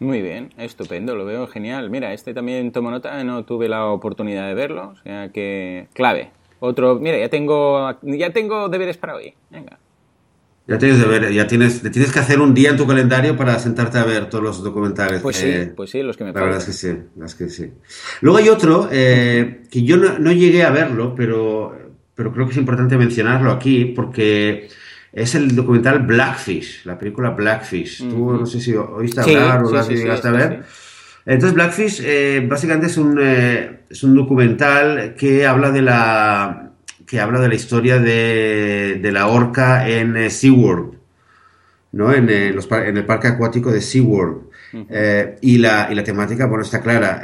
Muy 0.01 0.23
bien, 0.23 0.51
estupendo, 0.57 1.17
lo 1.17 1.25
veo 1.25 1.47
genial. 1.49 1.91
Mira, 1.91 2.13
este 2.13 2.33
también 2.33 2.71
tomo 2.71 2.91
nota, 2.91 3.23
no 3.25 3.45
tuve 3.45 3.69
la 3.69 3.87
oportunidad 3.87 4.47
de 4.47 4.55
verlo, 4.55 4.91
o 4.91 4.97
sea 5.03 5.31
que 5.31 5.89
clave. 5.93 6.31
Otro, 6.61 6.99
mira, 6.99 7.19
ya 7.19 7.29
tengo, 7.29 7.99
ya 8.03 8.33
tengo 8.33 8.69
deberes 8.69 8.97
para 8.97 9.17
hoy. 9.17 9.35
Venga. 9.51 9.79
Ya 10.69 10.77
tienes 10.77 11.01
deberes, 11.01 11.35
ya 11.35 11.47
tienes, 11.47 11.81
tienes 11.81 12.13
que 12.13 12.19
hacer 12.19 12.41
un 12.41 12.53
día 12.53 12.71
en 12.71 12.77
tu 12.77 12.87
calendario 12.87 13.35
para 13.37 13.59
sentarte 13.59 13.97
a 13.97 14.05
ver 14.05 14.29
todos 14.29 14.45
los 14.45 14.63
documentales. 14.63 15.23
Pues 15.23 15.37
sí, 15.37 15.71
pues 15.75 15.91
sí, 15.91 16.03
los 16.03 16.15
que 16.15 16.25
me 16.25 16.33
La 16.33 16.43
verdad 16.43 16.59
es 16.59 16.67
que 16.67 16.73
sí, 16.73 16.95
las 17.17 17.35
que 17.35 17.49
sí. 17.49 17.73
Luego 18.21 18.37
hay 18.37 18.51
otro 18.51 18.87
eh, 18.93 19.63
que 19.71 19.83
yo 19.83 19.97
no, 19.97 20.19
no, 20.19 20.31
llegué 20.31 20.65
a 20.65 20.71
verlo, 20.71 21.15
pero, 21.15 21.75
pero 22.15 22.33
creo 22.35 22.45
que 22.45 22.53
es 22.53 22.59
importante 22.59 22.99
mencionarlo 22.99 23.51
aquí 23.51 23.87
porque 23.87 24.69
es 25.19 25.35
el 25.35 25.55
documental 25.55 26.01
Blackfish, 26.01 26.85
la 26.85 26.99
película 26.99 27.31
Blackfish. 27.31 28.09
Tú 28.09 28.33
no 28.33 28.47
sé 28.47 28.61
si 28.61 28.75
oíste 28.75 29.21
hablar 29.21 29.65
o 29.65 29.73
la 29.73 29.87
llegaste 29.87 30.29
a 30.29 30.31
ver. 30.31 30.63
Entonces 31.27 31.55
Blackfish 31.55 32.03
eh, 32.05 32.47
básicamente 32.49 32.87
es 32.87 32.97
un, 32.97 33.19
eh, 33.21 33.81
es 33.91 34.03
un 34.03 34.15
documental 34.15 35.15
que 35.15 35.47
habla 35.47 35.71
de 35.71 35.83
la 35.83 36.71
que 37.07 37.21
habla 37.21 37.41
de 37.41 37.49
la 37.49 37.55
historia 37.55 37.99
de, 37.99 38.99
de 39.01 39.13
la 39.13 39.29
orca 39.29 39.89
en 39.89 40.17
eh, 40.17 40.31
SeaWorld, 40.31 40.95
¿no? 41.93 42.13
En, 42.13 42.55
los, 42.55 42.71
en, 42.71 42.97
el 42.97 43.07
parque 43.07 43.29
acuático 43.29 43.73
de 43.73 43.81
SeaWorld. 43.81 44.43
y, 45.41 45.59
la, 45.59 45.89
y 45.91 45.95
la 45.95 46.05
temática, 46.05 46.47
bueno, 46.47 46.63
está 46.63 46.83
clara. 46.83 47.23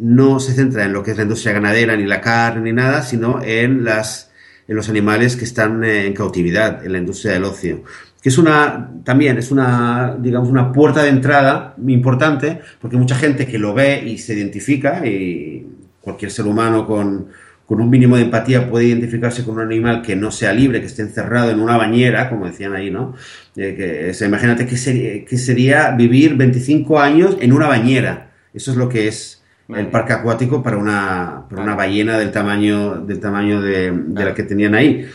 no 0.00 0.40
se 0.40 0.54
centra 0.54 0.84
en 0.84 0.94
lo 0.94 1.02
que 1.02 1.10
es 1.10 1.16
la 1.18 1.24
industria 1.24 1.52
ganadera, 1.52 1.94
ni 1.94 2.06
la 2.06 2.22
carne, 2.22 2.62
ni 2.62 2.72
nada, 2.72 3.02
sino 3.02 3.42
en 3.42 3.84
las 3.84 4.25
en 4.68 4.76
los 4.76 4.88
animales 4.88 5.36
que 5.36 5.44
están 5.44 5.84
eh, 5.84 6.06
en 6.06 6.12
cautividad 6.12 6.84
en 6.84 6.92
la 6.92 6.98
industria 6.98 7.32
del 7.32 7.44
ocio 7.44 7.82
que 8.22 8.28
es 8.28 8.38
una 8.38 8.90
también 9.04 9.38
es 9.38 9.50
una 9.50 10.16
digamos 10.18 10.48
una 10.48 10.72
puerta 10.72 11.02
de 11.02 11.10
entrada 11.10 11.74
importante 11.86 12.60
porque 12.80 12.96
mucha 12.96 13.16
gente 13.16 13.46
que 13.46 13.58
lo 13.58 13.74
ve 13.74 14.02
y 14.06 14.18
se 14.18 14.34
identifica 14.34 15.06
y 15.06 15.66
cualquier 16.06 16.30
ser 16.30 16.46
humano 16.46 16.86
con, 16.86 17.26
con 17.66 17.80
un 17.80 17.90
mínimo 17.90 18.16
de 18.16 18.22
empatía 18.22 18.70
puede 18.70 18.86
identificarse 18.86 19.44
con 19.44 19.56
un 19.56 19.62
animal 19.62 20.00
que 20.00 20.14
no 20.14 20.30
sea 20.30 20.52
libre, 20.52 20.80
que 20.80 20.86
esté 20.86 21.02
encerrado 21.02 21.50
en 21.50 21.58
una 21.58 21.76
bañera, 21.76 22.30
como 22.30 22.46
decían 22.46 22.74
ahí, 22.74 22.92
¿no? 22.92 23.14
Eh, 23.56 23.74
que, 24.16 24.24
imagínate 24.24 24.66
que 24.66 24.76
sería, 24.76 25.24
que 25.24 25.36
sería 25.36 25.90
vivir 25.90 26.36
25 26.36 27.00
años 27.00 27.36
en 27.40 27.52
una 27.52 27.66
bañera. 27.66 28.30
Eso 28.54 28.70
es 28.70 28.76
lo 28.76 28.88
que 28.88 29.08
es 29.08 29.35
el 29.68 29.88
parque 29.88 30.12
acuático 30.12 30.62
para 30.62 30.76
una, 30.76 31.44
para 31.48 31.62
una 31.62 31.74
ballena 31.74 32.18
del 32.18 32.30
tamaño, 32.30 32.96
del 33.00 33.20
tamaño 33.20 33.60
de, 33.60 33.92
la 34.14 34.34
que 34.34 34.42
tenían 34.44 34.74
ahí. 34.74 35.08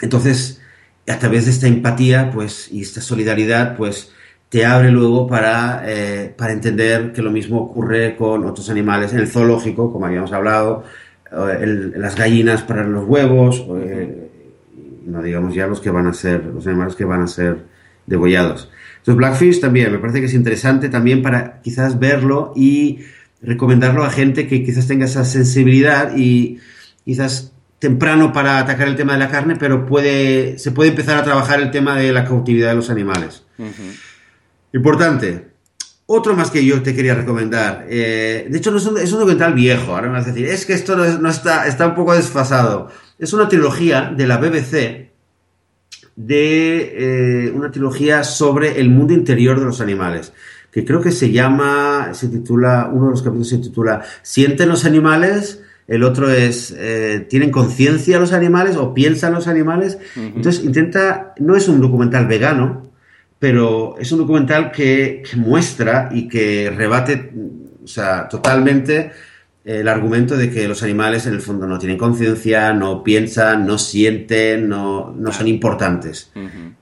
Entonces, 0.00 0.60
a 1.08 1.18
través 1.18 1.44
de 1.44 1.52
esta 1.52 1.68
empatía 1.68 2.30
pues, 2.32 2.70
y 2.72 2.82
esta 2.82 3.00
solidaridad, 3.00 3.76
pues 3.76 4.12
te 4.48 4.66
abre 4.66 4.90
luego 4.90 5.26
para, 5.26 5.82
eh, 5.86 6.34
para 6.36 6.52
entender 6.52 7.12
que 7.12 7.22
lo 7.22 7.30
mismo 7.30 7.60
ocurre 7.60 8.16
con 8.16 8.44
otros 8.44 8.68
animales 8.68 9.12
en 9.12 9.20
el 9.20 9.28
zoológico, 9.28 9.92
como 9.92 10.06
habíamos 10.06 10.32
hablado, 10.32 10.84
las 11.30 12.14
gallinas 12.16 12.62
para 12.62 12.84
los 12.84 13.08
huevos, 13.08 13.64
eh, 13.80 14.28
no 15.06 15.22
digamos 15.22 15.54
ya 15.54 15.66
los 15.66 15.80
que 15.80 15.90
van 15.90 16.06
a 16.06 16.12
ser, 16.12 16.44
los 16.44 16.66
animales 16.66 16.94
que 16.94 17.04
van 17.04 17.22
a 17.22 17.26
ser 17.26 17.64
degollados. 18.06 18.70
Entonces, 18.98 19.16
Blackfish 19.16 19.60
también 19.60 19.90
me 19.90 19.98
parece 19.98 20.20
que 20.20 20.26
es 20.26 20.34
interesante 20.34 20.88
también 20.88 21.22
para 21.22 21.60
quizás 21.62 21.98
verlo 21.98 22.52
y 22.54 23.00
recomendarlo 23.42 24.04
a 24.04 24.10
gente 24.10 24.46
que 24.46 24.64
quizás 24.64 24.86
tenga 24.86 25.06
esa 25.06 25.24
sensibilidad 25.24 26.16
y 26.16 26.58
quizás 27.04 27.52
temprano 27.78 28.32
para 28.32 28.58
atacar 28.58 28.86
el 28.86 28.94
tema 28.94 29.14
de 29.14 29.18
la 29.18 29.28
carne, 29.28 29.56
pero 29.58 29.86
puede, 29.86 30.58
se 30.58 30.70
puede 30.70 30.90
empezar 30.90 31.18
a 31.18 31.24
trabajar 31.24 31.60
el 31.60 31.72
tema 31.72 31.96
de 31.96 32.12
la 32.12 32.24
cautividad 32.24 32.68
de 32.68 32.76
los 32.76 32.90
animales. 32.90 33.42
Importante. 34.72 35.48
Otro 36.06 36.36
más 36.36 36.50
que 36.50 36.64
yo 36.64 36.82
te 36.82 36.94
quería 36.94 37.14
recomendar. 37.14 37.86
Eh, 37.88 38.46
de 38.48 38.58
hecho, 38.58 38.70
no 38.70 38.78
es, 38.78 38.86
un, 38.86 38.98
es, 38.98 39.12
un, 39.12 39.18
documental 39.18 39.54
viejo. 39.54 39.94
Ahora 39.94 40.08
me 40.08 40.14
vas 40.14 40.26
a 40.26 40.32
decir, 40.32 40.46
es 40.46 40.64
que 40.64 40.74
esto 40.74 40.96
no, 40.96 41.28
está, 41.28 41.66
está 41.66 41.88
un 41.88 41.94
poco 41.94 42.14
desfasado. 42.14 42.88
Es 43.18 43.32
una 43.32 43.48
trilogía 43.48 44.12
de 44.16 44.26
la 44.26 44.36
BBC 44.36 45.10
de 46.14 47.46
eh, 47.46 47.50
una 47.50 47.70
trilogía 47.70 48.22
sobre 48.22 48.78
el 48.78 48.90
mundo 48.90 49.14
interior 49.14 49.58
de 49.58 49.64
los 49.64 49.80
animales 49.80 50.32
que 50.72 50.84
creo 50.84 51.02
que 51.02 51.12
se 51.12 51.30
llama, 51.30 52.14
se 52.14 52.28
titula, 52.28 52.90
uno 52.92 53.06
de 53.06 53.10
los 53.12 53.22
capítulos 53.22 53.50
se 53.50 53.58
titula 53.58 54.02
¿Sienten 54.22 54.70
los 54.70 54.86
animales? 54.86 55.62
El 55.86 56.02
otro 56.02 56.30
es 56.30 56.74
eh, 56.76 57.26
¿Tienen 57.28 57.50
conciencia 57.50 58.18
los 58.18 58.32
animales 58.32 58.76
o 58.76 58.94
piensan 58.94 59.34
los 59.34 59.46
animales? 59.46 59.98
Entonces 60.16 60.64
intenta, 60.64 61.34
no 61.38 61.56
es 61.56 61.68
un 61.68 61.80
documental 61.80 62.26
vegano, 62.26 62.90
pero 63.38 63.96
es 63.98 64.10
un 64.12 64.20
documental 64.20 64.72
que, 64.72 65.24
muestra 65.36 66.08
y 66.10 66.26
que 66.26 66.72
rebate, 66.74 67.32
o 67.84 67.86
sea, 67.86 68.28
totalmente 68.28 69.10
el 69.64 69.88
argumento 69.88 70.36
de 70.36 70.50
que 70.50 70.66
los 70.66 70.82
animales 70.82 71.26
en 71.26 71.34
el 71.34 71.40
fondo 71.40 71.66
no 71.66 71.78
tienen 71.78 71.98
conciencia, 71.98 72.72
no 72.72 73.04
piensan, 73.04 73.66
no 73.66 73.78
sienten, 73.78 74.68
no, 74.68 75.12
no 75.12 75.32
son 75.32 75.48
importantes. 75.48 76.32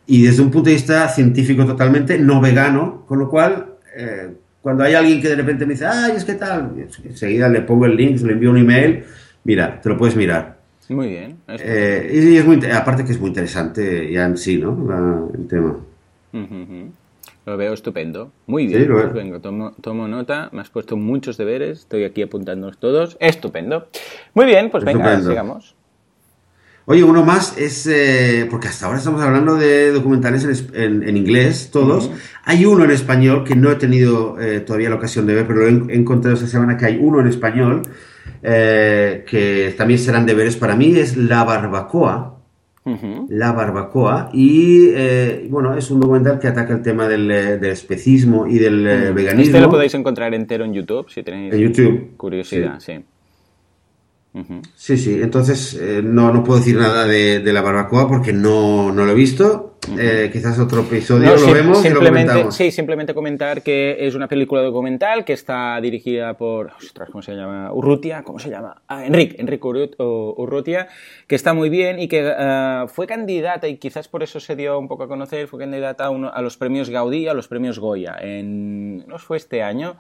Y 0.07 0.23
desde 0.23 0.43
un 0.43 0.51
punto 0.51 0.69
de 0.69 0.77
vista 0.77 1.09
científico 1.09 1.67
totalmente, 1.67 2.19
no 2.19 2.41
vegano, 2.41 3.05
con 3.07 3.19
lo 3.19 3.29
cual, 3.29 3.70
eh, 3.97 4.30
cuando 4.62 4.84
hay 4.84 4.95
alguien 4.95 5.20
que 5.20 5.28
de 5.28 5.36
repente 5.36 5.66
me 5.66 5.72
dice, 5.72 5.86
ay, 5.86 6.12
es 6.16 6.24
que 6.24 6.34
tal, 6.34 6.72
enseguida 7.05 7.49
le 7.49 7.62
pongo 7.62 7.86
el 7.86 7.97
link, 7.97 8.20
le 8.20 8.34
envío 8.34 8.51
un 8.51 8.59
email, 8.59 9.05
mira, 9.45 9.80
te 9.80 9.88
lo 9.88 9.97
puedes 9.97 10.16
mirar. 10.16 10.59
Muy 10.91 11.09
bien. 11.09 11.38
Eh, 11.47 12.11
y 12.12 12.36
es 12.36 12.45
muy, 12.45 12.61
aparte 12.70 13.05
que 13.05 13.12
es 13.12 13.20
muy 13.20 13.28
interesante 13.28 14.11
ya 14.11 14.26
en 14.26 14.36
sí, 14.36 14.59
¿no? 14.59 15.30
el 15.32 15.47
tema. 15.47 15.76
Lo 17.47 17.57
veo 17.57 17.72
estupendo. 17.72 18.32
Muy 18.47 18.66
bien. 18.66 18.88
pues 18.91 19.12
vengo, 19.12 19.41
tomo, 19.41 20.09
nota. 20.09 20.51
Me 20.53 20.61
has 20.61 20.70
puesto 20.70 20.97
muchos 20.97 21.36
deberes. 21.36 21.80
Estoy 21.80 22.05
aquí 22.05 22.22
apuntándolos 22.22 22.78
todos. 22.78 23.16
Estupendo. 23.20 23.88
Muy 24.34 24.47
bien, 24.47 24.70
pues 24.70 24.84
venga, 24.84 25.20
sigamos. 25.20 25.76
Oye, 26.87 27.05
uno 27.05 27.24
más 27.24 27.57
es, 27.57 27.87
eh, 27.87 28.47
porque 28.51 28.68
hasta 28.68 28.87
ahora 28.87 28.99
estamos 28.99 29.22
hablando 29.22 29.57
de 29.57 29.93
documentales 29.93 30.64
en, 30.72 31.16
inglés, 31.16 31.70
todos. 31.72 32.11
Hay 32.45 32.64
uno 32.64 32.85
en 32.85 32.91
español 32.91 33.45
que 33.45 33.55
no 33.55 33.70
he 33.70 33.76
tenido 33.76 34.41
eh, 34.41 34.61
todavía 34.61 34.91
la 34.91 34.97
ocasión 34.97 35.26
de 35.26 35.35
ver, 35.35 35.47
pero 35.47 35.61
lo 35.61 35.66
he, 35.91 35.95
encontrado 35.95 36.35
esta 36.35 36.49
semana 36.49 36.76
que 36.76 36.87
hay 36.87 36.99
uno 37.01 37.20
en 37.20 37.28
español 37.28 37.83
eh, 38.43 39.24
que 39.28 39.74
también 39.76 39.99
serán 40.01 40.26
deberes 40.26 40.57
para 40.57 40.74
mí, 40.74 40.97
es 40.97 41.16
La 41.16 41.45
Barbacoa. 41.45 42.41
La 43.28 43.53
barbacoa 43.53 44.31
y 44.33 44.89
eh, 44.95 45.47
bueno, 45.51 45.76
es 45.76 45.91
un 45.91 46.01
documental 46.01 46.39
que 46.41 46.49
ataca 46.49 46.72
el 46.72 46.83
tema 46.83 47.07
del, 47.07 47.31
especismo 47.31 48.47
y 48.47 48.59
del 48.59 48.87
eh, 48.87 49.12
veganismo. 49.12 49.43
Este 49.43 49.61
lo 49.61 49.70
podéis 49.70 49.95
encontrar 49.95 50.35
entero 50.35 50.64
en 50.64 50.72
YouTube 50.72 51.09
si 51.11 51.22
tenéis 51.22 51.55
YouTube. 51.55 52.16
curiosidad, 52.16 52.81
sí. 52.81 52.95
Sí, 52.95 53.05
sí, 54.76 55.20
entonces 55.20 55.81
no, 56.03 56.33
no 56.33 56.45
puedo 56.45 56.61
decir 56.61 56.76
nada 56.76 57.05
de, 57.07 57.41
de 57.41 57.53
la 57.53 57.62
barbacoa 57.62 58.09
porque 58.09 58.33
no, 58.33 58.93
no, 58.93 59.05
lo 59.05 59.12
he 59.12 59.14
visto, 59.14 59.70
eh, 59.99 60.28
quizás 60.33 60.59
otro 60.59 60.83
episodio 60.83 61.35
lo 61.35 61.53
vemos 61.53 61.81
simplemente, 61.81 62.53
Sí, 62.53 62.70
simplemente 62.70 63.14
comentar 63.14 63.62
que 63.62 63.97
es 64.07 64.14
una 64.14 64.28
película 64.28 64.61
documental 64.61 65.24
que 65.24 65.33
está 65.33 65.81
dirigida 65.81 66.35
por, 66.35 66.72
ostras, 66.78 67.09
¿cómo 67.11 67.22
se 67.22 67.33
llama? 67.35 67.72
Urrutia, 67.72 68.22
¿cómo 68.22 68.39
se 68.39 68.51
llama? 68.51 68.83
Ah, 68.87 69.07
Enrique, 69.07 69.37
Enrique 69.39 69.66
Urrutia, 69.66 70.89
que 71.26 71.35
está 71.35 71.55
muy 71.55 71.70
bien 71.70 71.99
y 71.99 72.09
que 72.09 72.31
eh, 72.37 72.85
fue 72.89 73.07
candidata, 73.07 73.68
y 73.68 73.78
quizás 73.78 74.07
por 74.09 74.22
eso 74.22 74.39
se 74.39 74.55
dio 74.55 74.78
un 74.78 74.87
poco 74.87 75.05
a 75.05 75.09
conocer, 75.09 75.49
fue 75.49 75.59
candidata 75.59 76.07
a, 76.07 76.09
a 76.09 76.43
los 76.43 76.57
premios 76.57 76.91
Gaudí, 76.91 77.26
a 77.26 77.35
los 77.35 77.49
premios 77.49 77.78
Goya, 77.78 78.16
en, 78.20 79.07
no 79.07 79.18
fue 79.18 79.39
este 79.39 79.62
año, 79.62 79.97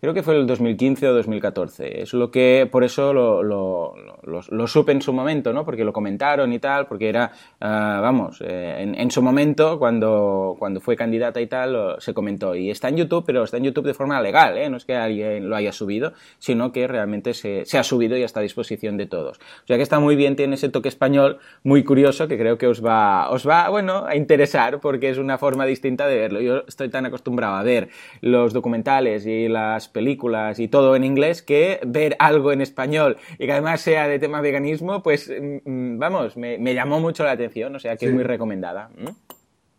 creo 0.00 0.14
que 0.14 0.22
fue 0.22 0.36
el 0.36 0.46
2015 0.46 1.08
o 1.08 1.14
2014. 1.14 2.02
Es 2.02 2.12
lo 2.12 2.30
que, 2.30 2.68
por 2.70 2.84
eso 2.84 3.12
lo, 3.12 3.42
lo, 3.42 3.94
lo, 4.22 4.66
supe 4.66 4.92
en 4.92 5.02
su 5.02 5.12
momento, 5.12 5.52
¿no? 5.52 5.64
Porque 5.64 5.84
lo 5.84 5.92
comentaron 5.92 6.52
y 6.52 6.58
tal, 6.58 6.86
porque 6.86 7.08
era, 7.08 7.32
ah, 7.60 8.00
vamos, 8.02 8.40
eh, 8.40 8.76
en, 8.80 8.94
en, 8.94 9.10
su 9.10 9.22
momento, 9.22 9.78
cuando, 9.78 10.56
cuando 10.58 10.80
fue 10.80 10.96
candidata 10.96 11.40
y 11.40 11.46
tal, 11.46 11.96
se 11.98 12.14
comentó. 12.14 12.54
Y 12.54 12.70
está 12.70 12.88
en 12.88 12.96
YouTube, 12.96 13.24
pero 13.26 13.44
está 13.44 13.56
en 13.56 13.64
YouTube 13.64 13.86
de 13.86 13.94
forma 13.94 14.20
legal, 14.20 14.56
¿eh? 14.56 14.70
No 14.70 14.76
es 14.76 14.84
que 14.84 14.94
alguien 14.94 15.48
lo 15.48 15.56
haya 15.56 15.72
subido, 15.72 16.12
sino 16.38 16.72
que 16.72 16.86
realmente 16.86 17.34
se, 17.34 17.64
se 17.64 17.78
ha 17.78 17.82
subido 17.82 18.16
y 18.16 18.22
está 18.22 18.40
a 18.40 18.42
disposición 18.42 18.96
de 18.96 19.06
todos. 19.06 19.38
O 19.38 19.66
sea 19.66 19.76
que 19.76 19.82
está 19.82 19.98
muy 20.00 20.16
bien, 20.16 20.36
tiene 20.36 20.54
ese 20.54 20.68
toque 20.68 20.88
español 20.88 21.38
muy 21.62 21.84
curioso 21.84 22.28
que 22.28 22.38
creo 22.38 22.58
que 22.58 22.66
os 22.66 22.84
va, 22.84 23.30
os 23.30 23.48
va, 23.48 23.68
bueno, 23.68 24.04
a 24.06 24.16
interesar 24.16 24.80
porque 24.80 25.10
es 25.10 25.18
una 25.18 25.38
forma 25.38 25.66
distinta 25.66 26.06
de 26.06 26.16
verlo. 26.16 26.40
Yo 26.40 26.64
estoy 26.66 26.88
tan 26.88 27.06
acostumbrado 27.06 27.56
a 27.56 27.62
ver 27.62 27.88
los 28.20 28.52
documentales 28.52 29.26
y 29.26 29.48
las 29.48 29.87
películas 29.88 30.58
y 30.58 30.68
todo 30.68 30.96
en 30.96 31.04
inglés 31.04 31.42
que 31.42 31.80
ver 31.86 32.16
algo 32.18 32.52
en 32.52 32.60
español 32.60 33.16
y 33.38 33.46
que 33.46 33.52
además 33.52 33.80
sea 33.80 34.08
de 34.08 34.18
tema 34.18 34.40
veganismo, 34.40 35.02
pues 35.02 35.30
mm, 35.30 35.70
mm, 35.70 35.98
vamos, 35.98 36.36
me, 36.36 36.74
llamó 36.74 37.00
mucho 37.00 37.24
la 37.24 37.32
atención, 37.32 37.74
o 37.74 37.78
sea 37.78 37.96
que 37.96 38.06
es 38.06 38.12
muy 38.12 38.24
recomendada. 38.24 38.90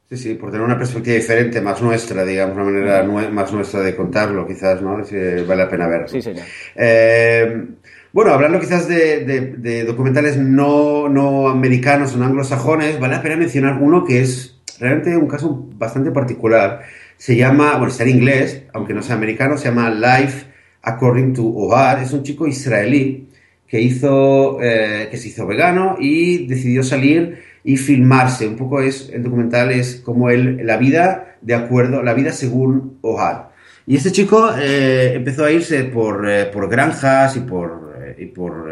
Sí, 0.09 0.17
sí, 0.17 0.33
por 0.33 0.49
tener 0.49 0.65
una 0.65 0.77
perspectiva 0.77 1.15
diferente, 1.15 1.61
más 1.61 1.81
nuestra, 1.83 2.25
digamos, 2.25 2.55
una 2.55 2.65
manera 2.65 3.03
más 3.03 3.53
nuestra 3.53 3.81
de 3.81 3.95
contarlo, 3.95 4.47
quizás, 4.47 4.81
¿no? 4.81 4.97
vale 4.97 5.55
la 5.55 5.69
pena 5.69 5.87
verlo. 5.87 6.07
Sí, 6.07 6.21
señor. 6.21 6.45
Eh, 6.75 7.65
bueno, 8.11 8.33
hablando 8.33 8.59
quizás 8.59 8.87
de, 8.87 9.83
documentales 9.85 10.35
no, 10.35 11.07
no 11.09 11.47
americanos 11.47 12.15
o 12.15 12.17
no 12.17 12.25
anglosajones, 12.25 12.99
vale 12.99 13.17
la 13.17 13.21
pena 13.21 13.37
mencionar 13.37 13.77
uno 13.79 14.03
que 14.03 14.21
es 14.21 14.59
realmente 14.79 15.15
un 15.15 15.27
caso 15.27 15.67
bastante 15.75 16.09
particular 16.09 16.81
se 17.19 17.35
llama, 17.35 17.73
bueno, 17.73 17.89
está 17.89 18.03
en 18.03 18.11
inglés, 18.11 18.63
aunque 18.73 18.93
no 18.93 19.03
sea 19.03 19.15
americano, 19.15 19.57
se 19.57 19.65
llama 19.67 19.89
Life 19.89 20.45
According 20.81 21.33
to 21.33 21.43
Ohar. 21.43 22.01
Es 22.01 22.13
un 22.13 22.23
chico 22.23 22.47
israelí 22.47 23.27
que 23.67 23.81
hizo, 23.81 24.57
eh, 24.61 25.09
que 25.11 25.17
se 25.17 25.27
hizo 25.27 25.45
vegano 25.45 25.97
y 25.99 26.47
decidió 26.47 26.81
salir 26.81 27.43
y 27.65 27.75
filmarse. 27.75 28.47
Un 28.47 28.55
poco 28.55 28.81
es, 28.81 29.09
el 29.13 29.21
documental 29.21 29.69
es 29.69 29.97
como 29.97 30.29
el, 30.29 30.65
la 30.65 30.77
vida 30.77 31.35
de 31.41 31.55
acuerdo, 31.55 32.03
la 32.03 32.13
vida 32.13 32.31
según 32.31 32.99
Ohar. 33.01 33.51
Y 33.85 33.97
este 33.97 34.13
chico 34.13 34.51
eh, 34.57 35.11
empezó 35.15 35.43
a 35.43 35.51
irse 35.51 35.83
por, 35.83 36.29
eh, 36.29 36.45
por 36.45 36.69
granjas 36.69 37.35
y 37.35 37.41
por, 37.41 38.15
y 38.17 38.27
por 38.27 38.71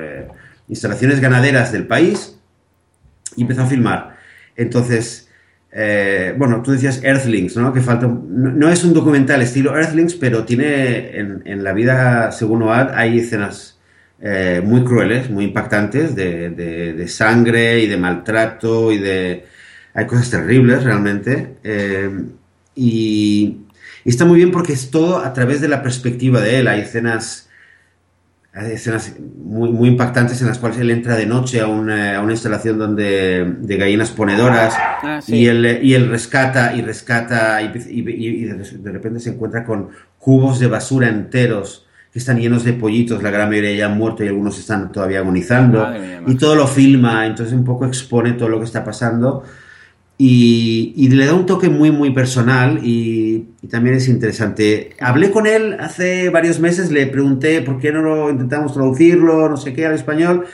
instalaciones 0.70 1.20
ganaderas 1.20 1.74
del 1.74 1.86
país 1.86 2.40
y 3.36 3.42
empezó 3.42 3.64
a 3.64 3.68
filmar. 3.68 4.16
Entonces, 4.56 5.27
eh, 5.80 6.34
bueno, 6.36 6.64
tú 6.64 6.72
decías 6.72 7.04
Earthlings, 7.04 7.56
¿no? 7.56 7.72
Que 7.72 7.82
falta. 7.82 8.08
No, 8.08 8.68
es 8.68 8.84
un 8.84 8.96
documental 8.96 9.44
estilo 9.44 9.78
Earthlings, 9.78 10.16
pero 10.16 10.44
tiene 10.44 11.20
en, 11.20 11.64
la 11.64 11.72
vida, 11.72 12.32
según 12.32 12.64
OAD, 12.64 12.96
hay 12.96 13.20
escenas 13.20 13.78
eh, 14.20 14.60
muy 14.66 14.84
crueles, 14.84 15.30
muy 15.30 15.46
impactantes, 15.46 16.16
de, 16.16 17.06
sangre 17.08 17.80
y 17.82 17.86
de 17.86 17.96
maltrato 17.96 18.92
y 18.92 18.98
de. 18.98 19.46
Hay 19.94 20.08
cosas 20.08 20.32
terribles 20.32 20.84
realmente. 20.84 21.58
Eh, 21.64 22.10
y, 22.74 23.58
y, 24.04 24.10
está 24.10 24.26
muy 24.26 24.38
bien 24.38 24.50
porque 24.50 24.74
es 24.74 24.90
todo 24.90 25.20
a 25.20 25.32
través 25.32 25.62
de 25.62 25.68
la 25.68 25.84
perspectiva 25.84 26.42
de 26.42 26.58
él. 26.58 26.68
Hay 26.70 26.82
escenas 26.82 27.47
escenas 28.66 29.16
muy, 29.20 29.72
muy 29.72 29.90
impactantes 29.90 30.42
en 30.42 30.48
las 30.48 30.60
cuales 30.60 30.80
él 30.80 30.92
entra 30.92 31.16
de 31.16 31.26
noche 31.26 31.62
a 31.62 31.68
una, 31.68 32.18
a 32.18 32.22
una 32.22 32.34
instalación 32.34 32.78
donde, 32.78 33.56
de 33.60 33.78
gallinas 33.78 34.12
ponedoras 34.12 34.74
ah, 34.78 35.20
y, 35.28 35.46
él, 35.46 35.80
y 35.82 35.94
él 35.94 36.10
rescata 36.10 36.76
y 36.76 36.82
rescata 36.82 37.62
y, 37.62 37.72
y, 37.90 38.46
de 38.46 38.92
repente 38.92 39.20
se 39.20 39.32
encuentra 39.32 39.64
con 39.64 39.90
cubos 40.18 40.60
de 40.60 40.68
basura 40.68 41.08
enteros 41.08 41.86
que 42.12 42.20
están 42.20 42.40
llenos 42.40 42.64
de 42.64 42.74
pollitos, 42.74 43.22
la 43.22 43.32
gran 43.32 43.50
mayoría 43.50 43.76
ya 43.76 43.86
han 43.88 43.98
muerto 43.98 44.24
y 44.24 44.28
algunos 44.28 44.58
están 44.58 44.92
todavía 44.92 45.20
agonizando 45.20 45.88
y 46.26 46.36
todo 46.36 46.56
lo 46.56 46.68
filma, 46.68 47.26
entonces 47.26 47.54
un 47.54 47.64
poco 47.64 47.86
expone 47.86 48.34
todo 48.34 48.50
lo 48.50 48.60
que 48.60 48.66
está 48.66 48.84
pasando 48.84 49.44
y, 50.20 51.10
le 51.10 51.26
da 51.28 51.36
un 51.36 51.46
toque 51.46 51.70
muy, 51.70 51.92
muy 51.92 52.12
personal 52.12 52.80
y, 52.84 53.46
también 53.70 53.96
es 53.98 54.08
interesante. 54.08 54.96
Hablé 55.00 55.30
con 55.30 55.46
él 55.46 55.76
hace 55.80 56.30
varios 56.30 56.60
meses, 56.60 56.90
le 56.90 57.06
pregunté 57.08 57.62
por 57.62 57.80
qué 57.80 57.92
no 57.92 58.02
lo 58.02 58.30
intentamos 58.30 58.74
traducirlo, 58.74 59.50
no 59.50 59.58
sé 59.58 59.74
qué, 59.74 59.86
al 59.86 59.94
español. 59.94 60.46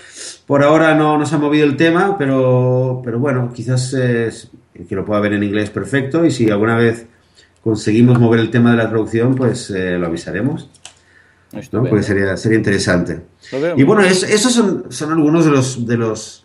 Por 0.47 0.63
ahora 0.63 0.95
no 0.95 1.17
nos 1.17 1.31
ha 1.31 1.37
movido 1.37 1.65
el 1.65 1.77
tema, 1.77 2.17
pero, 2.17 3.01
pero 3.05 3.19
bueno, 3.19 3.51
quizás 3.53 3.93
es, 3.93 4.49
que 4.89 4.95
lo 4.95 5.05
pueda 5.05 5.21
ver 5.21 5.33
en 5.33 5.43
inglés 5.43 5.69
perfecto 5.69 6.25
y 6.25 6.31
si 6.31 6.49
alguna 6.49 6.75
vez 6.75 7.05
conseguimos 7.63 8.19
mover 8.19 8.39
el 8.39 8.49
tema 8.49 8.71
de 8.71 8.77
la 8.77 8.89
traducción, 8.89 9.35
pues 9.35 9.69
eh, 9.69 9.97
lo 9.97 10.07
avisaremos. 10.07 10.69
¿no? 11.71 11.83
Porque 11.83 12.03
sería, 12.03 12.35
sería 12.35 12.57
interesante. 12.57 13.21
Y 13.77 13.83
bueno, 13.83 14.01
esos 14.01 14.51
son, 14.51 14.85
son 14.89 15.11
algunos 15.11 15.45
de 15.45 15.51
los, 15.51 15.85
de 15.85 15.97
los 15.97 16.43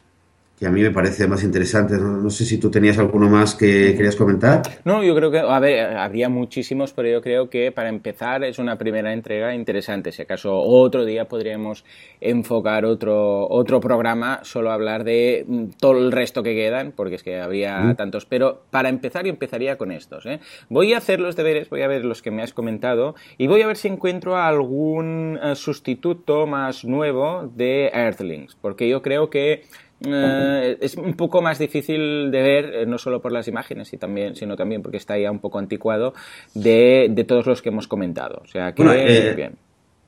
que 0.58 0.66
a 0.66 0.70
mí 0.70 0.82
me 0.82 0.90
parece 0.90 1.28
más 1.28 1.44
interesante. 1.44 1.96
No, 1.96 2.28
sé 2.30 2.44
si 2.44 2.58
tú 2.58 2.70
tenías 2.70 2.98
alguno 2.98 3.28
más 3.28 3.54
que 3.54 3.94
querías 3.94 4.16
comentar. 4.16 4.62
No, 4.84 5.04
yo 5.04 5.14
creo 5.14 5.30
que, 5.30 5.38
a 5.38 5.58
ver, 5.60 5.96
habría 5.96 6.28
muchísimos, 6.28 6.92
pero 6.92 7.08
yo 7.08 7.22
creo 7.22 7.48
que 7.48 7.70
para 7.70 7.88
empezar 7.88 8.42
es 8.44 8.58
una 8.58 8.76
primera 8.76 9.12
entrega 9.12 9.54
interesante. 9.54 10.10
Si 10.10 10.22
acaso 10.22 10.56
otro 10.58 11.04
día 11.04 11.26
podríamos 11.26 11.84
enfocar 12.20 12.84
otro, 12.84 13.48
otro 13.48 13.80
programa, 13.80 14.40
solo 14.42 14.72
hablar 14.72 15.04
de 15.04 15.44
mm, 15.46 15.64
todo 15.78 15.98
el 15.98 16.10
resto 16.10 16.42
que 16.42 16.54
quedan, 16.54 16.92
porque 16.92 17.14
es 17.14 17.22
que 17.22 17.40
habría 17.40 17.94
tantos. 17.96 18.26
Pero 18.26 18.62
para 18.70 18.88
empezar, 18.88 19.24
yo 19.24 19.30
empezaría 19.30 19.78
con 19.78 19.92
estos. 19.92 20.26
¿eh? 20.26 20.40
Voy 20.68 20.92
a 20.92 20.98
hacer 20.98 21.20
los 21.20 21.36
deberes, 21.36 21.70
voy 21.70 21.82
a 21.82 21.88
ver 21.88 22.04
los 22.04 22.22
que 22.22 22.30
me 22.30 22.42
has 22.42 22.52
comentado 22.52 23.14
y 23.36 23.46
voy 23.46 23.62
a 23.62 23.66
ver 23.66 23.76
si 23.76 23.88
encuentro 23.88 24.36
algún 24.36 25.38
eh, 25.42 25.54
sustituto 25.54 26.46
más 26.46 26.84
nuevo 26.84 27.50
de 27.54 27.90
Earthlings, 27.92 28.56
porque 28.60 28.88
yo 28.88 29.02
creo 29.02 29.30
que 29.30 29.62
eh, 30.06 30.78
es 30.80 30.96
un 30.96 31.14
poco 31.14 31.42
más 31.42 31.58
difícil 31.58 32.30
de 32.30 32.42
ver, 32.42 32.64
eh, 32.74 32.86
no 32.86 32.98
solo 32.98 33.20
por 33.20 33.32
las 33.32 33.48
imágenes, 33.48 33.92
y 33.92 33.96
también, 33.96 34.36
sino 34.36 34.56
también 34.56 34.82
porque 34.82 34.96
está 34.96 35.18
ya 35.18 35.30
un 35.30 35.40
poco 35.40 35.58
anticuado, 35.58 36.14
de, 36.54 37.08
de 37.10 37.24
todos 37.24 37.46
los 37.46 37.62
que 37.62 37.70
hemos 37.70 37.88
comentado. 37.88 38.40
O 38.44 38.46
sea 38.46 38.72
que, 38.72 38.82
eh, 38.82 39.34
bien. 39.34 39.52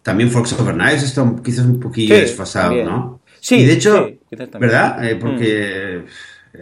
También 0.02 0.30
Fox 0.30 0.58
Overnight 0.58 1.02
está 1.02 1.24
quizás 1.44 1.66
un 1.66 1.78
poquillo 1.78 2.14
desfasado, 2.14 2.74
¿no? 2.84 3.20
Sí, 3.40 3.64
de 3.64 3.72
hecho, 3.72 4.10
¿verdad? 4.58 4.98
porque 5.20 6.04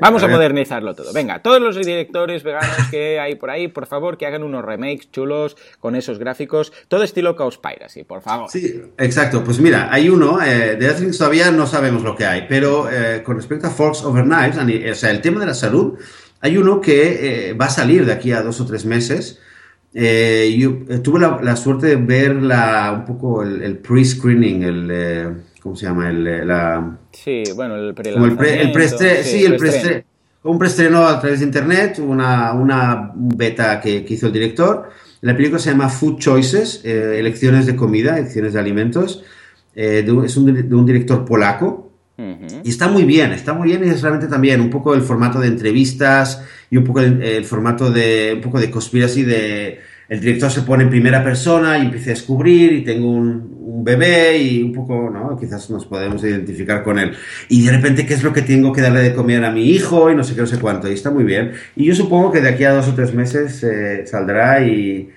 Vamos 0.00 0.22
a 0.22 0.28
modernizarlo 0.28 0.94
todo. 0.94 1.12
Venga, 1.12 1.40
todos 1.40 1.60
los 1.60 1.76
directores 1.76 2.42
veganos 2.42 2.76
que 2.90 3.18
hay 3.18 3.34
por 3.36 3.50
ahí, 3.50 3.68
por 3.68 3.86
favor, 3.86 4.18
que 4.18 4.26
hagan 4.26 4.42
unos 4.42 4.64
remakes 4.64 5.10
chulos 5.10 5.56
con 5.80 5.96
esos 5.96 6.18
gráficos, 6.18 6.72
todo 6.88 7.02
estilo 7.02 7.36
Chaos 7.36 7.58
Piracy, 7.58 8.04
por 8.04 8.20
favor. 8.20 8.50
Sí, 8.50 8.82
exacto. 8.98 9.42
Pues 9.42 9.60
mira, 9.60 9.88
hay 9.92 10.08
uno, 10.08 10.42
eh, 10.42 10.76
de 10.76 10.86
Netflix 10.86 11.18
todavía 11.18 11.50
no 11.50 11.66
sabemos 11.66 12.02
lo 12.02 12.14
que 12.14 12.26
hay, 12.26 12.46
pero 12.48 12.90
eh, 12.90 13.22
con 13.22 13.36
respecto 13.36 13.66
a 13.66 13.70
Forks 13.70 14.02
Over 14.04 14.24
Knives, 14.24 14.58
o 14.90 14.94
sea, 14.94 15.10
el 15.10 15.20
tema 15.20 15.40
de 15.40 15.46
la 15.46 15.54
salud, 15.54 15.98
hay 16.40 16.56
uno 16.56 16.80
que 16.80 17.50
eh, 17.50 17.52
va 17.54 17.66
a 17.66 17.70
salir 17.70 18.04
de 18.06 18.12
aquí 18.12 18.32
a 18.32 18.42
dos 18.42 18.60
o 18.60 18.66
tres 18.66 18.84
meses. 18.84 19.40
Eh, 19.94 20.54
yo 20.58 21.00
tuve 21.02 21.20
la, 21.20 21.56
suerte 21.56 21.86
de 21.86 21.96
ver 21.96 22.36
la, 22.36 22.92
un 22.92 23.04
poco 23.04 23.42
el, 23.42 23.78
pre-screening, 23.78 24.62
el, 24.62 25.34
¿cómo 25.62 25.76
se 25.76 25.86
llama? 25.86 26.10
El, 26.10 26.46
la, 26.46 26.98
sí, 27.12 27.42
bueno, 27.54 27.76
el 27.76 27.94
pre, 27.94 28.10
el 28.10 28.16
pre, 28.72 28.84
el 28.84 29.24
sí, 29.24 29.44
el 29.44 29.56
pre 29.56 30.04
un 30.44 30.58
preestreno 30.58 31.06
a 31.06 31.20
través 31.20 31.40
de 31.40 31.46
internet, 31.46 31.98
una, 31.98 32.52
una 32.52 33.12
beta 33.14 33.80
que, 33.80 34.04
hizo 34.08 34.28
el 34.28 34.32
director. 34.32 34.88
La 35.20 35.36
película 35.36 35.58
se 35.58 35.70
llama 35.70 35.88
Food 35.88 36.18
Choices, 36.18 36.82
eh, 36.84 37.18
elecciones 37.18 37.66
de 37.66 37.74
comida, 37.74 38.18
elecciones 38.18 38.52
de 38.52 38.60
alimentos. 38.60 39.24
Eh, 39.74 40.06
es 40.24 40.36
un, 40.36 40.68
de 40.68 40.74
un 40.74 40.86
director 40.86 41.24
polaco. 41.24 41.86
Y 42.64 42.70
está 42.70 42.88
muy 42.88 43.04
bien, 43.04 43.30
está 43.30 43.54
muy 43.54 43.68
bien 43.68 43.84
y 43.84 43.90
es 43.90 44.02
realmente 44.02 44.26
también 44.26 44.60
un 44.60 44.70
poco 44.70 44.92
el 44.92 45.02
formato 45.02 45.38
de 45.38 45.46
entrevistas 45.46 46.42
y 46.68 46.76
un 46.76 46.82
poco 46.82 46.98
el, 46.98 47.44
formato 47.44 47.92
de 47.92 48.32
un 48.34 48.40
poco 48.40 48.58
de 48.58 48.72
conspiracy 48.72 49.22
de 49.22 49.78
el 50.08 50.20
director 50.20 50.50
se 50.50 50.62
pone 50.62 50.84
en 50.84 50.90
primera 50.90 51.22
persona 51.22 51.78
y 51.78 51.82
empieza 51.82 52.10
a 52.10 52.14
descubrir 52.14 52.72
y 52.72 52.82
tengo 52.82 53.10
un, 53.10 53.58
un, 53.60 53.84
bebé 53.84 54.38
y 54.38 54.62
un 54.62 54.72
poco, 54.72 55.10
¿no? 55.10 55.36
Quizás 55.38 55.68
nos 55.68 55.84
podemos 55.84 56.24
identificar 56.24 56.82
con 56.82 56.98
él. 56.98 57.12
Y 57.48 57.66
de 57.66 57.72
repente, 57.72 58.06
¿qué 58.06 58.14
es 58.14 58.22
lo 58.22 58.32
que 58.32 58.42
tengo 58.42 58.72
que 58.72 58.80
darle 58.80 59.02
de 59.02 59.14
comer 59.14 59.44
a 59.44 59.50
mi 59.50 59.70
hijo? 59.70 60.10
Y 60.10 60.14
no 60.14 60.24
sé 60.24 60.34
qué, 60.34 60.40
no 60.40 60.46
sé 60.46 60.58
cuánto. 60.58 60.88
Y 60.88 60.94
está 60.94 61.10
muy 61.10 61.24
bien. 61.24 61.52
Y 61.76 61.84
yo 61.84 61.94
supongo 61.94 62.32
que 62.32 62.40
de 62.40 62.48
aquí 62.48 62.64
a 62.64 62.72
dos 62.72 62.88
o 62.88 62.94
tres 62.94 63.12
meses 63.12 63.62
eh, 63.62 64.06
saldrá 64.06 64.66
y, 64.66 65.10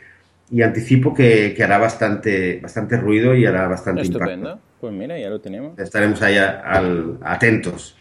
y 0.51 0.61
anticipo 0.61 1.13
que, 1.13 1.53
que, 1.55 1.63
hará 1.63 1.77
bastante, 1.77 2.59
bastante 2.61 2.97
ruido 2.97 3.33
y 3.33 3.45
hará 3.45 3.67
bastante 3.69 4.01
Estupendo. 4.01 4.59
Pues 4.81 4.93
mira, 4.93 5.17
ya 5.17 5.29
lo 5.29 5.39
tenemos. 5.39 5.79
Estaremos 5.79 6.21
ahí 6.21 6.37
al, 6.37 7.17
atentos. 7.21 7.95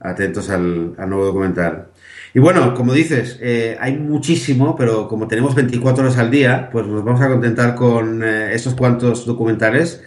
Atentos 0.00 0.50
al, 0.50 0.94
nuevo 1.08 1.24
documental. 1.24 1.88
Y 2.34 2.38
bueno, 2.38 2.74
como 2.74 2.92
dices, 2.92 3.38
eh, 3.40 3.76
hay 3.80 3.96
muchísimo, 3.96 4.76
pero 4.76 5.08
como 5.08 5.26
tenemos 5.26 5.54
24 5.54 6.04
horas 6.04 6.18
al 6.18 6.30
día, 6.30 6.68
pues 6.70 6.86
nos 6.86 7.02
vamos 7.02 7.20
a 7.22 7.28
contentar 7.28 7.74
con 7.74 8.22
eh, 8.22 8.54
esos 8.54 8.74
cuantos 8.74 9.24
documentales. 9.24 10.02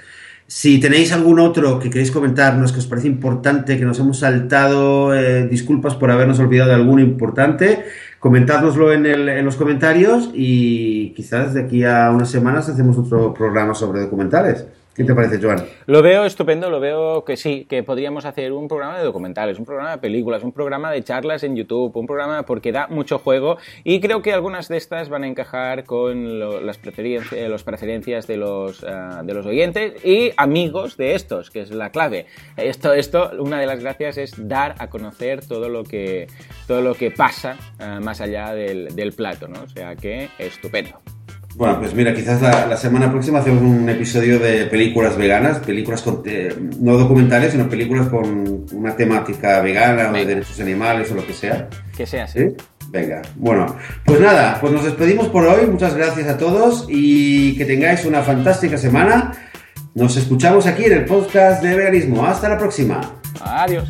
Si 0.46 0.80
tenéis 0.80 1.12
algún 1.12 1.40
otro 1.40 1.80
que 1.80 1.90
queréis 1.90 2.12
comentarnos 2.12 2.72
que 2.72 2.80
os 2.80 2.88
parece 2.88 3.08
importante, 3.08 3.78
que 3.78 3.86
nos 3.86 4.00
hemos 4.00 4.20
saltado, 4.20 5.16
eh, 5.16 5.48
disculpas 5.48 5.96
por 5.96 6.12
habernos 6.12 6.40
olvidado 6.40 6.70
de 6.70 6.76
alguno 6.76 7.02
importante, 7.02 7.86
comentádnoslo 8.20 8.94
en 8.94 9.46
los 9.46 9.56
comentarios 9.56 10.30
y 10.34 11.12
quizás 11.16 11.54
de 11.54 11.62
aquí 11.62 11.84
a 11.84 12.12
unas 12.12 12.30
semanas 12.30 12.68
hacemos 12.70 12.98
otro 12.98 13.34
programa 13.34 13.74
sobre 13.74 14.02
documentales. 14.02 14.66
¿Qué 15.00 15.06
te 15.06 15.16
parece, 15.16 15.40
Joan? 15.42 15.66
Lo 15.86 16.02
veo 16.02 16.26
estupendo, 16.26 16.70
lo 16.70 16.82
veo 16.82 17.24
que 17.24 17.38
sí, 17.38 17.66
que 17.70 17.84
podríamos 17.84 18.26
hacer 18.26 18.52
un 18.52 18.68
programa 18.68 18.98
de 18.98 19.06
documentales, 19.06 19.58
un 19.58 19.64
programa 19.64 19.92
de 19.92 19.98
películas, 20.00 20.44
un 20.44 20.52
programa 20.52 20.92
de 20.92 21.02
charlas 21.06 21.44
en 21.44 21.56
YouTube, 21.56 21.96
un 21.96 22.06
programa 22.06 22.44
porque 22.44 22.74
da 22.74 22.88
mucho 22.88 23.18
juego 23.18 23.58
y 23.86 24.02
creo 24.02 24.22
que 24.22 24.34
algunas 24.34 24.68
de 24.68 24.76
estas 24.76 25.08
van 25.08 25.24
a 25.24 25.28
encajar 25.28 25.86
con 25.86 26.66
las 26.66 26.78
preferencias, 26.80 27.50
las 27.50 27.64
preferencias 27.64 28.28
de 28.28 28.36
los, 28.36 28.84
ah, 28.84 29.22
de 29.24 29.34
los 29.34 29.46
oyentes 29.46 30.04
y 30.04 30.34
amigos 30.36 30.98
de 30.98 31.16
estos, 31.16 31.50
que 31.50 31.62
es 31.62 31.72
la 31.72 31.92
clave. 31.92 32.26
Esto, 32.58 32.92
esto, 32.92 33.32
una 33.40 33.58
de 33.58 33.68
las 33.68 33.80
gracias 33.80 34.18
es 34.18 34.50
dar 34.50 34.76
a 34.80 34.90
conocer 34.90 35.48
todo 35.48 35.70
lo 35.70 35.86
que, 35.86 36.28
todo 36.68 36.82
lo 36.82 36.94
que 36.94 37.10
pasa 37.10 37.56
ah, 37.80 38.02
más 38.04 38.20
allá 38.20 38.54
del, 38.54 38.94
del 38.94 39.14
plato, 39.14 39.48
¿no? 39.48 39.62
O 39.62 39.70
sea 39.70 39.96
que 39.96 40.28
estupendo. 40.38 41.00
Bueno, 41.56 41.80
pues 41.80 41.94
mira, 41.94 42.14
quizás 42.14 42.42
la, 42.42 42.78
semana 42.78 43.12
próxima 43.12 43.40
hacemos 43.40 43.62
un 43.62 43.90
episodio 43.90 44.40
de 44.40 44.66
películas 44.68 45.18
veganas, 45.18 45.60
películas 45.60 46.04
eh, 46.26 46.56
no 46.80 46.98
documentales, 46.98 47.52
sino 47.52 47.68
películas 47.68 48.08
con 48.08 48.66
una 48.72 48.96
temática 48.96 49.60
vegana 49.62 50.10
o 50.10 50.14
de 50.14 50.26
derechos 50.26 50.60
animales 50.62 51.12
o 51.12 51.16
lo 51.16 51.28
que 51.28 51.34
sea. 51.34 51.68
Que 51.98 52.06
sea 52.06 52.24
así. 52.24 52.56
Venga, 52.90 53.22
bueno, 53.36 53.76
pues 54.06 54.20
nada, 54.20 54.58
pues 54.60 54.74
nos 54.74 54.84
despedimos 54.84 55.28
por 55.28 55.46
hoy, 55.46 55.68
muchas 55.68 55.96
gracias 55.96 56.28
a 56.28 56.38
todos 56.38 56.88
y 56.90 57.56
que 57.58 57.66
tengáis 57.66 58.06
una 58.06 58.22
fantástica 58.22 58.78
semana. 58.78 59.34
Nos 59.96 60.16
escuchamos 60.18 60.66
aquí 60.66 60.86
en 60.86 60.94
el 60.94 61.06
podcast 61.06 61.62
de 61.62 61.76
veganismo. 61.76 62.26
Hasta 62.26 62.48
la 62.48 62.58
próxima. 62.58 63.02
Adiós. 63.42 63.86